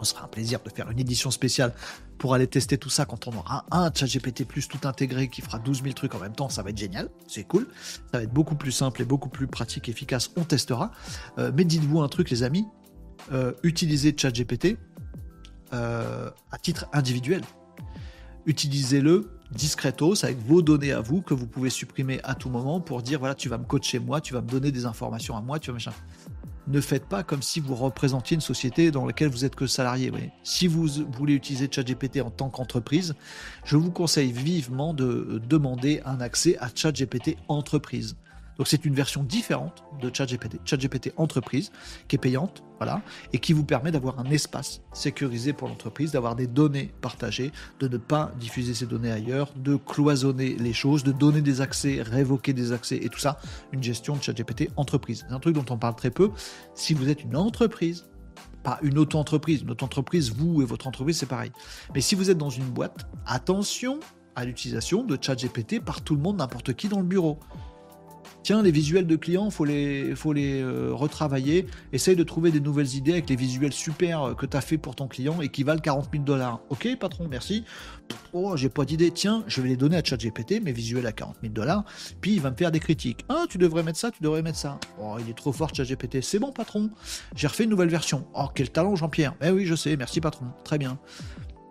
[0.00, 1.72] On sera un plaisir de faire une édition spéciale
[2.18, 5.40] pour aller tester tout ça quand on aura un chat GPT plus tout intégré qui
[5.40, 6.48] fera 12 000 trucs en même temps.
[6.48, 7.68] Ça va être génial, c'est cool.
[8.12, 10.30] Ça va être beaucoup plus simple et beaucoup plus pratique, efficace.
[10.36, 10.90] On testera.
[11.38, 12.66] Euh, mais dites-vous un truc, les amis.
[13.32, 14.78] Euh, utilisez ChatGPT
[15.72, 17.42] euh, à titre individuel.
[18.46, 23.02] Utilisez-le discretos avec vos données à vous que vous pouvez supprimer à tout moment pour
[23.02, 25.58] dire voilà, tu vas me coacher moi, tu vas me donner des informations à moi,
[25.58, 25.92] tu vas machin.
[26.66, 30.12] Ne faites pas comme si vous représentiez une société dans laquelle vous êtes que salarié.
[30.42, 33.14] Si vous voulez utiliser ChatGPT en tant qu'entreprise,
[33.64, 38.16] je vous conseille vivement de demander un accès à ChatGPT entreprise.
[38.58, 41.70] Donc c'est une version différente de ChatGPT, ChatGPT Entreprise,
[42.08, 43.02] qui est payante, voilà,
[43.32, 47.88] et qui vous permet d'avoir un espace sécurisé pour l'entreprise, d'avoir des données partagées, de
[47.88, 52.52] ne pas diffuser ces données ailleurs, de cloisonner les choses, de donner des accès, révoquer
[52.52, 53.38] des accès et tout ça,
[53.72, 55.24] une gestion de ChatGPT Entreprise.
[55.28, 56.30] C'est un truc dont on parle très peu.
[56.74, 58.06] Si vous êtes une entreprise,
[58.62, 61.52] pas une auto-entreprise, une auto-entreprise, vous et votre entreprise, c'est pareil.
[61.94, 64.00] Mais si vous êtes dans une boîte, attention
[64.34, 67.40] à l'utilisation de ChatGPT par tout le monde, n'importe qui dans le bureau.
[68.42, 71.66] Tiens, les visuels de clients, faut les, faut les euh, retravailler.
[71.92, 74.78] Essaye de trouver des nouvelles idées avec les visuels super euh, que tu as fait
[74.78, 76.60] pour ton client et qui valent 40 000 dollars.
[76.70, 77.64] Ok, patron, merci.
[78.32, 79.10] Oh, j'ai pas d'idée.
[79.10, 81.84] Tiens, je vais les donner à ChatGPT, mes visuels à 40 000 dollars.
[82.20, 83.24] Puis il va me faire des critiques.
[83.28, 84.78] Ah, tu devrais mettre ça, tu devrais mettre ça.
[85.00, 86.22] Oh, il est trop fort, ChatGPT.
[86.22, 86.90] C'est bon, patron.
[87.34, 88.26] J'ai refait une nouvelle version.
[88.34, 89.34] Oh, quel talent, Jean-Pierre.
[89.42, 89.96] Eh oui, je sais.
[89.96, 90.46] Merci, patron.
[90.64, 90.98] Très bien.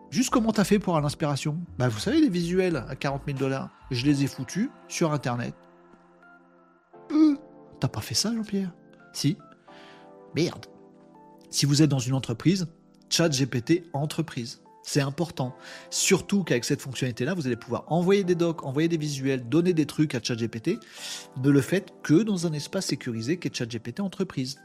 [0.09, 1.57] Juste comment t'as fait pour l'inspiration?
[1.77, 5.53] Bah, vous savez, les visuels à 40 000 dollars, je les ai foutus sur Internet.
[7.79, 8.73] T'as pas fait ça, Jean-Pierre?
[9.13, 9.37] Si.
[10.35, 10.65] Merde.
[11.49, 12.67] Si vous êtes dans une entreprise,
[13.09, 14.61] chat GPT entreprise.
[14.83, 15.53] C'est important.
[15.89, 19.85] Surtout qu'avec cette fonctionnalité-là, vous allez pouvoir envoyer des docs, envoyer des visuels, donner des
[19.85, 20.79] trucs à ChatGPT.
[21.43, 24.59] Ne le faites que dans un espace sécurisé qu'est ChatGPT entreprise.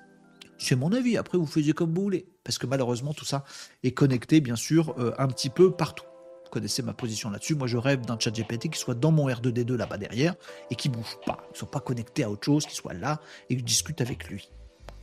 [0.59, 1.17] C'est mon avis.
[1.17, 2.27] Après, vous faisiez comme vous voulez.
[2.45, 3.45] Parce que malheureusement, tout ça
[3.83, 6.05] est connecté, bien sûr, euh, un petit peu partout.
[6.53, 7.55] Connaissez ma position là-dessus.
[7.55, 10.35] Moi, je rêve d'un chat GPT qui soit dans mon R2D2 là-bas derrière
[10.71, 13.57] et qui bouge pas, qui soit pas connecté à autre chose, qui soit là et
[13.57, 14.51] que discute avec lui.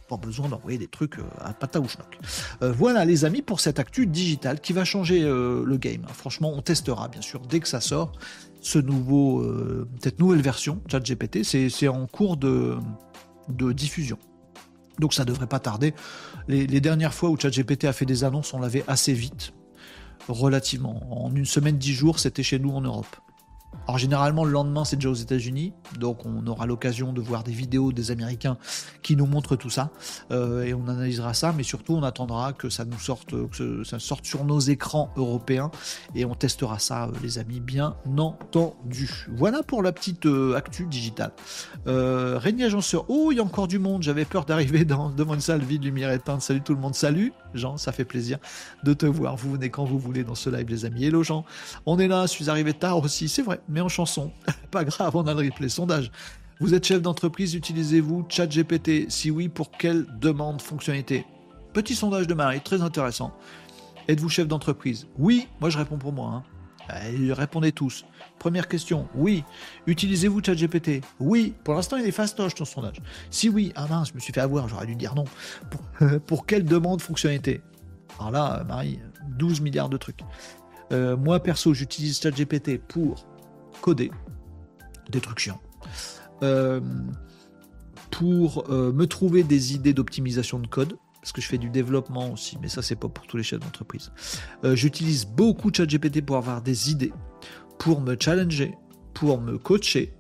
[0.08, 2.20] Pas besoin d'envoyer des trucs euh, à pata ou schnock.
[2.62, 6.06] Euh, voilà, les amis, pour cette actu digitale qui va changer le game.
[6.14, 8.12] Franchement, on testera, bien sûr, dès que ça sort,
[8.62, 9.44] ce nouveau,
[10.04, 11.44] cette nouvelle version ChatGPT.
[11.44, 12.78] C'est en cours de,
[13.74, 14.20] diffusion.
[15.00, 15.96] Donc ça devrait pas tarder.
[16.48, 19.52] Les, dernières fois où ChatGPT a fait des annonces, on l'avait assez vite,
[20.28, 21.02] relativement.
[21.26, 23.16] En une semaine, dix jours, c'était chez nous en Europe.
[23.90, 27.52] Alors généralement le lendemain c'est déjà aux États-Unis, donc on aura l'occasion de voir des
[27.52, 28.58] vidéos des Américains
[29.02, 29.90] qui nous montrent tout ça
[30.30, 33.98] euh, et on analysera ça, mais surtout on attendra que ça nous sorte, que ça
[33.98, 35.72] sorte sur nos écrans européens.
[36.14, 39.26] Et on testera ça, euh, les amis, bien entendu.
[39.36, 41.32] Voilà pour la petite euh, actu digitale.
[41.88, 45.62] Régnier Agenceur, oh il y a encore du monde, j'avais peur d'arriver devant une salle
[45.62, 46.44] vide, lumière éteinte.
[46.44, 48.38] Salut tout le monde, salut Jean, ça fait plaisir
[48.84, 49.36] de te voir.
[49.36, 51.06] Vous venez quand vous voulez dans ce live, les amis.
[51.06, 51.44] Hello Jean,
[51.88, 54.32] on est là, je suis arrivé tard aussi, c'est vrai mais en chanson.
[54.72, 55.70] Pas grave, on a le replay.
[55.70, 56.12] Sondage.
[56.62, 59.10] Vous êtes chef d'entreprise, utilisez-vous ChatGPT?
[59.10, 61.26] Si oui, pour quelle demande, fonctionnalité?
[61.72, 63.32] Petit sondage de Marie, très intéressant.
[64.10, 65.08] Êtes-vous chef d'entreprise?
[65.18, 66.44] Oui, moi je réponds pour moi.
[66.90, 67.34] Hein.
[67.34, 68.04] répondez tous.
[68.40, 69.46] Première question, oui.
[69.88, 71.02] Utilisez-vous ChatGPT?
[71.22, 71.54] Oui.
[71.64, 72.98] Pour l'instant, il est fastoche ton sondage.
[73.30, 75.24] Si oui, ah mince, je me suis fait avoir, j'aurais dû dire non.
[76.26, 77.62] Pour, quelle demande, fonctionnalité?
[78.20, 79.00] Alors là, Marie,
[79.30, 80.20] 12 milliards de trucs.
[80.92, 83.26] Euh, moi, perso, j'utilise ChatGPT pour
[83.82, 84.12] coder
[85.10, 85.62] des trucs chiants.
[86.44, 86.80] Euh,
[88.12, 92.32] pour euh, me trouver des idées d'optimisation de code, parce que je fais du développement
[92.32, 94.12] aussi, mais ça c'est pas pour tous les chefs d'entreprise.
[94.64, 97.14] Euh, j'utilise beaucoup ChatGPT pour avoir des idées,
[97.78, 98.76] pour me challenger,
[99.14, 100.14] pour me coacher,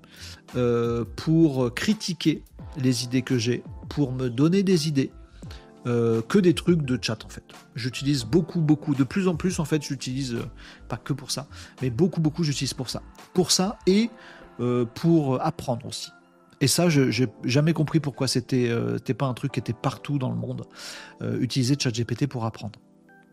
[1.15, 2.43] pour critiquer
[2.77, 5.11] les idées que j'ai, pour me donner des idées,
[5.87, 7.43] euh, que des trucs de chat en fait.
[7.73, 10.43] J'utilise beaucoup, beaucoup, de plus en plus en fait, j'utilise euh,
[10.89, 11.47] pas que pour ça,
[11.81, 13.01] mais beaucoup, beaucoup j'utilise pour ça.
[13.33, 14.09] Pour ça et
[14.59, 16.11] euh, pour apprendre aussi.
[16.59, 18.67] Et ça, je j'ai jamais compris pourquoi c'était
[19.17, 20.65] pas un truc qui était partout dans le monde.
[21.39, 22.77] utiliser ChatGPT pour apprendre.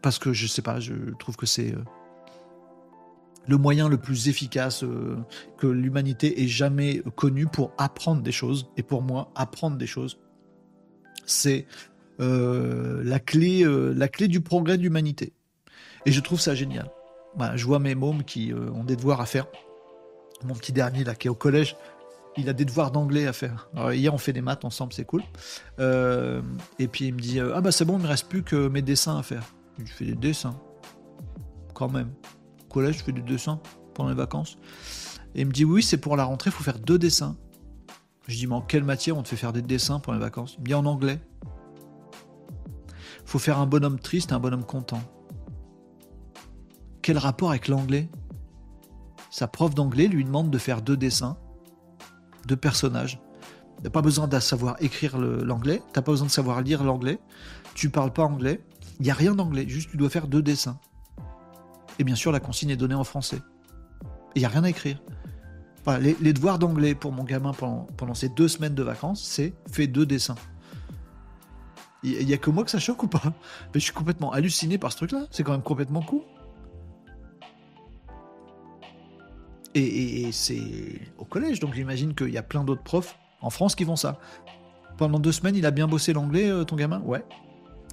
[0.01, 1.75] Parce que je sais pas, je trouve que c'est
[3.49, 4.85] le moyen le plus efficace
[5.59, 8.71] que l'humanité ait jamais connu pour apprendre des choses.
[8.77, 10.21] Et pour moi, apprendre des choses,
[11.25, 11.67] c'est
[12.19, 15.33] la, clé, euh, la clé du progrès de l'humanité.
[16.05, 16.91] Et je trouve ça génial.
[17.55, 19.47] je vois mes mômes qui euh, ont des devoirs à faire.
[20.45, 21.77] Mon petit dernier, là, qui est au collège,
[22.37, 23.71] il a des devoirs d'anglais à faire.
[23.93, 25.23] hier, on fait des maths ensemble, c'est cool.
[25.79, 28.83] et puis, il me dit Ah, bah, c'est bon, il me reste plus que mes
[28.83, 29.43] dessins à faire.
[29.83, 30.59] Je fais des dessins.
[31.75, 32.11] Quand même.
[32.65, 33.61] Au collège, je fais des dessins
[33.95, 34.59] pendant les vacances.
[35.35, 37.37] Et il me dit Oui, c'est pour la rentrée, il faut faire deux dessins.
[38.29, 40.55] Je dis Mais en quelle matière on te fait faire des dessins pour les vacances?
[40.59, 41.21] Il me dit En anglais
[43.27, 45.03] faut faire un bonhomme triste, un bonhomme content.
[47.03, 48.09] Quel rapport avec l'anglais?
[49.31, 51.37] Sa prof d'anglais lui demande de faire deux dessins,
[52.47, 53.21] deux personnages.
[53.83, 57.19] T'as pas besoin de savoir écrire l'anglais, t'as pas besoin de savoir lire l'anglais,
[57.75, 58.65] tu parles pas anglais,
[58.99, 60.79] il n'y a rien d'anglais, juste tu dois faire deux dessins.
[61.99, 63.43] Et bien sûr, la consigne est donnée en français.
[64.35, 65.03] Il n'y a rien à écrire.
[66.01, 69.87] les, devoirs d'anglais pour mon gamin pendant, pendant ces deux semaines de vacances, c'est fais
[69.87, 70.37] deux dessins.
[72.03, 73.23] Il y, a que moi que ça choque ou pas?
[73.75, 75.27] Mais je suis complètement halluciné par ce truc-là.
[75.31, 76.23] C'est quand même complètement cool.
[79.75, 83.85] Et, c'est au collège, donc j'imagine qu'il y a plein d'autres profs en France qui
[83.85, 84.19] font ça.
[84.97, 87.01] Pendant deux semaines, il a bien bossé l'anglais, euh, ton gamin?
[87.01, 87.25] Ouais.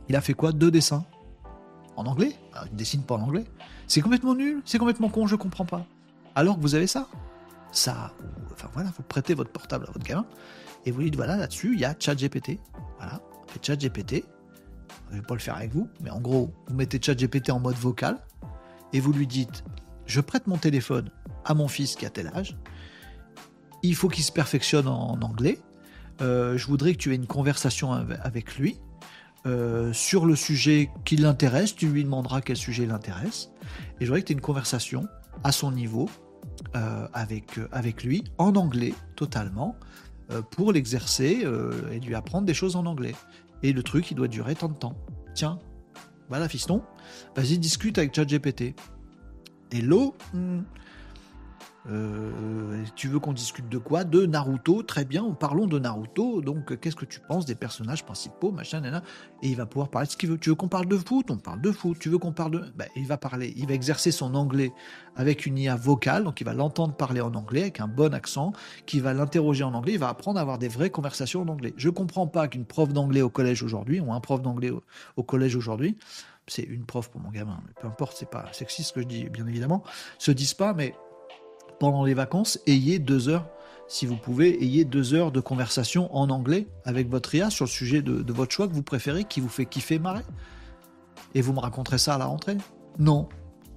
[0.07, 0.53] Il a fait quoi?
[0.53, 1.05] Deux dessins.
[1.97, 2.33] En anglais?
[2.53, 3.43] Ah, Il dessine pas en anglais.
[3.87, 5.85] C'est complètement nul, c'est complètement con, je comprends pas.
[6.35, 7.07] Alors que vous avez ça
[7.71, 8.13] Ça,
[8.51, 10.25] enfin voilà, vous prêtez votre portable à votre gamin
[10.85, 12.59] et vous dites voilà, là-dessus, il y a ChatGPT.
[12.97, 13.19] Voilà,
[13.61, 14.25] ChatGPT.
[15.09, 17.59] Je ne vais pas le faire avec vous, mais en gros, vous mettez ChatGPT en
[17.59, 18.17] mode vocal
[18.93, 19.63] et vous lui dites
[20.05, 21.09] Je prête mon téléphone
[21.45, 22.57] à mon fils qui a tel âge.
[23.81, 25.59] il faut qu'il se perfectionne en, anglais.
[26.21, 28.79] Euh, je voudrais que tu aies une conversation avec lui
[29.45, 31.75] euh, sur le sujet qui l'intéresse.
[31.75, 33.49] Tu lui demanderas quel sujet l'intéresse.
[33.99, 35.07] Et je voudrais que tu aies une conversation
[35.43, 36.09] à son niveau
[36.75, 39.75] euh, avec, avec lui en anglais totalement
[40.51, 41.45] pour l'exercer
[41.91, 43.13] et lui apprendre des choses en anglais.
[43.63, 44.95] Et le truc, il doit durer tant de temps.
[45.33, 45.57] Tiens,
[46.29, 46.83] voilà fiston,
[47.35, 48.75] vas-y discute avec ChatGPT.
[49.71, 50.15] Hello?
[50.33, 50.61] Hmm.
[51.89, 54.03] Euh, tu veux qu'on discute de quoi?
[54.03, 56.41] De Naruto, très bien, parlons de Naruto.
[56.41, 58.81] Donc, qu'est-ce que tu penses des personnages principaux, machin,
[59.41, 60.37] Et il va pouvoir parler de ce qu'il veut.
[60.37, 61.29] Tu veux qu'on parle de foot?
[61.29, 61.97] On parle de foot.
[61.99, 62.63] Tu veux qu'on parle de.
[62.75, 64.71] Ben, il va parler, il va exercer son anglais
[65.15, 68.53] avec une IA vocale, donc il va l'entendre parler en anglais avec un bon accent,
[68.85, 71.73] qui va l'interroger en anglais, il va apprendre à avoir des vraies conversations en anglais.
[71.77, 74.71] Je comprends pas qu'une prof d'anglais au collège aujourd'hui, ou un prof d'anglais
[75.15, 75.97] au, collège aujourd'hui,
[76.47, 79.07] c'est une prof pour mon gamin, mais peu importe, c'est pas sexiste ce que je
[79.07, 79.83] dis, bien évidemment,
[80.17, 80.95] se disent pas, mais
[81.79, 83.47] pendant les vacances, ayez deux heures,
[83.87, 87.69] si vous pouvez, ayez deux heures de conversation en anglais avec votre IA sur le
[87.69, 90.23] sujet de, votre choix que vous préférez, qui vous fait kiffer, marrer.
[91.35, 92.57] Et vous me raconterez ça à la rentrée?
[92.99, 93.27] Non.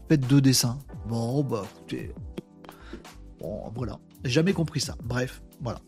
[0.08, 0.78] Faites deux dessins.
[1.08, 2.12] Bon, bah écoutez.
[3.40, 3.98] Bon, voilà.
[4.24, 4.94] Jamais compris ça.
[5.04, 5.80] Bref, voilà.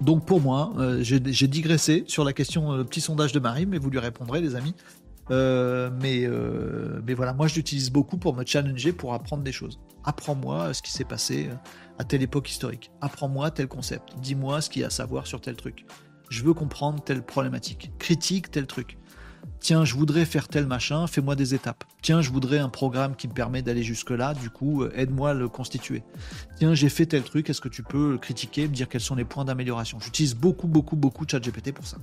[0.00, 3.66] Donc pour moi, euh, j'ai digressé sur la question, le euh, petit sondage de Marie,
[3.66, 4.74] mais vous lui répondrez, les amis.
[5.30, 6.28] Euh, mais,
[7.06, 9.80] mais voilà, moi je l'utilise beaucoup pour me challenger, pour apprendre des choses.
[10.04, 11.50] Apprends-moi ce qui s'est passé
[11.98, 12.90] à telle époque historique.
[13.00, 14.14] Apprends-moi tel concept.
[14.18, 15.86] Dis-moi ce qu'il y a à savoir sur tel truc.
[16.30, 17.92] Je veux comprendre telle problématique.
[17.98, 18.98] Critique tel truc.
[19.60, 21.84] Tiens, je voudrais faire tel machin, fais-moi des étapes.
[22.02, 25.34] Tiens, je voudrais un programme qui me permet d'aller jusque-là, du coup, euh, aide-moi à
[25.34, 26.02] le constituer.
[26.56, 29.14] Tiens, j'ai fait tel truc, est-ce que tu peux le critiquer, me dire quels sont
[29.14, 29.98] les points d'amélioration?
[30.00, 31.96] J'utilise beaucoup, beaucoup, beaucoup ChatGPT pour ça.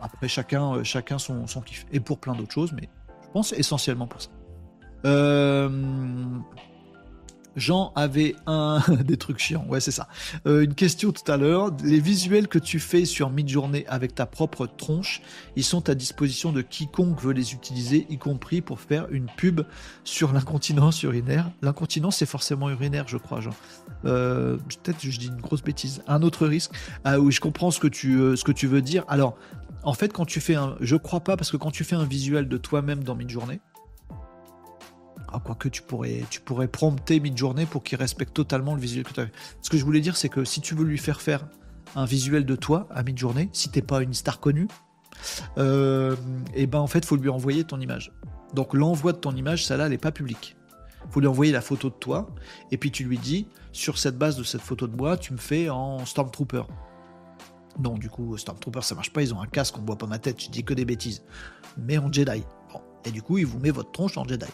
[0.00, 1.86] après, chacun, euh, chacun son, son kiff.
[1.92, 2.88] Et pour plein d'autres choses, mais
[3.24, 4.30] je pense essentiellement pour ça.
[5.04, 5.68] Euh,
[7.56, 10.08] Jean avait un des trucs chiants, ouais c'est ça.
[10.46, 11.70] Euh, une question tout à l'heure.
[11.84, 15.20] Les visuels que tu fais sur Midjourney avec ta propre tronche,
[15.56, 19.62] ils sont à disposition de quiconque veut les utiliser, y compris pour faire une pub
[20.04, 21.50] sur l'incontinence urinaire.
[21.60, 23.54] L'incontinence c'est forcément urinaire, je crois, Jean.
[24.04, 26.02] Euh, peut-être je dis une grosse bêtise.
[26.06, 26.72] Un autre risque.
[27.04, 29.04] Ah oui, je comprends ce que tu ce que tu veux dire.
[29.08, 29.36] Alors,
[29.84, 32.04] en fait, quand tu fais un, je crois pas parce que quand tu fais un
[32.04, 33.60] visuel de toi-même dans Midjourney
[35.32, 39.12] ah, quoique tu pourrais, tu pourrais prompter mid-journée pour qu'il respecte totalement le visuel que
[39.12, 39.26] tu as
[39.60, 41.46] Ce que je voulais dire, c'est que si tu veux lui faire faire
[41.96, 44.68] un visuel de toi à mid-journée, si t'es pas une star connue,
[45.56, 46.16] et euh,
[46.54, 48.12] eh ben en fait, faut lui envoyer ton image.
[48.54, 50.56] Donc l'envoi de ton image, ça là, elle n'est pas publique.
[51.10, 52.28] Faut lui envoyer la photo de toi,
[52.70, 55.38] et puis tu lui dis, sur cette base de cette photo de moi, tu me
[55.38, 56.62] fais en Stormtrooper.
[57.82, 60.18] Non, du coup, Stormtrooper, ça marche pas, ils ont un casque, on voit pas ma
[60.18, 61.22] tête, je dis que des bêtises.
[61.76, 62.44] Mais en Jedi.
[63.04, 64.46] Et du coup, il vous met votre tronche en Jedi.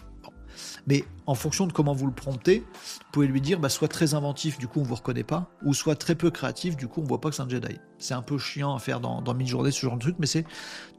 [0.87, 4.15] Mais en fonction de comment vous le promptez, vous pouvez lui dire bah, soit très
[4.15, 7.05] inventif, du coup on vous reconnaît pas, ou soit très peu créatif, du coup on
[7.05, 7.79] voit pas que c'est un Jedi.
[7.99, 10.45] C'est un peu chiant à faire dans, dans mid-journée ce genre de truc, mais c'est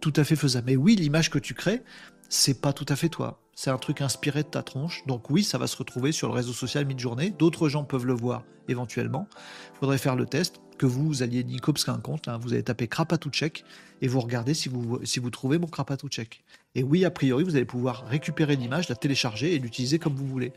[0.01, 0.67] tout à fait faisable.
[0.67, 1.83] Mais oui, l'image que tu crées,
[2.29, 3.41] c'est pas tout à fait toi.
[3.55, 5.03] C'est un truc inspiré de ta tronche.
[5.05, 7.31] Donc oui, ça va se retrouver sur le réseau social mid-journée.
[7.31, 9.27] D'autres gens peuvent le voir éventuellement.
[9.75, 12.87] Il faudrait faire le test que vous, alliez Nikopska compte, vous allez taper
[13.31, 13.63] check
[14.01, 15.67] et vous regardez si vous, si vous trouvez mon
[16.07, 16.43] check.
[16.73, 20.25] Et oui, a priori, vous allez pouvoir récupérer l'image, la télécharger et l'utiliser comme vous
[20.25, 20.53] voulez.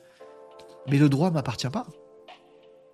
[0.88, 1.86] Mais le droit m'appartient pas.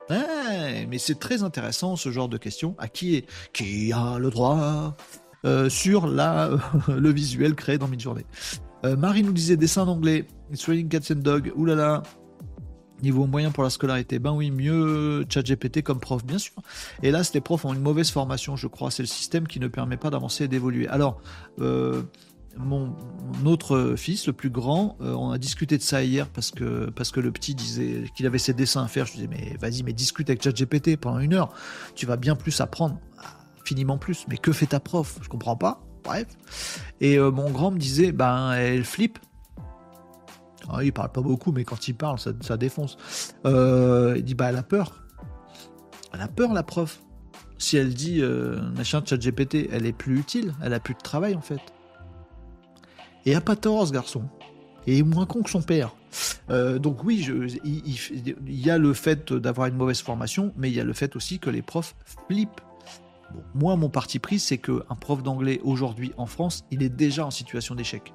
[0.09, 2.75] mais c'est très intéressant ce genre de questions.
[2.79, 4.97] À qui est qui a le droit
[5.45, 6.51] euh, sur la,
[6.89, 8.25] le visuel créé dans Midjourney?
[8.85, 10.27] Euh, Marie nous disait dessin en anglais,
[10.89, 12.03] Cats and Dog, oulala,
[13.03, 16.55] Niveau moyen pour la scolarité, ben oui, mieux ChatGPT comme prof, bien sûr.
[17.03, 18.91] Et là, les profs ont une mauvaise formation, je crois.
[18.91, 20.89] C'est le système qui ne permet pas d'avancer et d'évoluer.
[20.89, 21.21] Alors,
[21.61, 22.03] euh,
[22.59, 22.95] mon,
[23.45, 27.11] autre fils, le plus grand, euh, on a discuté de ça hier parce que, parce
[27.11, 29.07] que le petit disait qu'il avait ses dessins à faire.
[29.07, 31.53] Je disais, mais vas-y, mais discute avec ChatGPT pendant une heure.
[31.95, 32.99] Tu vas bien plus apprendre,
[33.61, 34.27] infiniment plus.
[34.29, 35.19] Mais que fait ta prof?
[35.23, 35.81] Je comprends pas.
[36.05, 36.27] Bref.
[37.01, 39.19] Et euh, mon grand me disait, ben, elle flippe
[40.71, 42.99] ah, il parle pas beaucoup, mais quand il parle, ça, défonce.
[43.47, 45.03] Euh, il dit bah elle a peur.
[46.13, 47.01] Elle a peur la prof.
[47.59, 51.01] Si elle dit euh, machin chat GPT, elle est plus utile, elle a plus de
[51.01, 51.61] travail en fait.
[53.27, 54.25] Et a pas tort ce garçon.
[54.87, 55.95] Et moins con que son père.
[56.51, 57.27] Euh, donc oui,
[57.65, 61.15] il, y a le fait d'avoir une mauvaise formation, mais il y a le fait
[61.17, 61.95] aussi que les profs
[62.29, 62.61] flippent.
[63.55, 67.31] moi, mon parti pris, c'est qu'un prof d'anglais aujourd'hui en France, il est déjà en
[67.31, 68.15] situation d'échec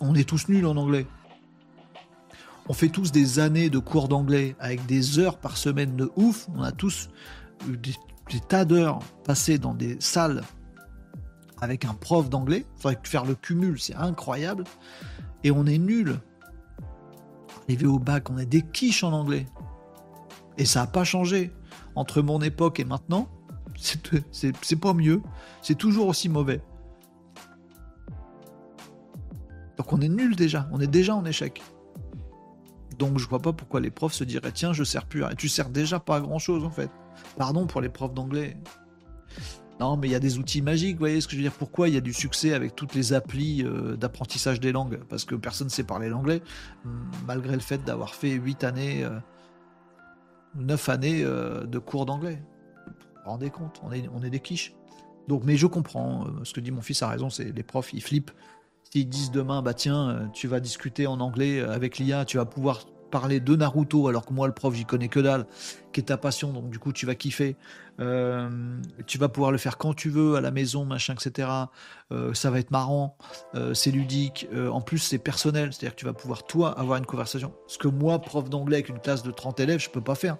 [0.00, 1.06] on est tous nuls en anglais.
[2.68, 6.48] On fait tous des années de cours d'anglais avec des heures par semaine de ouf.
[6.54, 7.08] On a tous
[7.66, 7.94] des,
[8.30, 10.42] des tas d'heures passées dans des salles
[11.60, 12.64] avec un prof d'anglais.
[12.76, 14.64] Il faudrait faire le cumul, c'est incroyable.
[15.44, 16.18] Et on est nuls.
[17.64, 19.46] Arrivé au bac, on a des quiches en anglais.
[20.56, 21.52] Et ça n'a pas changé.
[21.94, 23.28] Entre mon époque et maintenant,
[24.32, 25.22] c'est pas mieux.
[25.62, 26.60] C'est toujours aussi mauvais.
[29.78, 30.68] Donc on est nul déjà.
[30.72, 31.62] On est déjà en échec.
[32.98, 35.34] Donc je vois pas pourquoi les profs se diraient tiens, je sers plus à...
[35.34, 36.90] Tu sers déjà pas grand chose en fait.
[37.36, 38.56] Pardon pour les profs d'anglais.
[39.80, 41.52] Non, mais il y a des outils magiques, vous voyez ce que je veux dire
[41.52, 44.98] Pourquoi il y a du succès avec toutes les applis euh, d'apprentissage des langues?
[45.08, 46.42] Parce que personne ne sait parler l'anglais,
[47.26, 49.06] malgré le fait d'avoir fait 8 années,
[50.56, 52.42] 9 euh, années euh, de cours d'anglais.
[53.24, 54.74] Rendez compte on est, on est des quiches.
[55.28, 58.02] Donc, mais je comprends, ce que dit mon fils a raison, c'est les profs, ils
[58.02, 58.32] flippent.
[58.90, 62.84] S'ils disent demain, bah tiens, tu vas discuter en anglais avec l'IA, tu vas pouvoir
[63.08, 65.46] parler de Naruto alors que moi le prof j'y connais que dalle,
[65.92, 67.56] qui est ta passion, donc du coup tu vas kiffer.
[68.00, 68.48] Euh,
[69.06, 71.48] tu vas pouvoir le faire quand tu veux à la maison, machin, etc.
[72.12, 73.16] Euh, ça va être marrant,
[73.54, 74.46] euh, c'est ludique.
[74.54, 77.52] en plus c'est personnel, c'est-à-dire que tu vas pouvoir toi avoir une conversation.
[77.66, 80.36] Ce que moi prof d'anglais avec une classe de 30 élèves je peux pas faire.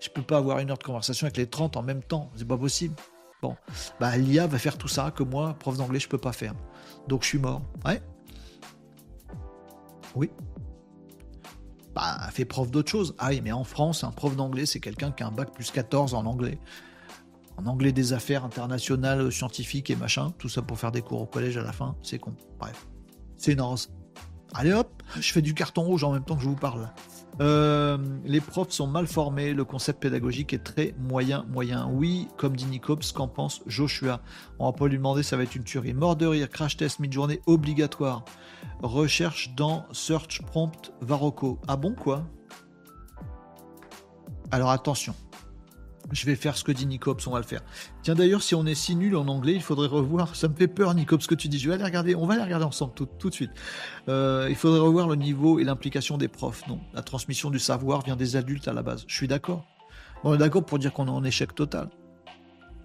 [0.00, 2.46] Je peux pas avoir une heure de conversation avec les 30 en même temps, c'est
[2.46, 2.94] pas possible.
[3.40, 3.56] Bon,
[4.00, 6.54] bah l'IA va faire tout ça que moi prof d'anglais je peux pas faire.
[7.08, 7.62] Donc je suis mort.
[7.84, 8.00] Ouais.
[10.14, 10.30] Oui
[11.98, 13.16] bah, fait prof d'autre chose.
[13.18, 15.72] Ah oui, mais en France, un prof d'anglais, c'est quelqu'un qui a un bac plus
[15.72, 16.60] 14 en anglais.
[17.56, 20.30] En anglais des affaires internationales, scientifiques et machin.
[20.38, 21.96] Tout ça pour faire des cours au collège à la fin.
[22.04, 22.36] C'est con.
[22.60, 22.86] Bref.
[23.36, 23.90] C'est naze.
[24.54, 26.88] Allez hop, je fais du carton rouge en même temps que je vous parle.
[27.40, 31.88] Euh, les profs sont mal formés, le concept pédagogique est très moyen, moyen.
[31.92, 34.20] Oui, comme dit Nicops, qu'en pense Joshua?
[34.58, 35.94] On va pas lui demander, ça va être une tuerie.
[35.94, 38.24] Mort de rire, crash test, mid-journée obligatoire.
[38.82, 41.60] Recherche dans Search Prompt Varocco.
[41.68, 42.24] Ah bon, quoi?
[44.50, 45.14] Alors attention,
[46.12, 47.60] je vais faire ce que dit Nicops, on va le faire.
[48.02, 50.34] Tiens d'ailleurs, si on est si nul en anglais, il faudrait revoir.
[50.36, 51.58] Ça me fait peur, Nicops, ce que tu dis.
[51.58, 52.14] Je vais aller regarder.
[52.14, 53.50] On va aller regarder ensemble tout, de suite.
[54.08, 56.66] Euh, il faudrait revoir le niveau et l'implication des profs.
[56.66, 59.04] Non, la transmission du savoir vient des adultes à la base.
[59.06, 59.66] Je suis d'accord.
[60.24, 61.88] On est d'accord pour dire qu'on est en échec total.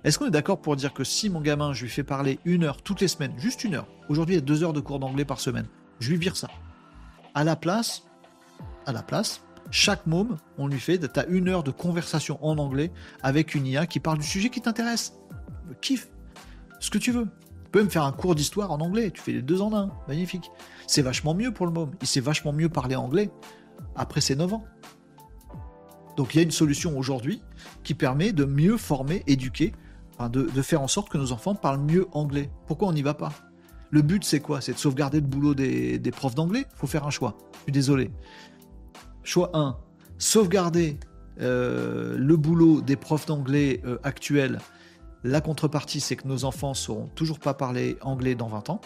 [0.04, 2.66] Est-ce qu'on est d'accord pour dire que si mon gamin, je lui fais parler une
[2.66, 5.00] heure toutes les semaines, juste une heure, aujourd'hui il y a deux heures de cours
[5.00, 5.66] d'anglais par semaine,
[6.02, 6.50] je lui vire ça.
[7.34, 8.04] À la place,
[8.86, 9.42] à la place,
[9.74, 12.92] chaque môme, on lui fait, t'as une heure de conversation en anglais
[13.24, 15.16] avec une IA qui parle du sujet qui t'intéresse.
[15.82, 16.10] Kiffe.
[16.80, 17.26] Ce que tu veux.
[17.64, 19.10] Tu peux même faire un cours d'histoire en anglais.
[19.10, 19.90] Tu fais les deux en un.
[20.08, 20.52] Magnifique.
[20.86, 21.90] C'est vachement mieux pour le môme.
[22.02, 23.32] Il sait vachement mieux parler anglais
[23.96, 24.64] après ses 9 ans.
[26.18, 27.42] Donc il y a une solution aujourd'hui
[27.84, 29.74] qui permet de mieux former, éduquer,
[30.30, 32.52] de, faire en sorte que nos enfants parlent mieux anglais.
[32.68, 33.34] Pourquoi on n'y va pas?
[33.90, 34.62] Le but c'est quoi?
[34.62, 36.66] C'est de sauvegarder le boulot des, des profs d'anglais?
[36.72, 37.40] Il faut faire un choix.
[37.54, 38.12] Je suis désolé.
[39.24, 39.78] Choix 1,
[40.18, 40.98] sauvegarder
[41.42, 44.60] euh, le boulot des profs d'anglais euh, actuels.
[45.24, 48.82] La contrepartie, c'est que nos enfants ne sauront toujours pas parler anglais dans 20 ans.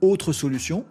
[0.00, 0.84] Autre solution,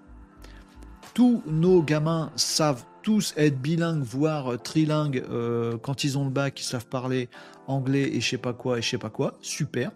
[1.13, 6.59] tous nos gamins savent tous être bilingues, voire trilingues euh, quand ils ont le bac,
[6.61, 7.29] ils savent parler
[7.67, 9.37] anglais et je sais pas quoi et je sais pas quoi.
[9.41, 9.91] Super.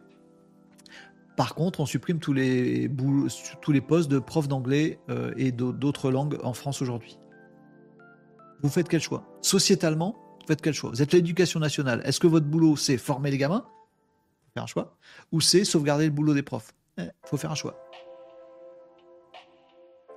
[1.35, 2.89] Par contre, on supprime tous les,
[3.87, 7.17] postes de profs d'anglais euh, et d'autres langues en France aujourd'hui.
[8.61, 9.25] Vous faites quel choix?
[9.41, 10.91] Sociétalement, vous faites quel choix?
[10.91, 12.01] Vous êtes l'éducation nationale.
[12.05, 13.65] Est-ce que votre boulot, c'est former les gamins?
[14.53, 14.95] Faire un choix.
[15.31, 16.73] Ou c'est sauvegarder le boulot des profs?
[16.97, 17.79] Il eh, faut faire un choix.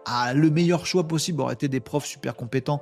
[0.05, 2.81] Ah, le meilleur choix possible aurait été des profs super compétents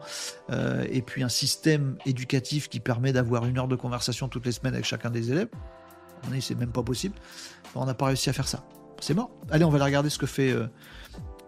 [0.51, 4.53] euh, et puis un système éducatif qui permet d'avoir une heure de conversation toutes les
[4.53, 5.49] semaines avec chacun des élèves
[6.41, 7.15] c'est même pas possible.
[7.75, 8.65] On n'a pas réussi à faire ça.
[9.01, 9.31] C'est mort.
[9.51, 10.51] Allez, on va aller regarder ce que fait.
[10.53, 10.67] Euh,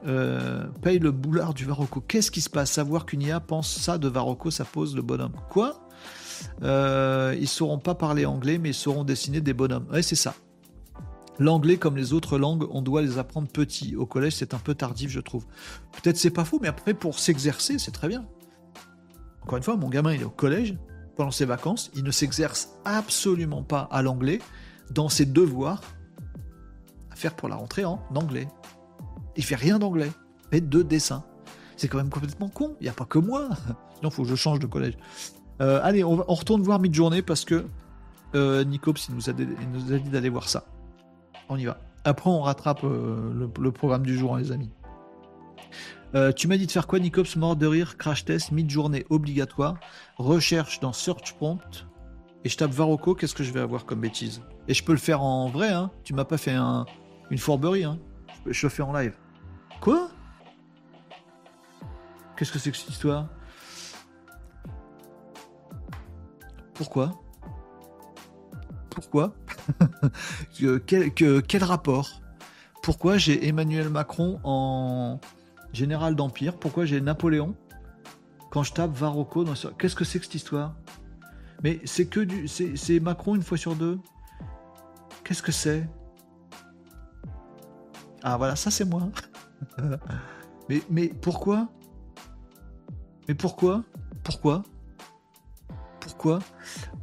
[0.06, 2.00] euh, paye le boulard du Varocco.
[2.00, 2.70] Qu'est-ce qui se passe?
[2.72, 5.32] Savoir qu'une IA pense ça de Varocco, ça pose le bonhomme.
[5.50, 5.88] Quoi?
[6.62, 9.86] Euh, Ils sauront pas parler anglais, mais ils sauront dessiner des bonhommes.
[9.90, 10.34] Ouais, c'est ça.
[11.38, 13.94] L'anglais, comme les autres langues, on doit les apprendre petits.
[13.96, 15.44] Au collège, c'est un peu tardif, je trouve.
[15.92, 18.26] Peut-être c'est pas faux, mais après, pour s'exercer, c'est très bien.
[19.42, 20.76] Encore une fois, mon gamin, il est au collège.
[21.16, 24.40] Pendant ses vacances, il ne s'exerce absolument pas à l'anglais
[24.90, 25.82] dans ses devoirs
[27.10, 28.48] à faire pour la rentrée en anglais.
[29.36, 30.10] Il fait rien d'anglais,
[30.52, 31.24] mais de dessin.
[31.76, 32.76] C'est quand même complètement con.
[32.80, 33.48] Il n'y a pas que moi.
[33.94, 34.96] Sinon, il faut que je change de collège.
[35.60, 37.66] Euh, allez, on, retourne voir mid-journée parce que
[38.34, 40.64] euh, Nicops nous, a, dit d'aller voir ça.
[41.48, 41.78] On y va.
[42.04, 44.70] Après, on rattrape euh, le, programme du jour, hein, les amis.
[46.34, 49.74] Tu m'as dit de faire quoi, Nicops Mort de rire, crash test, mid-journée obligatoire,
[50.16, 51.86] recherche dans Search Prompt,
[52.42, 54.40] et je tape Varocco, qu'est-ce que je vais avoir comme bêtise?
[54.68, 55.90] Et je peux le faire en vrai, hein.
[56.04, 56.86] Tu m'as pas fait un,
[57.30, 57.98] une fourberie, hein.
[58.46, 59.14] Je le fais en live.
[59.80, 60.08] Quoi?
[62.36, 63.28] Qu'est-ce que c'est que cette histoire?
[66.74, 67.12] Pourquoi?
[68.90, 69.34] Pourquoi?
[70.86, 72.20] Quel, quel rapport?
[72.82, 75.18] Pourquoi j'ai Emmanuel Macron en
[75.72, 76.56] général d'Empire?
[76.56, 77.56] Pourquoi j'ai Napoléon?
[78.50, 79.54] Quand je tape Varroco, dans...
[79.78, 80.76] qu'est-ce que c'est que cette histoire?
[81.62, 82.48] Mais c'est que du.
[82.48, 83.98] C'est Macron une fois sur deux?
[85.26, 85.88] Qu'est-ce que c'est?
[88.22, 89.08] Ah voilà, ça c'est moi.
[90.88, 91.66] mais, pourquoi?
[93.26, 93.82] Mais pourquoi?
[94.22, 94.62] Pourquoi?
[95.98, 96.38] Pourquoi?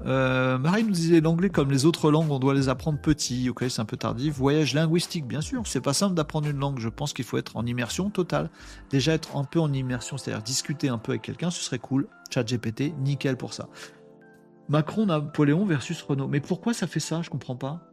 [0.06, 3.50] Euh, Marie nous disait l'anglais comme les autres langues, on doit les apprendre petit.
[3.50, 4.34] Ok, c'est un peu tardif.
[4.36, 5.68] Voyage linguistique, bien sûr.
[5.68, 6.80] C'est pas simple d'apprendre une langue.
[6.80, 8.50] Je pense qu'il faut être en immersion totale.
[8.90, 12.08] Déjà être un peu en immersion, c'est-à-dire discuter un peu avec quelqu'un, ce serait cool.
[12.34, 13.68] Chat GPT, nickel pour ça.
[14.70, 16.30] Macron, Napoléon versus Renault.
[16.30, 17.22] Mais pourquoi ça fait ça?
[17.22, 17.93] Je comprends pas.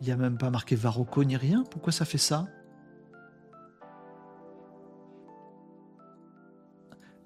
[0.00, 1.64] Il n'y a même pas marqué Varroco ni rien.
[1.70, 2.46] Pourquoi ça fait ça?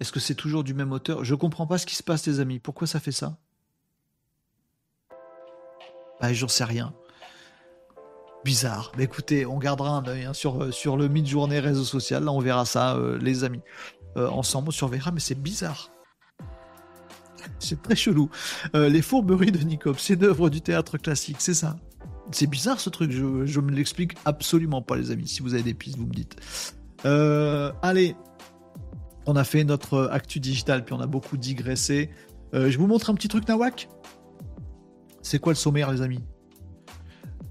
[0.01, 1.25] Est-ce que c'est toujours du même auteur?
[1.25, 2.59] Je comprends pas ce qui se passe, les amis.
[2.59, 3.37] Pourquoi ça fait ça?
[6.21, 6.95] Bah, j'en sais rien.
[8.45, 8.91] Bizarre.
[8.97, 12.25] Mais écoutez, on gardera un œil hein, sur, euh, sur le mid-journée réseau social.
[12.25, 13.61] Là, on verra ça, euh, les amis.
[14.17, 15.91] Euh, ensemble, on surveillera, mais c'est bizarre.
[17.59, 18.31] C'est très chelou.
[18.75, 21.77] les fourberies de Nikop, c'est une du théâtre classique, c'est ça?
[22.31, 25.29] C'est bizarre ce truc, je, je me l'explique absolument pas, les amis.
[25.29, 26.37] Si vous avez des pistes, vous me dites.
[27.83, 28.15] allez,
[29.27, 32.11] on a fait notre actu digital, puis on a beaucoup digressé.
[32.55, 33.89] Euh, je vous montre un petit truc Nawak.
[35.23, 36.23] C'est quoi le sommaire, les amis?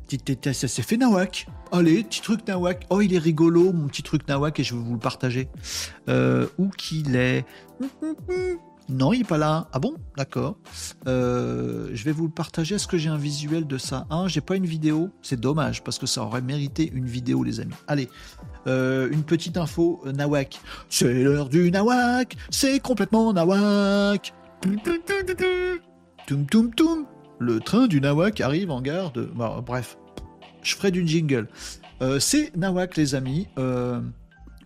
[0.08, 1.48] C'est fait Nawak.
[1.72, 2.86] Allez, petit truc Nawak.
[2.90, 5.48] Oh, il est rigolo, mon petit truc Nawak, et je vais vous le partager.
[6.10, 7.46] Euh, où qu'il est
[8.92, 9.68] Non, il n'est pas là.
[9.72, 9.96] Ah bon?
[10.18, 10.58] D'accord.
[11.08, 12.76] Euh, je vais vous le partager.
[12.76, 14.06] Est-ce que j'ai un visuel de ça?
[14.28, 15.10] J'ai pas une vidéo.
[15.22, 17.74] C'est dommage parce que ça aurait mérité une vidéo, les amis.
[17.88, 18.10] Allez,
[18.68, 20.60] euh, une petite info euh, Nawak.
[20.90, 22.36] C'est l'heure du Nawak.
[22.50, 24.34] C'est complètement Nawak.
[26.28, 27.06] Toum toum toum.
[27.40, 29.32] Le train du Nawak arrive en gare de.
[29.66, 29.98] bref,
[30.64, 31.48] je ferai du jingle.
[32.20, 33.48] c'est Nawak, les amis.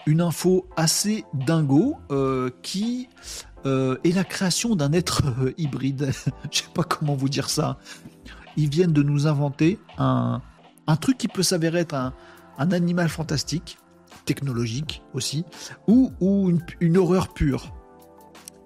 [0.07, 1.95] une info assez dingo
[2.63, 3.07] qui
[3.65, 6.11] euh, et la création d'un être euh, hybride.
[6.51, 7.77] Je sais pas comment vous dire ça.
[8.57, 10.41] Ils viennent de nous inventer un,
[11.01, 12.13] truc qui peut s'avérer être un,
[12.71, 13.77] animal fantastique,
[14.23, 15.43] technologique aussi,
[15.87, 16.11] ou,
[16.79, 17.73] une horreur pure.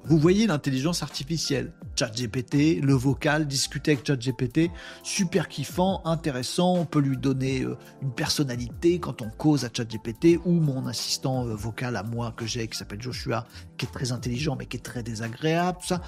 [0.05, 4.71] Vous voyez l'intelligence artificielle, ChatGPT, le vocal, discuter avec ChatGPT,
[5.03, 10.39] super kiffant, intéressant, on peut lui donner euh, une personnalité quand on cause à ChatGPT,
[10.45, 13.45] ou mon assistant euh, vocal à moi que j'ai, qui s'appelle Joshua,
[13.77, 16.01] qui est très intelligent mais qui est très désagréable, ça.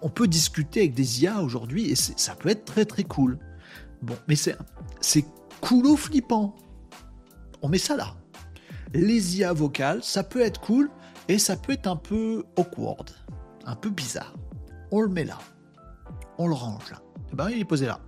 [0.00, 3.38] On, peut discuter avec des IA aujourd'hui et ça peut être très très cool.
[4.00, 4.56] Bon, mais c'est,
[5.00, 5.24] c'est
[5.60, 6.54] coolo flippant.
[7.62, 8.14] On met ça là.
[8.94, 10.88] Les IA vocales, ça peut être cool,
[11.28, 13.10] et ça peut être un peu awkward,
[13.64, 14.34] un peu bizarre.
[14.90, 15.38] On le met là.
[16.38, 16.98] On le range là.
[16.98, 18.00] Et eh ben il est posé là.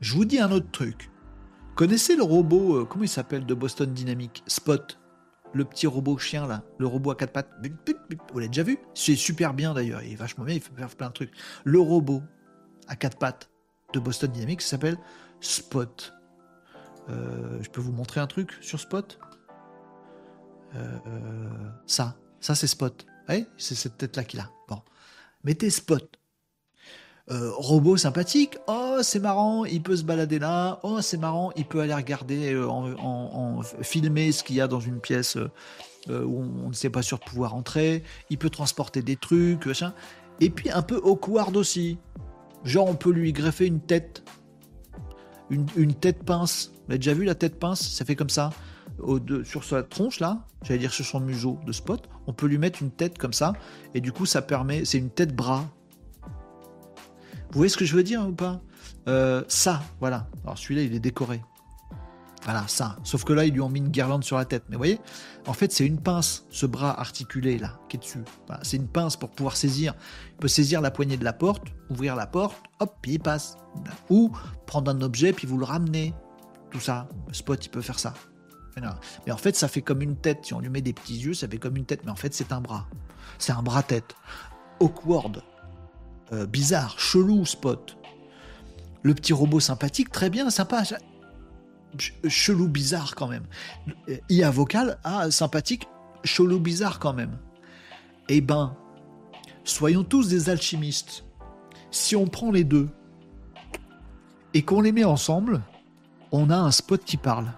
[0.00, 1.10] Je vous dis un autre truc.
[1.74, 4.42] Connaissez le robot, euh, comment il s'appelle de Boston Dynamics?
[4.46, 4.98] Spot.
[5.52, 7.50] Le petit robot chien là, le robot à quatre pattes.
[8.32, 8.78] Vous l'avez déjà vu?
[8.94, 11.32] C'est super bien d'ailleurs, il est vachement bien, il fait plein de trucs.
[11.64, 12.22] Le robot
[12.88, 13.50] à quatre pattes
[13.92, 14.98] de Boston Dynamics s'appelle
[15.40, 16.12] Spot.
[17.08, 19.18] Euh, je peux vous montrer un truc sur Spot?
[21.86, 23.06] Ça, ça c'est Spot.
[23.56, 24.50] c'est cette tête-là qu'il a.
[24.68, 24.80] Bon,
[25.44, 26.08] mettez Spot.
[27.28, 31.64] Euh, robot sympathique, oh c'est marrant, il peut se balader là, oh c'est marrant, il
[31.64, 35.36] peut aller regarder, euh, en, filmer ce qu'il y a dans une pièce
[36.08, 39.68] où on ne sait pas sûr de pouvoir entrer, il peut transporter des trucs,
[40.40, 41.98] et puis un peu awkward aussi.
[42.64, 44.22] Genre on peut lui greffer une tête,
[45.50, 46.70] une, une tête pince.
[46.86, 47.80] Vous avez déjà vu la tête pince?
[47.80, 48.50] Ça fait comme ça
[49.44, 52.82] sur sa tronche là, j'allais dire sur son museau de spot, on peut lui mettre
[52.82, 53.52] une tête comme ça,
[53.94, 55.64] et du coup ça permet, c'est une tête bras.
[57.50, 58.60] Vous voyez ce que je veux dire ou pas?
[59.08, 60.28] Euh, Ça, voilà.
[60.44, 61.40] Alors celui-là il est décoré.
[62.46, 62.96] Voilà, ça.
[63.02, 64.62] Sauf que là, ils lui ont mis une guirlande sur la tête.
[64.68, 65.00] Mais vous voyez,
[65.48, 68.22] en fait, c'est une pince, ce bras articulé là, qui est dessus.
[68.62, 69.94] c'est une pince pour pouvoir saisir.
[70.30, 73.56] Il peut saisir la poignée de la porte, ouvrir la porte, hop, puis il passe.
[74.10, 74.30] Ou
[74.64, 76.14] prendre un objet, puis vous le ramenez.
[76.70, 77.08] Tout ça.
[77.32, 78.14] Spot, il peut faire ça.
[79.26, 80.44] Mais en fait, ça fait comme une tête.
[80.44, 82.04] Si on lui met des petits yeux, ça fait comme une tête.
[82.04, 82.86] Mais en fait, c'est un bras.
[83.38, 84.14] C'est un bras-tête.
[84.80, 85.42] Awkward.
[86.32, 86.98] Euh, bizarre.
[86.98, 87.96] Chelou, Spot.
[89.02, 90.82] Le petit robot sympathique, très bien, sympa.
[92.28, 93.44] Chelou, bizarre quand même.
[94.28, 95.86] IA vocal, ah, sympathique,
[96.24, 97.38] chelou, bizarre quand même.
[98.28, 98.76] Eh ben,
[99.62, 101.24] soyons tous des alchimistes.
[101.92, 102.88] Si on prend les deux
[104.52, 105.62] et qu'on les met ensemble,
[106.32, 107.52] on a un spot qui parle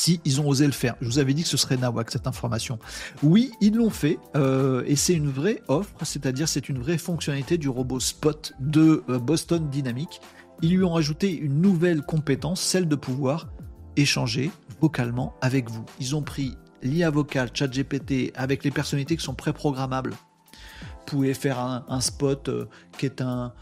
[0.00, 0.96] si ils ont osé le faire.
[1.02, 2.78] Je vous avais dit que ce serait Nawak cette information.
[3.22, 7.58] Oui, ils l'ont fait euh, et c'est une vraie offre, c'est-à-dire c'est une vraie fonctionnalité
[7.58, 10.22] du robot Spot de euh, Boston Dynamics.
[10.62, 13.50] Ils lui ont ajouté une nouvelle compétence, celle de pouvoir
[13.96, 14.50] échanger
[14.80, 15.84] vocalement avec vous.
[16.00, 20.12] Ils ont pris l'IA vocal, ChatGPT, avec les personnalités qui sont préprogrammables.
[20.12, 23.52] Vous pouvez faire un, spot euh, qui est un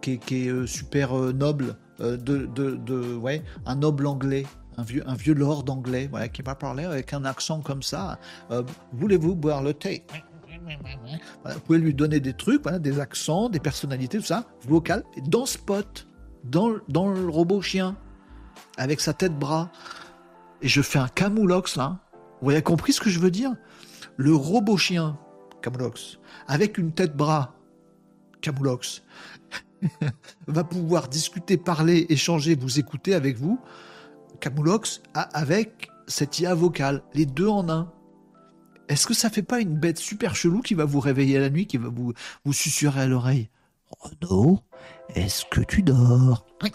[0.00, 4.44] qui est, super noble, de, de, ouais, un noble anglais,
[4.76, 8.18] un vieux, un vieux lord anglais, voilà, qui va parler avec un accent comme ça.
[8.92, 10.04] Voulez-vous boire le thé?
[11.44, 15.46] Vous pouvez lui donner des trucs, voilà, des accents, des personnalités, tout ça, vocal, dans
[15.46, 16.06] Spot,
[16.44, 17.96] dans, dans le robot chien,
[18.76, 19.70] avec sa tête bras.
[20.62, 22.00] Et je fais un camoulox là.
[22.42, 23.54] Vous avez compris ce que je veux dire?
[24.16, 25.18] Le robot chien,
[25.62, 27.54] camoulox, avec une tête bras,
[28.40, 29.02] camoulox,
[30.46, 33.60] va pouvoir discuter, parler, échanger, vous écouter avec vous,
[34.36, 37.92] camoulox, avec cette IA vocale, les deux en un.
[38.88, 41.66] Est-ce que ça fait pas une bête super chelou qui va vous réveiller la nuit,
[41.66, 42.12] qui va vous,
[42.44, 43.50] vous susurrer à l'oreille
[44.00, 44.60] Renaud,
[45.14, 46.44] est-ce que tu dors?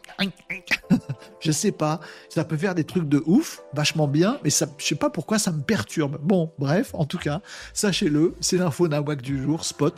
[1.39, 1.99] Je sais pas.
[2.29, 5.38] Ça peut faire des trucs de ouf, vachement bien, mais ça, je sais pas pourquoi
[5.39, 6.17] ça me perturbe.
[6.21, 7.41] Bon, bref, en tout cas,
[7.73, 9.65] sachez-le, c'est l'info nawak du jour.
[9.65, 9.93] Spot,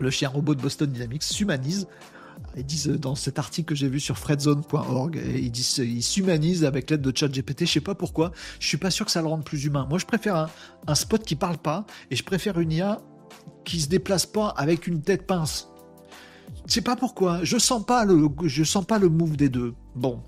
[0.00, 1.86] le chien robot de Boston Dynamics, s'humanise
[2.56, 6.90] ils disent dans cet article que j'ai vu sur fredzone.org, ils disent ils s'humanisent avec
[6.90, 7.66] l'aide de ChatGPT.
[7.66, 8.32] Je sais pas pourquoi.
[8.60, 9.86] Je suis pas sûr que ça le rende plus humain.
[9.88, 10.50] Moi, je préfère
[10.86, 13.00] un, spot qui parle pas et je préfère une IA
[13.64, 15.68] qui se déplace pas avec une tête pince.
[16.66, 17.42] Je sais pas pourquoi.
[17.42, 19.74] Je sens pas le, je sens pas le move des deux.
[19.94, 20.22] Bon.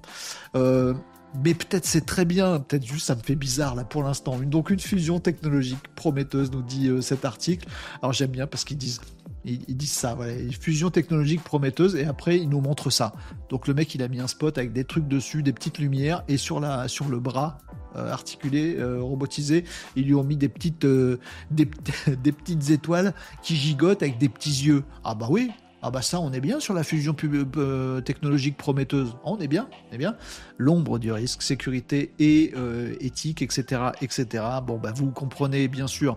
[0.56, 0.94] Euh,
[1.42, 4.38] mais peut-être c'est très bien, peut-être juste ça me fait bizarre là pour l'instant.
[4.38, 7.68] Donc une fusion technologique prometteuse nous dit euh, cet article.
[8.02, 9.00] Alors j'aime bien parce qu'ils disent
[9.44, 13.12] ils, disent ça, voilà, fusion technologique prometteuse, et après ils nous montrent ça.
[13.50, 16.24] Donc le mec il a mis un spot avec des trucs dessus, des petites lumières,
[16.28, 17.58] et sur, la, sur le bras
[17.96, 19.64] euh, articulé, euh, robotisé,
[19.96, 21.18] ils lui ont mis des petites, euh,
[21.50, 21.66] des
[22.32, 24.82] petites étoiles qui gigotent avec des petits yeux.
[25.04, 25.50] Ah bah oui,
[25.86, 27.14] ah bah ça, on est bien sur la fusion
[27.58, 29.18] euh, technologique prometteuse.
[29.22, 30.16] On est bien, on est bien.
[30.56, 34.44] L'ombre du risque, sécurité et euh, éthique, etc., etc.
[34.66, 36.16] Bon bah vous comprenez bien sûr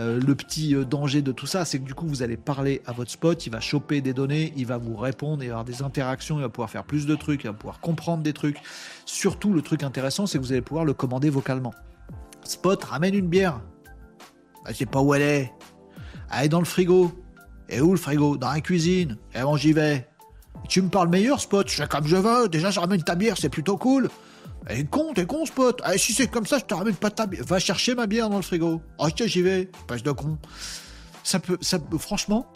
[0.00, 2.92] euh, le petit danger de tout ça, c'est que du coup vous allez parler à
[2.92, 5.82] votre spot, il va choper des données, il va vous répondre, il va avoir des
[5.82, 8.58] interactions, il va pouvoir faire plus de trucs, il va pouvoir comprendre des trucs.
[9.04, 11.72] Surtout le truc intéressant, c'est que vous allez pouvoir le commander vocalement.
[12.42, 13.60] Spot, ramène une bière.
[14.64, 15.52] Bah, je sais pas où elle est.
[16.36, 17.23] Elle dans le frigo.
[17.68, 18.36] Et où le frigo?
[18.36, 19.16] Dans la cuisine.
[19.34, 20.08] Et bon, j'y vais.
[20.68, 22.48] tu me parles meilleur, Spot Je fais comme je veux.
[22.48, 24.08] Déjà, je ramène ta bière, c'est plutôt cool.
[24.70, 25.80] Et con, t'es con, Spot.
[25.92, 27.44] Eh, si c'est comme ça, je te ramène pas ta bière.
[27.44, 28.80] Va chercher ma bière dans le frigo.
[28.98, 29.70] Oh, tiens, j'y vais.
[29.86, 30.38] Page de con.
[31.22, 32.46] Ça peut, ça franchement,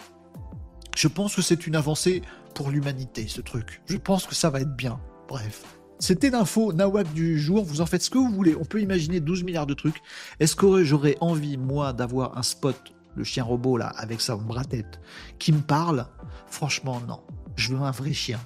[0.96, 2.22] je pense que c'est une avancée
[2.54, 3.82] pour l'humanité, ce truc.
[3.86, 5.00] Je pense que ça va être bien.
[5.28, 5.62] Bref.
[6.00, 7.64] C'était l'info Nawak du jour.
[7.64, 8.56] Vous en faites ce que vous voulez.
[8.58, 10.00] On peut imaginer 12 milliards de trucs.
[10.38, 15.00] Est-ce que j'aurais envie, moi, d'avoir un spot le chien robot là, avec sa bras-tête,
[15.38, 16.06] qui me parle,
[16.46, 17.20] franchement, non.
[17.56, 18.38] Je veux un vrai chien.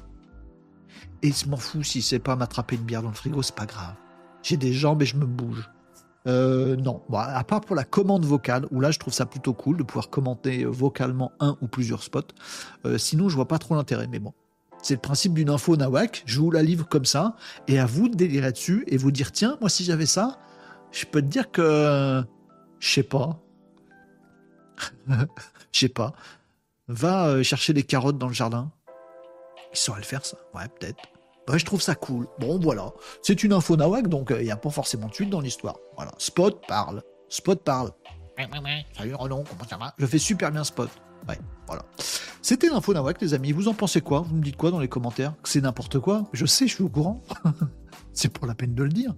[1.23, 3.67] Et je m'en fous si c'est pas m'attraper une bière dans le frigo, c'est pas
[3.67, 3.95] grave.
[4.43, 5.71] J'ai des jambes et je me bouge.
[6.27, 9.77] Euh, non, à part pour la commande vocale, où là je trouve ça plutôt cool
[9.77, 12.21] de pouvoir commenter vocalement un ou plusieurs spots.
[12.87, 14.33] Euh, sinon, je vois pas trop l'intérêt, mais bon.
[14.83, 17.37] C'est le principe d'une info nawak, je vous la livre comme ça,
[17.69, 20.39] et à vous de délirer dessus et vous dire tiens, moi si j'avais ça,
[20.91, 22.25] je peux te dire que.
[22.81, 23.39] Je sais pas,
[25.73, 26.13] Je sais pas.
[26.89, 28.71] Va euh, chercher des carottes dans le jardin.
[29.73, 30.37] Il saurait le faire, ça.
[30.55, 31.03] Ouais, peut-être.
[31.57, 32.27] je trouve ça cool.
[32.39, 32.93] Bon, voilà.
[33.23, 35.77] C'est une info nawak, donc euh, il n'y a pas forcément de suite dans l'histoire.
[35.97, 36.13] Voilà.
[36.19, 37.03] Spot parle.
[37.29, 37.91] Spot parle.
[38.97, 39.95] Salut Renan, comment ça va?
[39.99, 40.91] Je fais super bien Spot.
[41.29, 41.85] Ouais, voilà.
[42.43, 43.53] C'était l'info nawak, les amis.
[43.53, 44.21] Vous en pensez quoi?
[44.21, 45.35] Vous me dites quoi dans les commentaires?
[45.45, 47.23] C'est n'importe quoi Je sais, je suis au courant.
[48.13, 49.15] c'est pour la peine de le dire.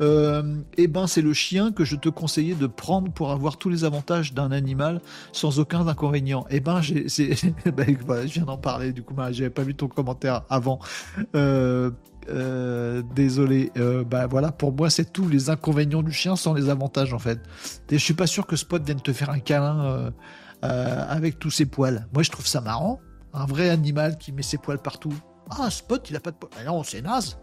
[0.00, 3.68] Euh, eh ben, c'est le chien que je te conseillais de prendre pour avoir tous
[3.68, 5.00] les avantages d'un animal
[5.32, 6.46] sans aucun inconvénient.
[6.50, 7.04] Eh ben, j'ai,
[7.66, 7.96] ben,
[8.26, 8.92] je viens d'en parler.
[8.92, 10.78] Du coup, ben, j'avais pas vu ton commentaire avant.
[11.34, 11.90] Euh,
[12.30, 13.70] euh, désolé.
[14.10, 17.40] bah voilà, pour moi, c'est tous les inconvénients du chien sans les avantages en fait.
[17.90, 20.12] Et je suis pas sûr que Spot vienne te faire un câlin
[20.62, 22.06] avec tous ses poils.
[22.12, 23.00] Moi, je trouve ça marrant.
[23.34, 25.12] Un vrai animal qui met ses poils partout.
[25.50, 26.64] Ah, Spot, il a pas de poils.
[26.66, 27.38] non, c'est naze.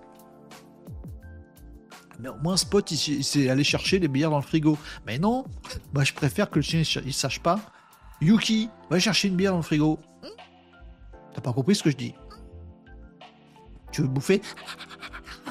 [2.19, 4.77] Mais au moins, Spot, il, s'est allé chercher les bières dans le frigo.
[5.05, 5.45] Mais non,
[5.93, 7.59] moi je préfère que le chien il sache pas.
[8.21, 9.99] Yuki, va chercher une bière dans le frigo.
[11.33, 12.15] T'as pas compris ce que je dis?
[13.91, 14.41] Tu veux bouffer?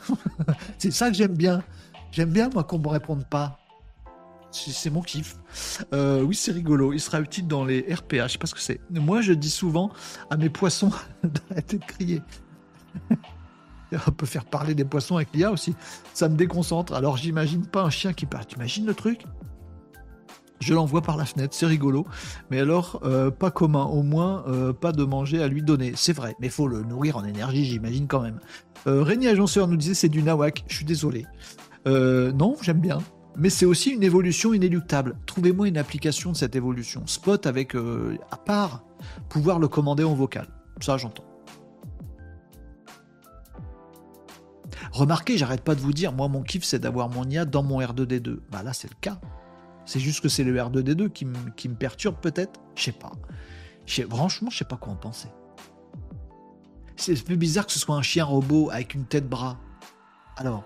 [0.78, 1.62] C'est ça que j'aime bien.
[2.11, 3.59] J'aime bien, moi, qu'on me réponde pas.
[4.51, 5.36] C'est mon kiff.
[5.93, 6.93] Euh, oui, c'est rigolo.
[6.93, 8.28] Il sera utile dans les RPA.
[8.28, 8.81] Je sais pas ce que c'est.
[8.89, 9.91] Moi, je dis souvent
[10.31, 10.93] à mes poissons
[11.24, 12.23] d'arrêter de crier.
[14.06, 15.74] On peut faire parler des poissons avec l'IA aussi.
[16.12, 16.93] Ça me déconcentre.
[16.94, 18.47] Alors j'imagine pas un chien qui parle.
[18.47, 19.24] T'imagines le truc?
[20.61, 22.06] Je l'envoie par la fenêtre, c'est rigolo.
[22.51, 25.93] Mais alors, euh, pas commun, au moins euh, pas de manger à lui donner.
[25.94, 28.40] C'est vrai, mais faut le nourrir en énergie, j'imagine quand même.
[28.86, 31.27] Euh, Agenceur nous disait c'est du nawak, je suis désolé.
[31.86, 32.98] Euh, non, j'aime bien.
[33.36, 35.16] Mais c'est aussi une évolution inéluctable.
[35.27, 37.02] Trouvez-moi une application de cette évolution.
[37.06, 38.85] Spot avec, à part,
[39.28, 40.47] pouvoir le commander en vocal.
[40.81, 41.34] Ça, j'entends.
[44.94, 47.80] Remarquez, j'arrête pas de vous dire, moi mon kiff c'est d'avoir mon IA dans mon
[47.80, 48.38] R2D2.
[48.52, 49.18] Bah là c'est le cas.
[49.86, 52.60] C'est juste que c'est le R2D2 qui, me perturbe peut-être.
[52.76, 53.10] Je sais pas.
[54.08, 55.26] Franchement, je sais pas quoi en penser.
[56.94, 59.58] C'est plus bizarre que ce soit un chien robot avec une tête bras.
[60.36, 60.62] Alors,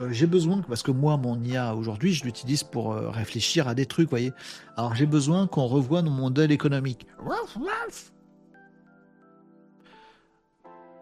[0.00, 3.74] euh, j'ai besoin, parce que moi, mon IA aujourd'hui, je l'utilise pour euh, réfléchir à
[3.74, 4.32] des trucs, voyez.
[4.78, 7.06] Alors, j'ai besoin qu'on revoie nos modèles économiques.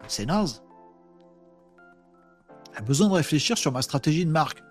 [0.09, 0.61] C'est naze.
[2.77, 4.63] J'ai besoin de réfléchir sur ma stratégie de marque.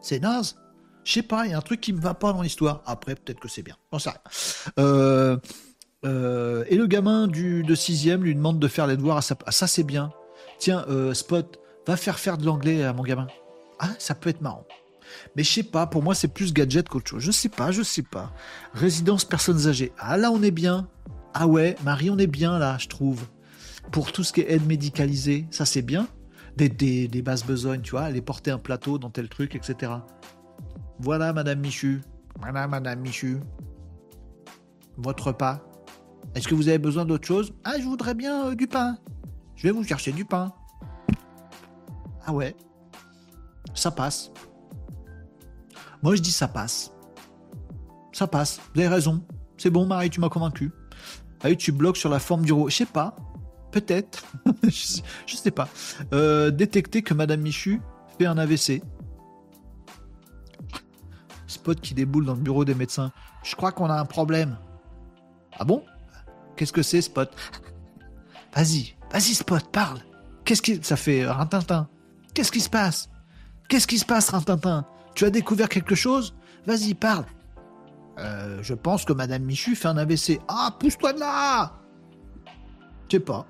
[0.00, 0.56] C'est naze.
[1.04, 2.82] Je sais pas, il y a un truc qui me va pas dans l'histoire.
[2.86, 3.76] Après, peut-être que c'est bien.
[3.92, 4.20] J'en sais rien.
[4.78, 5.36] Euh,
[6.04, 9.36] euh, et le gamin du, de sixième lui demande de faire les devoirs à sa...
[9.46, 10.12] Ah, ça, c'est bien.
[10.58, 13.26] Tiens, euh, Spot, va faire faire de l'anglais à mon gamin.
[13.78, 14.66] Ah, ça peut être marrant.
[15.34, 17.22] Mais je sais pas, pour moi, c'est plus gadget qu'autre chose.
[17.22, 18.32] Je sais pas, je sais pas.
[18.74, 19.92] Résidence personnes âgées.
[19.98, 20.86] Ah, là, on est bien.
[21.34, 23.24] Ah ouais, Marie, on est bien là, je trouve.
[23.92, 26.08] Pour tout ce qui est aide médicalisée, ça c'est bien.
[26.56, 29.92] Des, des, des basses besognes, tu vois, aller porter un plateau dans tel truc, etc.
[30.98, 32.02] Voilà, Madame Michu.
[32.40, 33.38] Voilà, Madame Michu.
[34.96, 35.60] Votre repas.
[36.34, 37.54] Est-ce que vous avez besoin d'autre chose?
[37.64, 38.98] Ah, je voudrais bien euh, du pain.
[39.56, 40.52] Je vais vous chercher du pain.
[42.24, 42.54] Ah ouais.
[43.74, 44.30] Ça passe.
[46.02, 46.92] Moi, je dis ça passe.
[48.12, 48.60] Ça passe.
[48.74, 49.24] Vous avez raison.
[49.56, 50.70] C'est bon, Marie, tu m'as convaincu.
[51.42, 52.68] Ah tu bloques sur la forme du robot.
[52.68, 53.16] Je sais pas.
[53.70, 54.24] Peut-être.
[54.64, 55.68] je, sais pas.
[56.12, 57.80] Euh, détecter que Madame Michu
[58.18, 58.82] fait un AVC.
[61.46, 63.12] Spot qui déboule dans le bureau des médecins.
[63.42, 64.56] Je crois qu'on a un problème.
[65.58, 65.84] Ah bon?
[66.56, 67.30] Qu'est-ce que c'est, Spot?
[68.54, 70.00] Vas-y, vas-y, Spot, parle.
[70.44, 70.80] Qu'est-ce qui.
[70.82, 71.88] Ça fait Rintintin.
[72.34, 73.08] Qu'est-ce qui se passe?
[73.68, 74.84] Qu'est-ce qui se passe, Rintintin?
[75.14, 76.34] Tu as découvert quelque chose?
[76.66, 77.24] Vas-y, parle.
[78.18, 80.40] Euh, je pense que Madame Michu fait un AVC.
[80.48, 81.72] Ah, pousse-toi de là
[83.08, 83.46] Je sais pas.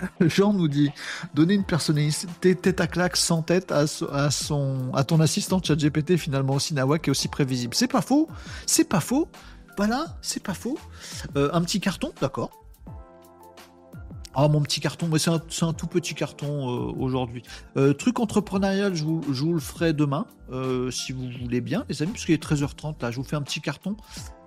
[0.20, 0.90] Jean nous dit
[1.34, 6.54] donner une personnalité tête à claque sans tête à, son, à ton assistant ChatGPT finalement
[6.54, 7.74] aussi Nawak est aussi prévisible.
[7.74, 8.28] C'est pas faux,
[8.66, 9.28] c'est pas faux.
[9.76, 10.76] Voilà, c'est pas faux.
[11.36, 12.50] Euh, un petit carton, d'accord.
[14.34, 17.42] Ah, mon petit carton, mais c'est un, tout petit carton euh, aujourd'hui.
[17.76, 22.12] Euh, truc entrepreneurial, je vous, le ferai demain, euh, si vous voulez bien, les amis,
[22.12, 23.96] puisqu'il est 13h30 là, je vous fais un petit carton.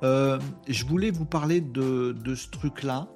[0.01, 3.07] je voulais vous parler de, ce truc-là,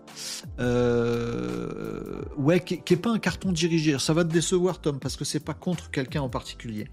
[2.38, 3.98] ouais, qui, n'est pas un carton dirigé.
[4.00, 6.88] Ça va te décevoir, Tom, parce que c'est pas contre quelqu'un en particulier.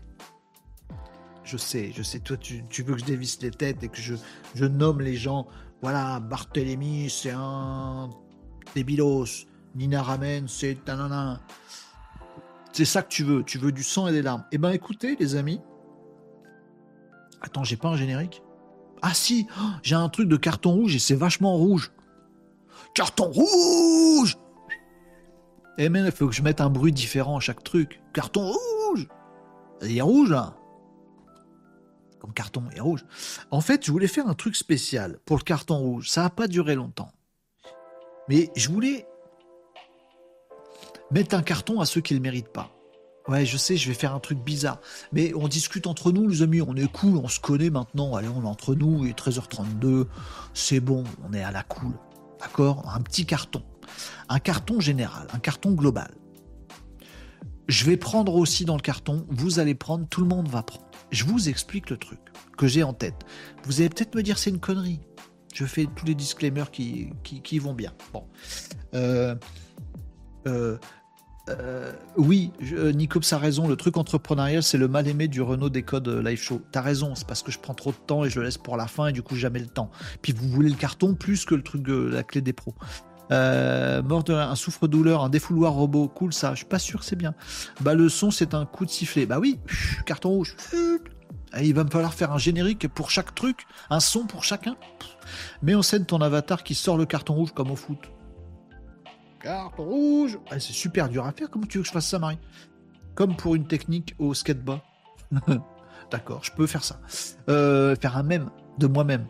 [1.44, 4.14] Je sais, je sais, toi, tu, veux que je dévisse les têtes et que je,
[4.54, 5.48] je nomme les gens.
[5.82, 8.10] Voilà, Barthélemy, c'est un
[8.74, 9.46] débilos.
[9.74, 10.78] Nina ramène, c'est
[12.72, 14.44] C'est ça que tu veux, tu veux du sang et des larmes.
[14.52, 15.60] Eh ben écoutez les amis.
[17.40, 18.42] Attends, j'ai pas un générique
[19.00, 21.92] Ah si, oh, j'ai un truc de carton rouge et c'est vachement rouge.
[22.94, 24.36] Carton rouge
[25.78, 28.00] Eh mais il faut que je mette un bruit différent à chaque truc.
[28.12, 29.08] Carton rouge
[29.82, 30.54] Il est rouge là
[32.22, 33.04] comme carton est rouge.
[33.50, 36.08] En fait, je voulais faire un truc spécial pour le carton rouge.
[36.08, 37.10] Ça n'a pas duré longtemps.
[38.28, 39.08] Mais je voulais
[41.12, 42.70] mettre un carton à ceux qui ne le méritent pas.
[43.28, 44.80] Ouais, je sais, je vais faire un truc bizarre.
[45.12, 48.16] Mais on discute entre nous, les amis, on est cool, on se connaît maintenant.
[48.16, 50.06] Allez, on est entre nous, il est 13h32,
[50.54, 51.92] c'est bon, on est à la cool.
[52.40, 52.92] D'accord?
[52.92, 53.62] Un petit carton.
[54.28, 56.12] Un carton général, un carton global.
[57.68, 60.90] Je vais prendre aussi dans le carton, vous allez prendre, tout le monde va prendre.
[61.10, 62.18] Je vous explique le truc
[62.56, 63.24] que j'ai en tête.
[63.64, 65.00] Vous allez peut-être me dire c'est une connerie.
[65.54, 67.92] Je fais tous les disclaimers qui, qui, vont bien.
[68.12, 68.24] Bon.
[68.94, 69.34] Euh,
[70.46, 70.78] euh,
[71.48, 72.92] euh, oui, euh,
[73.32, 76.40] a raison, le truc entrepreneurial, c'est le mal aimé du Renault des codes euh, live
[76.40, 76.62] show.
[76.70, 78.76] T'as raison, c'est parce que je prends trop de temps et je le laisse pour
[78.76, 79.90] la fin et du coup jamais le temps.
[80.22, 82.74] Puis vous voulez le carton plus que le truc de la clé des pros.
[83.30, 87.34] mort de un souffre-douleur, un défouloir robot, cool ça, je suis pas sûr c'est bien.
[87.80, 89.26] Bah le son c'est un coup de sifflet.
[89.26, 89.58] Bah oui,
[90.06, 90.56] carton rouge.
[91.60, 94.76] Il va me falloir faire un générique pour chaque truc, un son pour chacun.
[95.62, 97.98] Mets en scène ton avatar qui sort le carton rouge comme au foot.
[99.42, 101.50] Carton rouge ah, C'est super dur à faire.
[101.50, 102.38] Comment tu veux que je fasse ça, Marie?
[103.14, 104.80] Comme pour une technique au skateboard.
[106.10, 107.00] D'accord, je peux faire ça.
[107.48, 109.26] Euh, faire un même de moi-même.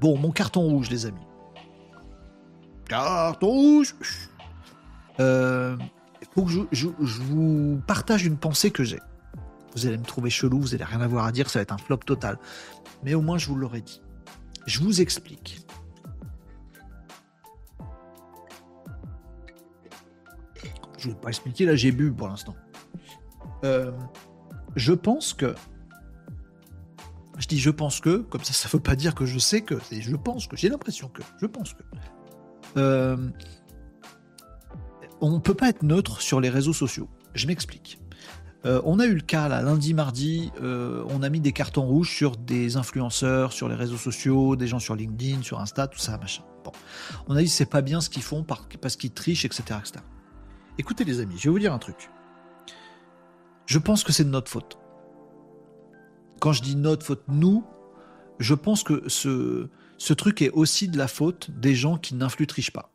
[0.00, 1.26] Bon, mon carton rouge, les amis.
[2.88, 3.94] Carton rouge
[5.20, 5.76] euh,
[6.34, 9.00] faut que je, vous partage une pensée que j'ai.
[9.74, 11.78] Vous allez me trouver chelou, vous allez rien avoir à dire, ça va être un
[11.78, 12.38] flop total.
[13.02, 14.02] Mais au moins, je vous l'aurais dit.
[14.66, 15.66] Je vous explique.
[21.02, 22.54] Je ne vais pas expliquer, là j'ai bu pour l'instant.
[23.64, 23.90] Euh,
[24.76, 25.54] je pense que.
[27.38, 29.62] Je dis je pense que, comme ça, ça ne veut pas dire que je sais
[29.62, 29.74] que.
[29.90, 31.22] Je pense que, j'ai l'impression que.
[31.40, 31.82] Je pense que.
[32.76, 33.16] Euh,
[35.20, 37.08] on ne peut pas être neutre sur les réseaux sociaux.
[37.34, 37.98] Je m'explique.
[38.64, 42.14] Euh, on a eu le cas là, lundi, mardi, on a mis des cartons rouges
[42.14, 46.16] sur des influenceurs, sur les réseaux sociaux, des gens sur LinkedIn, sur Insta, tout ça,
[46.18, 46.44] machin.
[46.64, 46.70] Bon.
[47.26, 50.04] On a dit c'est pas bien ce qu'ils font parce qu'ils trichent, etc., etc.
[50.78, 52.10] Écoutez les amis, je vais vous dire un truc.
[53.66, 54.78] Je pense que c'est de notre faute.
[56.40, 57.64] Quand je dis notre faute, nous,
[58.38, 59.68] je pense que ce,
[59.98, 62.90] ce truc est aussi de la faute des gens qui n'influent pas.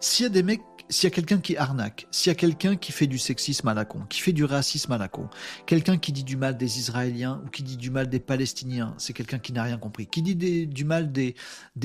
[0.00, 2.76] S'il y a des mecs s'il y a quelqu'un qui arnaque, s'il y a quelqu'un
[2.76, 5.28] qui fait du sexisme à la con, qui fait du racisme à la con,
[5.66, 9.12] quelqu'un qui dit du mal des Israéliens ou qui dit du mal des Palestiniens, c'est
[9.12, 10.06] quelqu'un qui n'a rien compris.
[10.06, 11.34] Qui dit du mal des,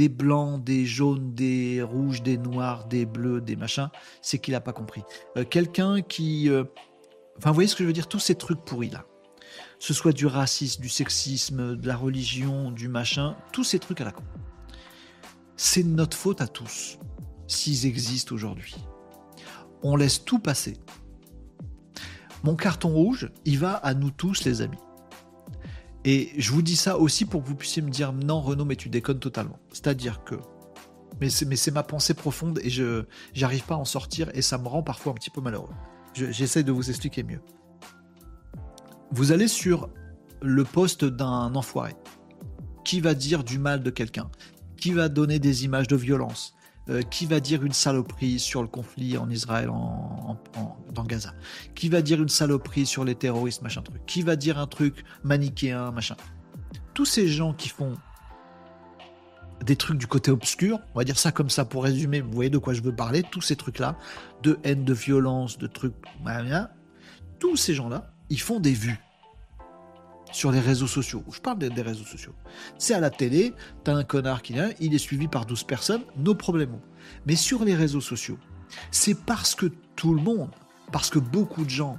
[0.10, 3.90] blancs, des jaunes, des rouges, des noirs, des bleus, des machins,
[4.22, 5.02] c'est qu'il n'a pas compris.
[5.38, 6.50] Euh, quelqu'un qui...
[6.50, 6.64] Euh,
[7.38, 8.08] enfin, vous voyez ce que je veux dire?
[8.08, 9.06] Tous ces trucs pourris là.
[9.80, 14.06] Ce soit du racisme, du sexisme, de la religion, du machin, tous ces trucs à
[14.06, 14.24] la con.
[15.58, 17.00] C'est notre faute à tous
[17.48, 18.76] s'ils existent aujourd'hui
[19.84, 20.78] on laisse tout passer.
[22.44, 24.78] Mon carton rouge, il va à nous tous, les amis.
[26.04, 28.76] Et je vous dis ça aussi pour que vous puissiez me dire non, Renaud, mais
[28.76, 29.60] tu déconnes totalement.
[29.72, 30.36] C'est-à-dire que.
[31.20, 33.04] Mais c'est ma pensée profonde et je
[33.34, 35.70] j'arrive pas à en sortir et ça me rend parfois un petit peu malheureux.
[36.14, 37.42] J'essaie de vous expliquer mieux.
[39.12, 39.90] Vous allez sur
[40.42, 41.94] le poste d'un enfoiré.
[42.84, 44.32] Qui va dire du mal de quelqu'un?
[44.78, 46.56] Qui va donner des images de violence?
[46.92, 50.38] Euh, qui va dire une saloperie sur le conflit en Israël, en,
[50.92, 51.34] dans Gaza?
[51.74, 54.06] Qui va dire une saloperie sur les terroristes, machin truc?
[54.06, 56.18] Qui va dire un truc manichéen, machin?
[56.94, 57.96] Tous ces gens qui font
[59.64, 62.50] des trucs du côté obscur, on va dire ça comme ça pour résumer, vous voyez
[62.50, 63.96] de quoi je veux parler, tous ces trucs-là,
[64.44, 65.94] de haine, de violence, de trucs,
[67.40, 69.00] tous ces gens-là, ils font des vues
[70.32, 71.24] sur les réseaux sociaux.
[71.32, 72.34] Je parle des, réseaux sociaux.
[72.78, 73.54] C'est à la télé,
[73.84, 76.80] t'as un connard qui vient, il est suivi par 12 personnes, nos problèmes.
[77.26, 78.38] Mais sur les réseaux sociaux,
[78.92, 80.52] c'est parce que tout le monde,
[80.92, 81.98] parce que beaucoup de gens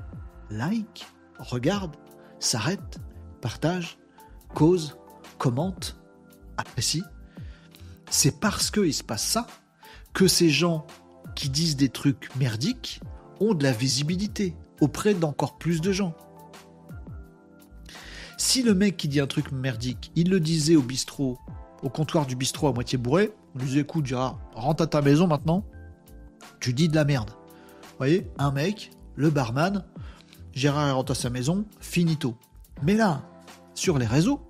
[0.51, 1.07] like,
[1.39, 1.97] regardent,
[2.39, 2.99] s'arrêtent,
[3.41, 3.99] partagent,
[4.55, 4.97] causent,
[5.39, 5.97] commentent,
[6.57, 7.05] apprécient.
[8.11, 9.47] C'est parce qu'il se passe ça
[10.13, 10.87] que ces gens
[11.35, 13.01] qui disent des trucs merdiques
[13.41, 16.15] ont de la visibilité auprès d'encore plus de gens.
[18.44, 21.39] Si le mec qui dit un truc merdique, il le disait au bistrot,
[21.81, 25.01] au comptoir du bistrot à moitié bourré, on lui disait écoute Gérard, rentre à ta
[25.01, 25.64] maison maintenant,
[26.59, 27.31] tu dis de la merde.
[27.31, 29.85] Vous voyez, un mec, le barman,
[30.52, 32.35] Gérard rentre à sa maison, finito.
[32.82, 33.23] Mais là,
[33.74, 34.40] sur les réseaux,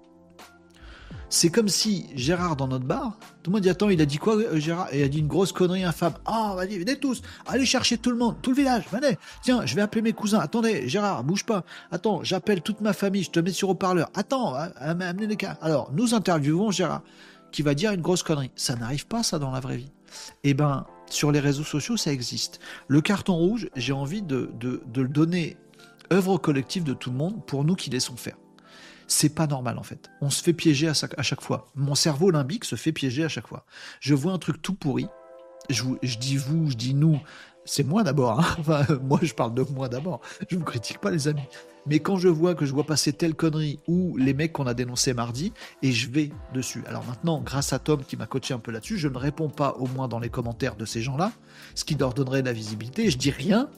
[1.32, 4.18] c'est comme si Gérard dans notre bar, tout le monde dit Attends, il a dit
[4.18, 4.88] quoi euh, Gérard?
[4.92, 6.12] Il a dit une grosse connerie infâme.
[6.26, 9.16] Ah, vas-y, venez tous, allez chercher tout le monde, tout le village, venez.
[9.42, 10.40] Tiens, je vais appeler mes cousins.
[10.40, 11.64] Attendez, Gérard, bouge pas.
[11.90, 14.10] Attends, j'appelle toute ma famille, je te mets sur haut-parleur.
[14.12, 15.56] Attends, hein, amenez les cas.
[15.62, 17.00] Alors, nous interviewons Gérard,
[17.50, 18.50] qui va dire une grosse connerie.
[18.54, 19.90] Ça n'arrive pas, ça, dans la vraie vie.
[20.44, 22.60] Eh ben, sur les réseaux sociaux, ça existe.
[22.88, 25.56] Le carton rouge, j'ai envie de, de, de le donner
[26.12, 28.36] œuvre collective de tout le monde pour nous qui laissons faire
[29.06, 30.10] c'est pas normal en fait.
[30.20, 31.70] On se fait piéger à, chaque fois.
[31.74, 33.64] Mon cerveau limbique se fait piéger à chaque fois.
[34.00, 35.06] Je vois un truc tout pourri.
[35.70, 35.84] Je,
[36.18, 37.20] dis vous, je dis nous.
[37.64, 38.40] C'est moi d'abord.
[38.40, 38.86] Hein.
[39.02, 40.20] moi, je parle de moi d'abord.
[40.48, 41.46] Je ne critique pas les amis.
[41.86, 44.74] Mais quand je vois que je vois passer telle connerie ou les mecs qu'on a
[44.74, 45.52] dénoncés mardi,
[45.82, 46.84] et je vais dessus.
[46.86, 49.74] Alors maintenant, grâce à Tom qui m'a coaché un peu là-dessus, je ne réponds pas
[49.78, 51.32] au moins dans les commentaires de ces gens-là,
[51.74, 53.10] ce qui leur donnerait de la visibilité.
[53.10, 53.68] Je dis rien,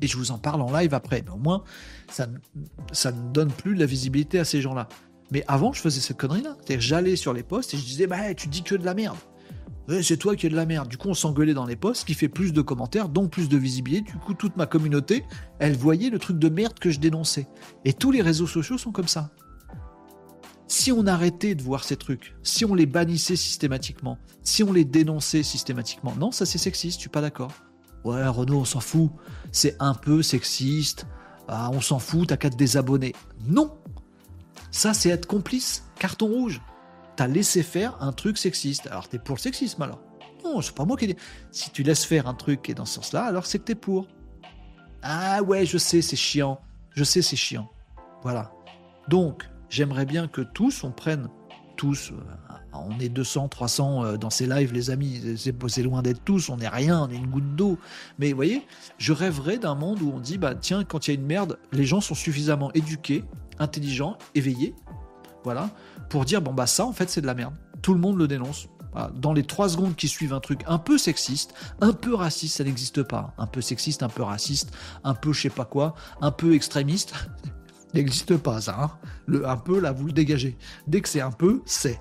[0.00, 1.22] et je vous en parle en live après.
[1.24, 1.64] Mais au moins,
[2.10, 2.26] ça,
[2.92, 4.88] ça ne donne plus de la visibilité à ces gens-là.
[5.30, 6.56] Mais avant, je faisais cette connerie-là.
[6.78, 9.16] J'allais sur les posts et je disais, bah, tu dis que de la merde.
[10.02, 10.88] c'est toi qui es de la merde.
[10.88, 13.56] Du coup, on s'engueulait dans les posts, qui fait plus de commentaires, donc plus de
[13.56, 14.12] visibilité.
[14.12, 15.24] Du coup, toute ma communauté,
[15.58, 17.46] elle voyait le truc de merde que je dénonçais.
[17.84, 19.30] Et tous les réseaux sociaux sont comme ça.
[20.66, 24.84] Si on arrêtait de voir ces trucs, si on les bannissait systématiquement, si on les
[24.84, 27.52] dénonçait systématiquement, non, ça c'est sexiste, je suis pas d'accord.
[28.04, 29.10] Ouais, Renault, on s'en fout.
[29.52, 31.06] C'est un peu sexiste.
[31.48, 33.14] Ah, on s'en fout, t'as qu'à te désabonner.
[33.46, 33.76] Non
[34.70, 35.84] Ça, c'est être complice.
[35.98, 36.60] Carton rouge.
[37.16, 38.86] T'as laissé faire un truc sexiste.
[38.86, 40.00] Alors, t'es pour le sexisme, alors?
[40.44, 41.16] Non, c'est pas moi qui dis.
[41.50, 43.74] Si tu laisses faire un truc qui est dans ce sens-là, alors c'est que t'es
[43.74, 44.06] pour.
[45.02, 46.60] Ah ouais, je sais, c'est chiant.
[46.94, 47.68] Je sais, c'est chiant.
[48.22, 48.52] Voilà.
[49.08, 51.28] Donc, j'aimerais bien que tous, on prenne
[51.76, 52.20] tous euh,
[52.72, 55.36] On est 200, 300 euh, dans ces lives, les amis.
[55.36, 56.48] C'est loin d'être tous.
[56.48, 57.78] On n'est rien, on est une goutte d'eau.
[58.18, 58.66] Mais vous voyez,
[58.98, 61.58] je rêverais d'un monde où on dit, bah tiens, quand il y a une merde,
[61.72, 63.24] les gens sont suffisamment éduqués,
[63.58, 64.74] intelligents, éveillés,
[65.44, 65.70] voilà,
[66.08, 67.54] pour dire, bon bah ça, en fait, c'est de la merde.
[67.82, 68.68] Tout le monde le dénonce.
[69.14, 72.64] Dans les trois secondes qui suivent un truc un peu sexiste, un peu raciste, ça
[72.64, 73.34] n'existe pas.
[73.38, 74.72] Un peu sexiste, un peu raciste,
[75.04, 77.14] un peu je sais pas quoi, un peu extrémiste,
[77.94, 78.76] n'existe pas ça.
[78.80, 78.90] Hein.
[79.26, 80.56] Le un peu là, vous le dégagez.
[80.88, 82.00] Dès que c'est un peu, c'est.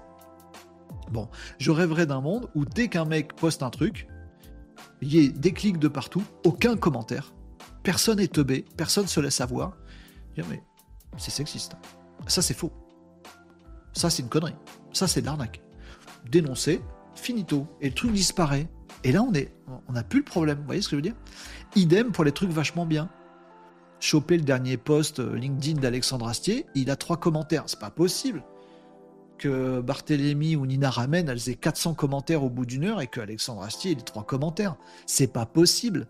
[1.12, 1.28] Bon,
[1.58, 4.08] je rêverais d'un monde où dès qu'un mec poste un truc,
[5.02, 7.34] il y ait des clics de partout, aucun commentaire,
[7.84, 9.78] personne n'est teubé, personne se laisse avoir.
[10.38, 10.62] mais
[11.18, 11.76] c'est sexiste.
[12.28, 12.72] Ça c'est faux.
[13.94, 14.56] Ça c'est une connerie.
[14.94, 15.62] Ça c'est de l'arnaque.
[16.30, 16.82] Dénoncer,
[17.16, 17.66] finito.
[17.82, 18.68] Et le truc disparaît.
[19.04, 19.54] Et là on est,
[19.88, 20.60] on n'a plus le problème.
[20.60, 21.16] Vous voyez ce que je veux dire?
[21.76, 23.10] Idem pour les trucs vachement bien.
[24.00, 27.64] Choper le dernier post euh, LinkedIn d'Alexandre Astier, il a trois commentaires.
[27.68, 28.44] C'est pas possible
[29.40, 33.20] que Barthélemy ou Nina Ramen, elles aient 400 commentaires au bout d'une heure et que
[33.20, 34.76] Alexandre Astier ait trois commentaires.
[35.08, 36.08] C'est pas possible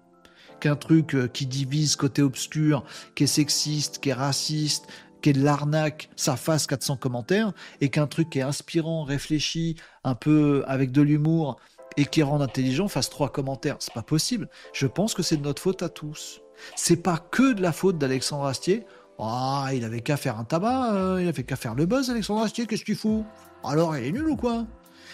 [0.60, 2.84] qu'un truc euh, qui divise côté obscur,
[3.16, 4.88] qui est sexiste, qui est raciste,
[5.22, 9.76] qui est de l'arnaque, ça fasse 400 commentaires, et qu'un truc qui est inspirant, réfléchi,
[10.04, 11.58] un peu avec de l'humour,
[11.98, 13.78] et qui rend intelligent fasse trois commentaires.
[13.80, 14.50] C'est pas possible.
[14.74, 16.42] Je pense que c'est de notre faute à tous.
[16.76, 18.86] C'est pas que de la faute d'Alexandre Astier.
[19.22, 22.42] Ah, il avait qu'à faire un tabac, euh, il avait qu'à faire le buzz, Alexandre
[22.42, 23.26] Astier, qu'est-ce que tu fous?
[23.66, 24.66] Alors, il est nul ou quoi?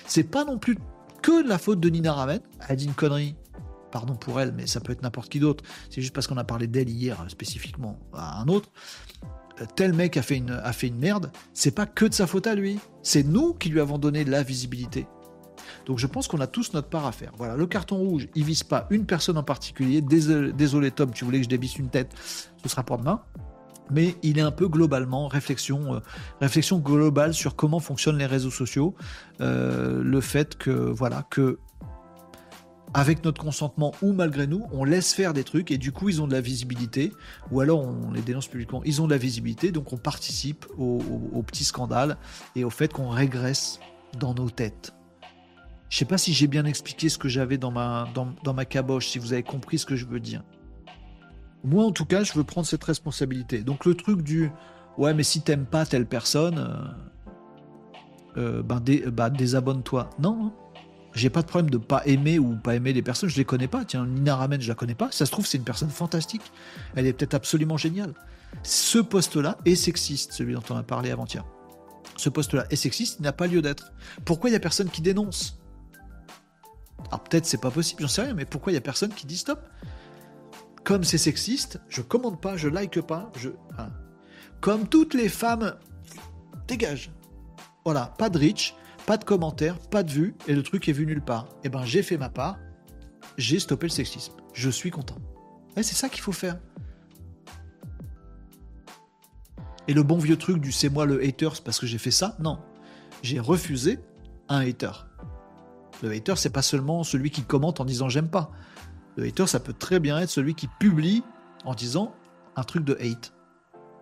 [0.06, 0.78] C'est pas non plus
[1.24, 2.40] que de la faute de Nina Ramen.
[2.70, 3.36] Elle dit une connerie.
[3.92, 5.64] Pardon pour elle, mais ça peut être n'importe qui d'autre.
[5.90, 8.70] C'est juste parce qu'on a parlé d'elle hier spécifiquement à un autre.
[9.60, 11.32] Euh, tel mec a fait une, a fait une merde.
[11.54, 12.80] C'est pas que de sa faute à lui.
[13.02, 15.08] C'est nous qui lui avons donné la visibilité.
[15.88, 17.32] Donc je pense qu'on a tous notre part à faire.
[17.38, 20.02] Voilà, le carton rouge, il vise pas une personne en particulier.
[20.02, 22.12] Désolé, désolé Tom, tu voulais que je dévisse une tête,
[22.62, 23.22] ce sera pour demain
[23.92, 26.00] mais il est un peu globalement réflexion, euh,
[26.42, 28.96] réflexion globale sur comment fonctionnent les réseaux sociaux,
[29.42, 31.60] euh, le fait que voilà que
[32.94, 36.22] avec notre consentement ou malgré nous, on laisse faire des trucs et du coup ils
[36.22, 37.12] ont de la visibilité,
[37.52, 41.44] ou alors on les dénonce publiquement, ils ont de la visibilité, donc on participe au,
[41.46, 42.18] petit scandale
[42.56, 43.82] et au fait qu'on régresse
[44.18, 44.94] dans nos têtes.
[45.90, 48.64] Je sais pas si j'ai bien expliqué ce que j'avais dans ma, dans, dans ma
[48.64, 50.42] caboche, si vous avez compris ce que je veux dire.
[51.66, 53.62] Moi, en tout cas, je veux prendre cette responsabilité.
[53.62, 54.52] Donc, le truc du
[54.98, 56.58] ouais, mais si t'aimes pas telle personne,
[58.38, 58.82] euh, euh, ben,
[59.12, 60.10] bah, désabonne-toi.
[60.20, 60.54] Non, hein.
[61.14, 63.30] j'ai pas de problème de pas aimer ou pas aimer les personnes.
[63.30, 63.86] Je les connais pas.
[63.86, 65.10] Tiens, Nina Ramen, je la connais pas.
[65.12, 66.44] Ça se trouve, c'est une personne fantastique.
[66.96, 68.14] Elle est peut-être absolument géniale.
[68.64, 71.44] Ce poste-là est sexiste, celui dont on a parlé avant-hier.
[72.18, 73.92] Ce poste-là est sexiste, il n'a pas lieu d'être.
[74.24, 75.60] Pourquoi il y a personne qui dénonce?
[77.08, 79.28] Alors peut-être c'est pas possible, j'en sais rien, mais pourquoi il y a personne qui
[79.28, 79.60] dit stop?
[80.86, 83.50] Comme c'est sexiste, je commande pas, je like pas, je.
[83.78, 83.90] Hein.
[84.62, 85.76] Comme toutes les femmes,
[86.68, 87.12] dégage.
[87.84, 88.76] Voilà, pas de reach,
[89.06, 91.50] pas de commentaires, pas de vues, et le truc est vu nulle part.
[91.64, 92.60] Eh ben, j'ai fait ma part,
[93.38, 94.34] j'ai stoppé le sexisme.
[94.54, 95.18] Je suis content.
[95.76, 96.60] c'est ça qu'il faut faire.
[99.88, 102.36] Et le bon vieux truc du c'est moi le haters parce que j'ai fait ça,
[102.40, 102.60] non.
[103.24, 104.00] J'ai refusé
[104.50, 104.92] un hater.
[106.04, 108.52] Le hater, c'est pas seulement celui qui commente en disant j'aime pas.
[109.18, 111.24] Le hater, ça peut très bien être celui qui publie
[111.64, 112.14] en disant
[112.56, 113.34] un truc de hate.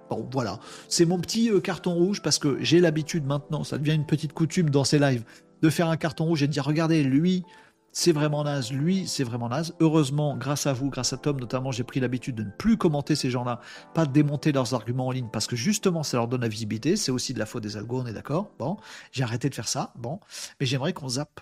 [0.10, 0.60] Bon, voilà.
[0.90, 4.34] C'est mon petit euh, carton rouge parce que j'ai l'habitude maintenant, ça devient une petite
[4.34, 5.23] coutume dans ces lives,
[5.61, 7.44] de faire un carton rouge et de dire regardez, lui,
[7.91, 9.76] c'est vraiment naze, lui, c'est vraiment naze.
[9.80, 13.15] Heureusement, grâce à vous, grâce à Tom notamment, j'ai pris l'habitude de ne plus commenter
[13.15, 13.60] ces gens-là,
[13.94, 16.95] pas de démonter leurs arguments en ligne parce que justement, ça leur donne la visibilité.
[16.95, 18.52] C'est aussi de la faute des algos, on est d'accord.
[18.57, 18.77] Bon,
[19.11, 19.94] j'ai arrêté de faire ça.
[19.95, 20.19] Bon,
[20.60, 21.40] mais j'aimerais qu'on zappe.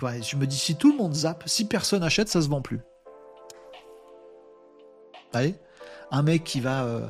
[0.00, 2.80] je me dis, si tout le monde zappe, si personne achète, ça se vend plus
[6.10, 6.84] un mec qui va.
[6.84, 7.08] Euh,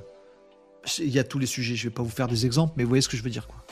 [0.98, 2.88] il y a tous les sujets, je vais pas vous faire des exemples, mais vous
[2.88, 3.64] voyez ce que je veux dire, quoi.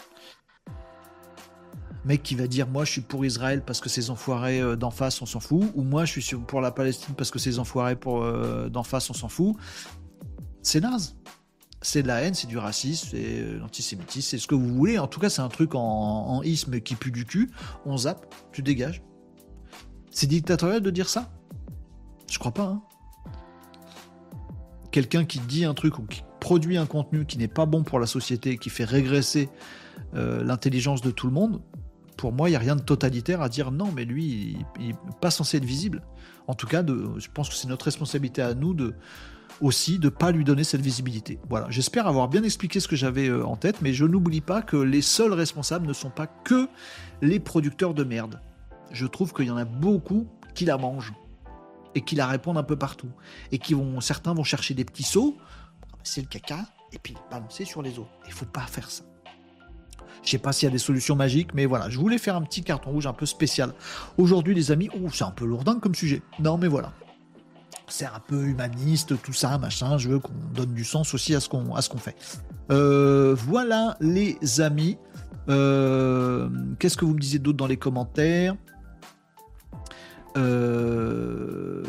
[2.04, 4.90] Mec qui va dire moi je suis pour Israël parce que ces enfoirés euh, d'en
[4.90, 7.98] face on s'en fout, ou moi je suis pour la Palestine parce que ces enfoirés
[8.06, 9.54] euh, d'en face on s'en fout.
[10.62, 11.16] C'est naze.
[11.82, 14.98] C'est de la haine, c'est du racisme, c'est l'antisémitisme, c'est ce que vous voulez.
[14.98, 17.50] En tout cas, c'est un truc en, en isme qui pue du cul.
[17.86, 19.02] On zappe, tu dégages.
[20.10, 21.32] C'est dictatorial de dire ça?
[22.30, 22.64] Je crois pas.
[22.64, 22.82] Hein
[24.90, 27.98] quelqu'un qui dit un truc ou qui produit un contenu qui n'est pas bon pour
[27.98, 29.48] la société, qui fait régresser
[30.14, 31.60] euh, l'intelligence de tout le monde,
[32.16, 34.94] pour moi, il n'y a rien de totalitaire à dire non, mais lui, il n'est
[35.20, 36.02] pas censé être visible.
[36.46, 38.76] En tout cas, je pense que c'est notre responsabilité à nous
[39.60, 41.38] aussi de pas lui donner cette visibilité.
[41.48, 44.62] Voilà, j'espère avoir bien expliqué ce que j'avais euh, en tête, mais je n'oublie pas
[44.62, 46.68] que les seuls responsables ne sont pas que
[47.22, 48.40] les producteurs de merde.
[48.90, 51.12] Je trouve qu'il y en a beaucoup qui la mangent
[51.94, 53.10] et qui la répondent un peu partout.
[53.52, 55.36] Et qui vont, certains vont chercher des petits seaux,
[56.02, 58.10] c'est le caca, et puis balancer sur les autres.
[58.26, 59.04] Il faut pas faire ça.
[60.22, 62.42] Je sais pas s'il y a des solutions magiques, mais voilà, je voulais faire un
[62.42, 63.72] petit carton rouge un peu spécial.
[64.18, 66.22] Aujourd'hui, les amis, oh, c'est un peu lourdin comme sujet.
[66.38, 66.92] Non, mais voilà.
[67.88, 69.98] C'est un peu humaniste, tout ça, machin.
[69.98, 72.16] Je veux qu'on donne du sens aussi à ce qu'on à ce qu'on fait.
[72.70, 74.98] Euh, voilà, les amis.
[75.48, 76.48] Euh,
[76.78, 78.54] qu'est-ce que vous me disiez d'autre dans les commentaires?
[80.36, 81.82] Euh,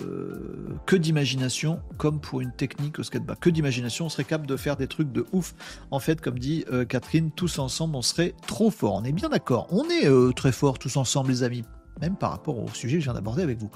[0.85, 3.39] que d'imagination, comme pour une technique au skateboard.
[3.39, 5.53] Que d'imagination, on serait capable de faire des trucs de ouf.
[5.91, 8.95] En fait, comme dit euh, Catherine, tous ensemble, on serait trop fort.
[8.95, 9.67] On est bien d'accord.
[9.71, 11.63] On est euh, très fort tous ensemble, les amis.
[11.99, 13.69] Même par rapport au sujet que je viens d'aborder avec vous.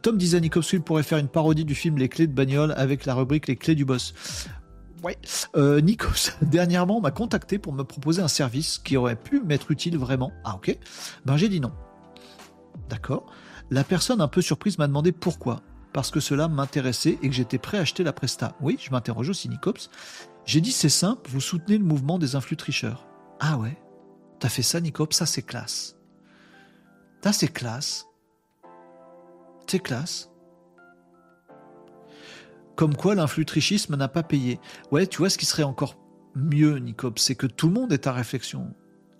[0.00, 0.40] Tom disait
[0.84, 3.74] pourrait faire une parodie du film Les clés de bagnole avec la rubrique Les clés
[3.74, 4.14] du boss.
[5.04, 5.16] Ouais.
[5.82, 10.32] Nikos, dernièrement, m'a contacté pour me proposer un service qui aurait pu m'être utile vraiment.
[10.44, 10.76] Ah, ok.
[11.24, 11.72] Ben, j'ai dit non.
[12.88, 13.26] D'accord.
[13.72, 15.62] La personne un peu surprise m'a demandé pourquoi.
[15.94, 18.54] Parce que cela m'intéressait et que j'étais prêt à acheter la Presta.
[18.60, 19.88] Oui, je m'interroge aussi, Nicops.
[20.44, 23.06] J'ai dit c'est simple, vous soutenez le mouvement des influx tricheurs.
[23.40, 23.78] Ah ouais?
[24.40, 25.16] T'as fait ça, Nicops?
[25.16, 25.96] Ça, c'est classe.
[27.24, 28.08] Ça, c'est classe.
[29.66, 30.30] C'est classe.
[32.76, 34.60] Comme quoi l'influtrichisme n'a pas payé.
[34.90, 35.96] Ouais, tu vois ce qui serait encore
[36.34, 38.74] mieux, Nicops, c'est que tout le monde est à réflexion.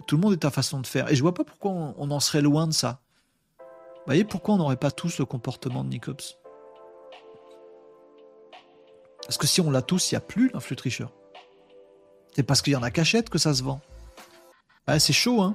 [0.07, 1.11] Tout le monde est à façon de faire.
[1.11, 3.02] Et je vois pas pourquoi on en serait loin de ça.
[4.03, 6.37] Vous voyez pourquoi on n'aurait pas tous le comportement de Nicops?
[9.23, 11.13] Parce que si on l'a tous, il n'y a plus l'influx tricheur.
[12.35, 13.81] C'est parce qu'il y en a cachette que ça se vend.
[14.99, 15.55] c'est chaud, hein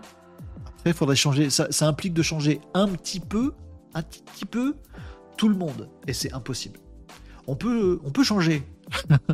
[0.65, 1.49] Après, il faudrait changer.
[1.49, 3.53] Ça, implique de changer un petit peu,
[3.93, 4.77] un petit peu,
[5.35, 5.89] tout le monde.
[6.07, 6.79] Et c'est impossible.
[7.47, 8.63] On peut, on peut changer.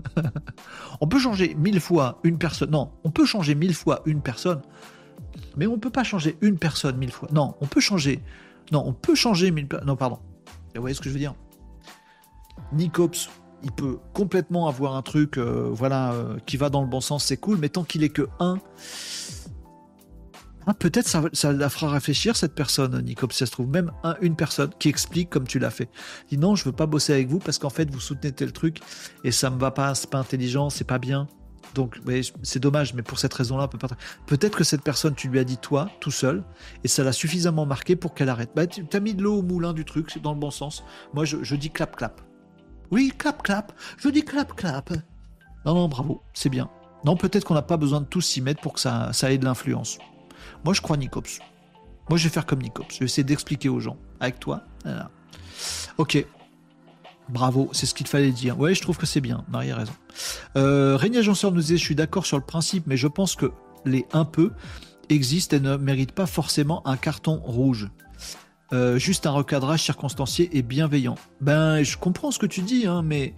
[1.02, 2.72] on peut changer mille fois une personne.
[2.72, 4.64] Non, on peut changer mille fois une personne.
[5.56, 7.30] Mais on ne peut pas changer une personne mille fois.
[7.32, 8.24] Non, on peut changer
[8.72, 9.68] non, on peut changer mille...
[9.86, 10.20] Non, pardon.
[10.76, 11.36] Vous voyez ce que je veux dire?
[12.72, 13.30] Nicops,
[13.64, 17.24] il peut complètement avoir un truc euh, voilà, euh, qui va dans le bon sens,
[17.26, 18.58] c'est cool, mais tant qu'il est que un,
[20.66, 23.92] ah, peut-être ça, ça, la fera réfléchir cette personne, Nicops, si ça se trouve, même
[24.22, 25.90] une personne qui explique comme tu l'as fait.
[26.30, 28.80] Dit non, je veux pas bosser avec vous parce qu'en fait vous soutenez tel truc
[29.24, 31.28] et ça me va pas, c'est pas intelligent, c'est pas bien.
[31.74, 32.00] Donc,
[32.44, 33.78] c'est dommage, mais pour cette raison-là, peut
[34.28, 36.44] peut-être que cette personne, tu lui as dit toi, tout seul,
[36.84, 38.52] et ça l'a suffisamment marqué pour qu'elle arrête.
[38.56, 40.84] Bah, tu as mis de l'eau au moulin du truc, c'est dans le bon sens.
[41.14, 42.22] Moi, je, dis clap, clap.
[42.92, 43.74] Oui, clap, clap.
[43.98, 44.92] Je dis clap, clap.
[45.66, 46.70] Non, non, bravo, c'est bien.
[47.06, 49.38] Non, peut-être qu'on n'a pas besoin de tous s'y mettre pour que ça, ça ait
[49.38, 49.98] de l'influence.
[50.64, 51.40] Moi, je crois Nicops.
[52.10, 52.94] Moi, je vais faire comme Nicops.
[52.94, 53.98] Je vais essayer d'expliquer aux gens.
[54.20, 54.62] Avec toi.
[55.98, 56.26] Ok.
[57.30, 58.60] Bravo, c'est ce qu'il fallait dire.
[58.60, 59.44] Ouais, je trouve que c'est bien.
[59.50, 59.94] Marie a raison.
[60.58, 63.52] Euh, Régnier Agenceur nous disait Je suis d'accord sur le principe, mais je pense que
[63.86, 64.52] les un peu
[65.10, 67.90] existent et ne méritent pas forcément un carton rouge.
[68.72, 71.16] Euh, juste un recadrage circonstancié et bienveillant.
[71.42, 73.36] Ben, je comprends ce que tu dis, hein, mais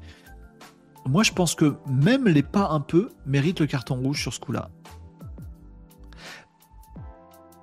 [1.06, 4.40] moi je pense que même les pas un peu méritent le carton rouge sur ce
[4.40, 4.70] coup-là.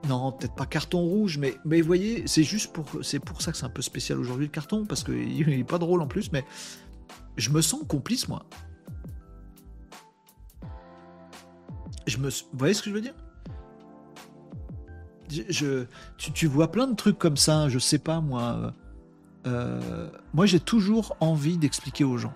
[0.09, 3.53] Non, peut-être pas carton rouge, mais, mais vous voyez, c'est juste pour, c'est pour ça
[3.53, 6.33] que c'est un peu spécial aujourd'hui le carton, parce qu'il n'est pas drôle en plus,
[6.33, 6.45] mais
[7.37, 8.45] je me sens complice, moi.
[12.07, 13.15] Je me, vous voyez ce que je veux dire?
[15.49, 15.87] Je,
[16.19, 18.75] tu, vois plein de trucs comme ça, je sais pas, moi.
[19.47, 22.35] Euh, moi, j'ai toujours envie d'expliquer aux gens.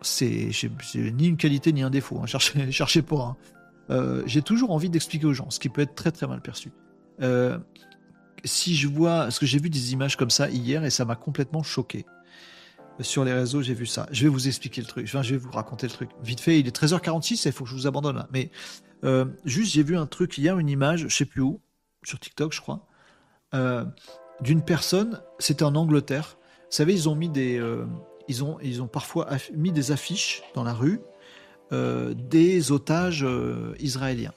[0.00, 0.50] C'est,
[0.96, 3.20] ni une qualité ni un défaut, hein, cherchez, cherchez pas.
[3.20, 3.36] Hein.
[3.92, 6.72] Euh, j'ai toujours envie d'expliquer aux gens, ce qui peut être très très mal perçu.
[7.20, 7.58] Euh,
[8.44, 11.14] si je vois, parce que j'ai vu des images comme ça hier et ça m'a
[11.14, 12.06] complètement choqué.
[13.00, 14.06] Sur les réseaux, j'ai vu ça.
[14.10, 15.06] Je vais vous expliquer le truc.
[15.06, 16.10] Je vais vous raconter le truc.
[16.22, 18.28] Vite fait, il est 13h46 il faut que je vous abandonne là.
[18.32, 18.50] Mais
[19.04, 21.60] euh, juste, j'ai vu un truc hier, une image, je sais plus où,
[22.04, 22.86] sur TikTok, je crois,
[24.40, 25.20] d'une personne.
[25.38, 26.36] C'était en Angleterre.
[26.38, 27.60] Vous savez, ils ont mis des,
[28.28, 31.00] ils ont, ils ont parfois mis des affiches dans la rue
[31.72, 34.34] des otages euh, israéliens.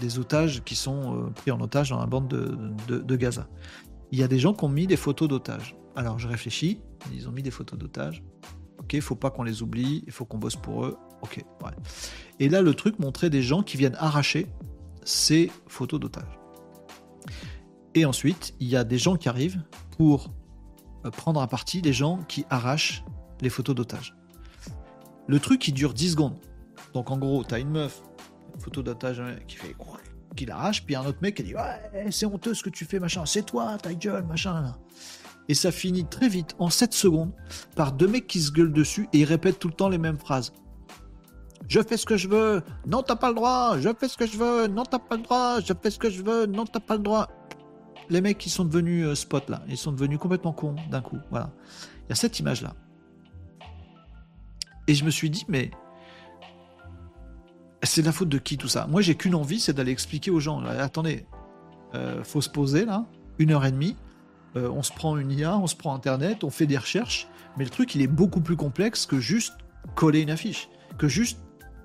[0.00, 3.46] Des otages qui sont euh, pris en otage dans la bande de, Gaza.
[4.12, 5.76] Il y a des gens qui ont mis des photos d'otages.
[5.96, 6.80] Alors je réfléchis,
[7.12, 8.22] ils ont mis des photos d'otages.
[8.78, 10.96] Ok, faut pas qu'on les oublie, il faut qu'on bosse pour eux.
[11.22, 11.72] Ok, ouais.
[12.38, 14.46] Et là, le truc montrait des gens qui viennent arracher
[15.04, 16.38] ces photos d'otages.
[17.94, 19.62] Et ensuite, il y a des gens qui arrivent
[19.98, 20.32] pour
[21.12, 23.04] prendre à partie les gens qui arrachent
[23.42, 24.14] les photos d'otages.
[25.30, 26.34] Le truc, il dure 10 secondes.
[26.92, 28.02] Donc en gros, t'as une meuf,
[28.58, 29.76] photo d'attache qui fait
[30.34, 32.98] qui l'arrache, puis un autre mec qui dit ouais c'est honteux ce que tu fais
[32.98, 34.74] machin, c'est toi ta gueule machin
[35.48, 37.30] Et ça finit très vite en 7 secondes
[37.76, 40.18] par deux mecs qui se gueulent dessus et ils répètent tout le temps les mêmes
[40.18, 40.52] phrases.
[41.68, 44.26] Je fais ce que je veux, non t'as pas le droit, je fais ce que
[44.26, 46.80] je veux, non t'as pas le droit, je fais ce que je veux, non t'as
[46.80, 47.28] pas le droit.
[48.08, 51.18] Les mecs qui sont devenus euh, spot là, ils sont devenus complètement cons d'un coup.
[51.30, 51.52] Voilà.
[52.06, 52.74] Il y a cette image là.
[54.90, 55.70] Et je me suis dit, mais
[57.84, 58.88] C'est la faute de qui tout ça?
[58.88, 60.64] Moi, j'ai qu'une envie, c'est d'aller expliquer aux gens.
[60.64, 61.26] attendez,
[61.94, 63.06] euh, faut se poser là,
[63.38, 63.94] une heure et demie.
[64.56, 67.28] Euh, on se prend une IA, on se prend Internet, on fait des recherches.
[67.56, 69.54] Mais le truc, il est beaucoup plus complexe que juste
[69.94, 70.68] coller une affiche,
[70.98, 71.38] que juste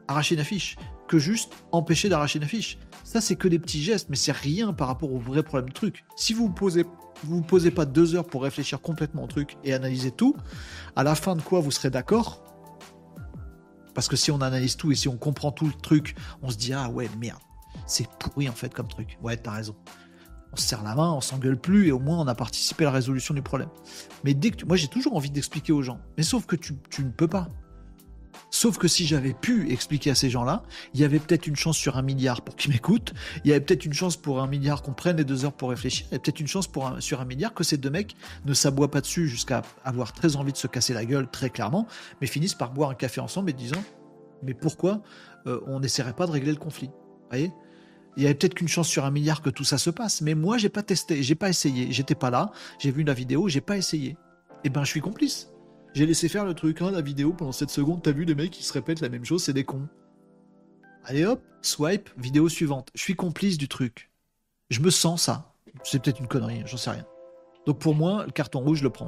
[0.08, 0.76] arracher une affiche,
[1.08, 2.80] que juste empêcher d'arracher une affiche.
[3.04, 5.74] Ça, c'est que des petits gestes, mais c'est rien par rapport au vrai problème du
[5.74, 6.06] truc.
[6.16, 6.86] Si vous posez
[7.24, 10.36] vous posez pas deux heures pour réfléchir complètement au truc et analyser tout,
[10.96, 12.45] à la fin de quoi vous serez d'accord
[13.96, 16.58] Parce que si on analyse tout et si on comprend tout le truc, on se
[16.58, 17.40] dit ah ouais merde,
[17.88, 19.18] c'est pourri en fait comme truc.
[19.24, 19.76] Ouais, t'as raison.
[20.54, 22.88] On se serre la main, on s'engueule plus et au moins on a participé à
[22.88, 23.70] la résolution du problème.
[24.24, 27.04] Mais dès que moi j'ai toujours envie d'expliquer aux gens, mais sauf que tu, tu
[27.04, 27.50] ne peux pas.
[28.56, 30.64] Sauf que si j'avais pu expliquer à ces gens-là,
[30.94, 33.14] il y avait peut-être une chance sur un milliard pour qu'ils m'écoutent,
[33.44, 35.72] il y avait peut-être une chance pour un milliard qu'on prenne les deux heures pour
[35.72, 36.70] réfléchir, et peut-être une chance
[37.00, 38.16] sur un milliard que ces deux mecs
[38.46, 41.86] ne s'aboient pas dessus jusqu'à avoir très envie de se casser la gueule, très clairement,
[42.22, 43.84] mais finissent par boire un café ensemble et disant
[44.42, 45.02] Mais pourquoi
[45.48, 46.92] euh, on n'essaierait pas de régler le conflit?
[47.30, 47.52] Voyez?
[48.16, 50.34] Il y avait peut-être qu'une chance sur un milliard que tout ça se passe, mais
[50.34, 53.60] moi j'ai pas testé, j'ai pas essayé, j'étais pas là, j'ai vu la vidéo, j'ai
[53.60, 54.16] pas essayé.
[54.64, 55.50] Eh ben je suis complice.
[55.96, 58.52] J'ai laissé faire le truc, hein, la vidéo, pendant 7 secondes, t'as vu les mecs
[58.52, 59.88] qui se répètent la même chose, c'est des cons.
[61.06, 62.90] Allez hop, swipe, vidéo suivante.
[62.96, 64.12] Je suis complice du truc.
[64.70, 65.54] Je me sens ça.
[65.86, 67.06] C'est peut-être une connerie, j'en sais rien.
[67.66, 69.08] Donc pour moi, le carton rouge, je le prends.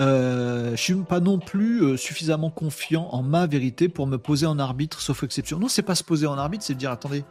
[0.00, 4.46] Euh, je suis pas non plus euh, suffisamment confiant en ma vérité pour me poser
[4.46, 5.60] en arbitre, sauf exception.
[5.60, 7.24] Non, c'est pas se poser en arbitre, c'est dire attendez,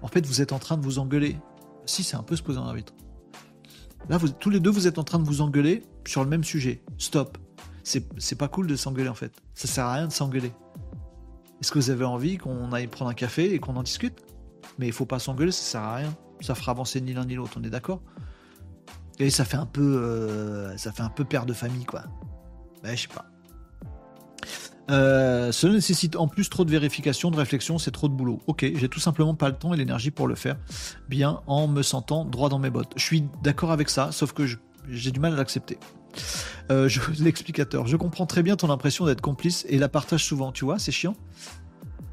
[0.00, 1.36] en fait, vous êtes en train de vous engueuler.
[1.86, 2.94] Si, c'est un peu se poser en arbitre.
[4.08, 6.82] Là, tous les deux, vous êtes en train de vous engueuler sur le même sujet.
[6.98, 7.38] Stop.
[7.82, 9.32] C'est pas cool de s'engueuler en fait.
[9.54, 10.52] Ça sert à rien de s'engueuler.
[11.60, 14.24] Est-ce que vous avez envie qu'on aille prendre un café et qu'on en discute?
[14.78, 16.14] Mais il faut pas s'engueuler, ça sert à rien.
[16.40, 18.02] Ça fera avancer ni l'un ni l'autre, on est d'accord?
[19.18, 22.02] Et ça fait un peu, euh, ça fait un peu père de famille quoi.
[22.82, 23.24] Ben, je sais pas.
[24.90, 28.40] Euh, cela nécessite en plus trop de vérification, de réflexion, c'est trop de boulot.
[28.46, 30.56] Ok, j'ai tout simplement pas le temps et l'énergie pour le faire
[31.08, 32.92] bien en me sentant droit dans mes bottes.
[32.96, 34.44] Je suis d'accord avec ça, sauf que
[34.88, 35.78] j'ai du mal à l'accepter.
[36.70, 36.88] Euh,
[37.20, 40.78] L'explicateur, je comprends très bien ton impression d'être complice et la partage souvent, tu vois,
[40.78, 41.14] c'est chiant.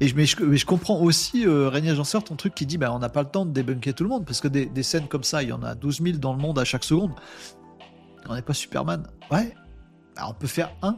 [0.00, 2.98] Et je, mais, je, comprends aussi, euh, Régnier Agenceur, ton truc qui dit bah, on
[2.98, 5.22] n'a pas le temps de débunker tout le monde, parce que des, des, scènes comme
[5.22, 7.12] ça, il y en a 12 000 dans le monde à chaque seconde.
[8.28, 9.06] On n'est pas Superman.
[9.30, 9.54] Ouais,
[10.16, 10.96] bah, on peut faire un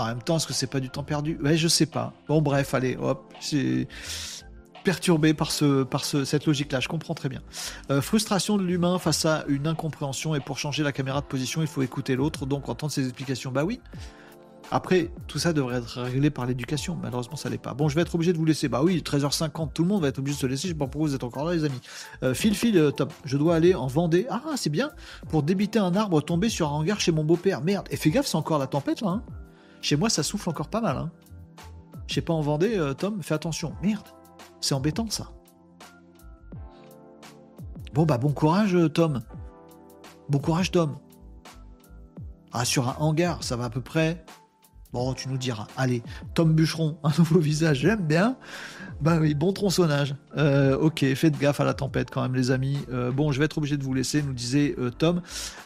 [0.00, 1.38] en même temps, est-ce que c'est pas du temps perdu?
[1.42, 2.12] Ouais, je sais pas.
[2.28, 3.86] Bon, bref, allez, hop, c'est
[4.84, 7.42] perturbé par, ce, par ce, cette logique-là, je comprends très bien.
[7.90, 11.62] Euh, frustration de l'humain face à une incompréhension, et pour changer la caméra de position,
[11.62, 13.52] il faut écouter l'autre, donc entendre ses explications.
[13.52, 13.80] Bah oui.
[14.72, 16.96] Après, tout ça devrait être réglé par l'éducation.
[17.02, 17.74] Malheureusement, ça l'est pas.
[17.74, 18.68] Bon, je vais être obligé de vous laisser.
[18.68, 20.68] Bah oui, 13h50, tout le monde va être obligé de se laisser.
[20.68, 21.80] Je sais pas pourquoi vous êtes encore là, les amis.
[22.22, 23.12] Euh, fil, fil, euh, top.
[23.24, 24.26] Je dois aller en Vendée.
[24.30, 24.90] Ah, c'est bien.
[25.28, 27.62] Pour débiter un arbre tombé sur un hangar chez mon beau-père.
[27.62, 27.88] Merde.
[27.90, 29.08] Et fais gaffe, c'est encore la tempête, là.
[29.08, 29.22] Hein
[29.82, 30.96] chez moi, ça souffle encore pas mal.
[30.96, 31.10] Hein.
[32.06, 33.74] Je sais pas en Vendée, euh, Tom, fais attention.
[33.82, 34.06] Merde,
[34.60, 35.30] c'est embêtant ça.
[37.92, 39.22] Bon, bah bon courage, euh, Tom.
[40.28, 40.96] Bon courage, Tom.
[42.52, 44.24] Ah, sur un hangar, ça va à peu près.
[44.92, 45.66] Bon, tu nous diras.
[45.76, 46.02] Allez,
[46.34, 48.36] Tom Bûcheron, un nouveau visage, j'aime bien.
[49.00, 50.14] Bah oui, bon tronçonnage.
[50.36, 52.78] Euh, ok, faites gaffe à la tempête quand même, les amis.
[52.92, 55.22] Euh, bon, je vais être obligé de vous laisser, nous disait Tom.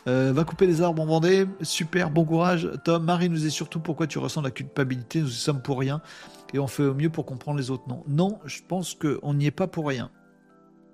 [0.07, 1.47] va couper les arbres en Vendée.
[1.61, 2.71] Super, bon courage.
[2.85, 5.21] Tom, Marie nous dit surtout pourquoi tu ressens la culpabilité.
[5.21, 6.01] Nous y sommes pour rien.
[6.55, 7.83] Et on fait au mieux pour comprendre les autres.
[7.89, 10.11] Non, non, je pense qu'on n'y est pas pour rien.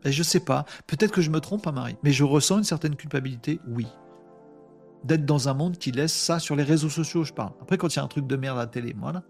[0.04, 0.64] Et je sais pas.
[0.86, 1.96] Peut-être que je me trompe, hein, Marie.
[2.02, 3.86] Mais je ressens une certaine culpabilité, oui.
[5.04, 7.52] D'être dans un monde qui laisse ça sur les réseaux sociaux, je parle.
[7.60, 9.22] Après, quand il y a un truc de merde à la télé, voilà.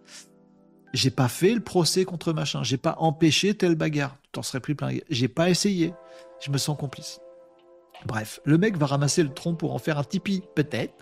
[0.92, 2.62] J'ai pas fait le procès contre machin.
[2.62, 4.16] J'ai pas empêché telle bagarre.
[4.22, 4.90] Tu t'en serais pris plein.
[5.10, 5.94] J'ai pas essayé.
[6.40, 7.20] Je me sens complice.
[8.06, 10.94] Bref, le mec va ramasser le tronc pour en faire un Tipeee, peut-être.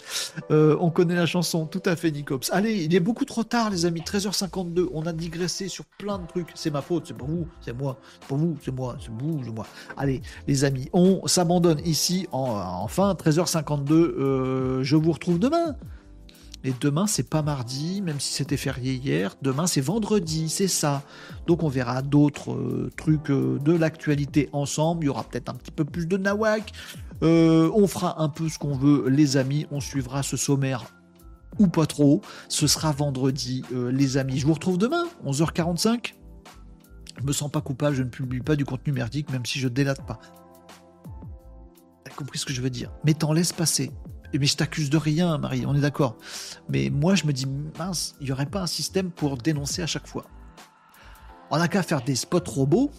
[0.50, 2.50] Euh, on connaît la chanson, tout à fait, Nicops.
[2.52, 4.00] Allez, il est beaucoup trop tard, les amis.
[4.00, 6.48] 13h52, on a digressé sur plein de trucs.
[6.54, 7.98] C'est ma faute, c'est pour vous, c'est moi.
[8.20, 9.66] C'est pour vous, c'est moi, c'est vous, c'est moi.
[9.96, 12.26] Allez, les amis, on s'abandonne ici.
[12.32, 12.50] En,
[12.82, 15.76] enfin, 13h52, euh, je vous retrouve demain.
[16.64, 19.36] Et demain, c'est pas mardi, même si c'était férié hier.
[19.42, 21.02] Demain, c'est vendredi, c'est ça.
[21.46, 25.04] Donc, on verra d'autres euh, trucs euh, de l'actualité ensemble.
[25.04, 26.72] Il y aura peut-être un petit peu plus de nawak.
[27.22, 29.66] Euh, on fera un peu ce qu'on veut, les amis.
[29.70, 30.86] On suivra ce sommaire
[31.60, 32.22] ou pas trop.
[32.48, 34.38] Ce sera vendredi, les amis.
[34.38, 36.14] Je vous retrouve demain, 11h45.
[37.18, 39.66] Je me sens pas coupable, je ne publie pas du contenu merdique, même si je
[39.66, 40.20] délate pas.
[42.04, 43.90] T'as compris ce que je veux dire Mais t'en laisse passer.
[44.34, 46.16] Mais je t'accuse de rien, Marie, on est d'accord.
[46.68, 47.46] Mais moi, je me dis,
[47.78, 50.26] mince, il n'y aurait pas un système pour dénoncer à chaque fois.
[51.50, 52.90] On n'a qu'à faire des spots robots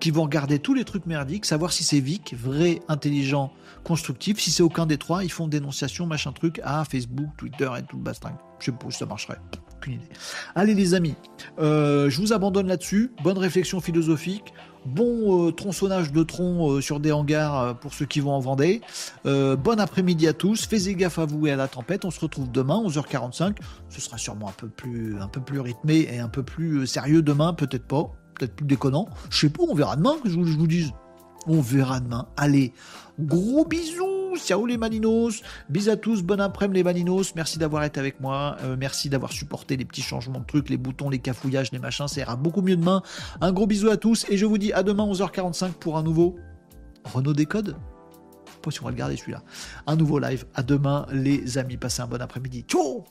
[0.00, 3.52] qui vont regarder tous les trucs merdiques, savoir si c'est Vic, vrai, intelligent,
[3.84, 4.40] constructif.
[4.40, 7.96] Si c'est aucun des trois, ils font dénonciation, machin truc, à Facebook, Twitter et tout
[7.96, 8.32] le basting.
[8.58, 9.38] Je sais pas si ça marcherait.
[9.76, 10.08] Aucune idée.
[10.54, 11.14] Allez les amis,
[11.58, 13.12] euh, je vous abandonne là-dessus.
[13.22, 14.52] Bonne réflexion philosophique.
[14.86, 18.40] Bon euh, tronçonnage de tronc euh, sur des hangars euh, pour ceux qui vont en
[18.40, 18.82] Vendée.
[19.24, 20.66] Euh, bon après-midi à tous.
[20.66, 22.04] Faites gaffe à vous et à la tempête.
[22.04, 23.56] On se retrouve demain, 11h45.
[23.88, 27.22] Ce sera sûrement un peu plus, un peu plus rythmé et un peu plus sérieux
[27.22, 27.54] demain.
[27.54, 28.10] Peut-être pas.
[28.38, 29.08] Peut-être plus déconnant.
[29.30, 30.92] Je sais pas, on verra demain que je vous, je vous dise.
[31.46, 32.26] On verra demain.
[32.36, 32.72] Allez,
[33.18, 34.23] gros bisous.
[34.36, 35.42] Ciao les Malinos.
[35.68, 36.22] Bisous à tous.
[36.22, 37.34] Bon après-midi les Malinos.
[37.34, 38.56] Merci d'avoir été avec moi.
[38.62, 42.08] Euh, merci d'avoir supporté les petits changements de trucs, les boutons, les cafouillages, les machins.
[42.08, 43.02] Ça ira beaucoup mieux demain.
[43.40, 44.26] Un gros bisou à tous.
[44.28, 46.36] Et je vous dis à demain 11h45 pour un nouveau
[47.04, 47.76] Renault Décode.
[48.46, 49.42] Je sais pas si on va le garder celui-là.
[49.86, 50.44] Un nouveau live.
[50.54, 51.76] À demain les amis.
[51.76, 52.64] Passez un bon après-midi.
[52.68, 53.04] Ciao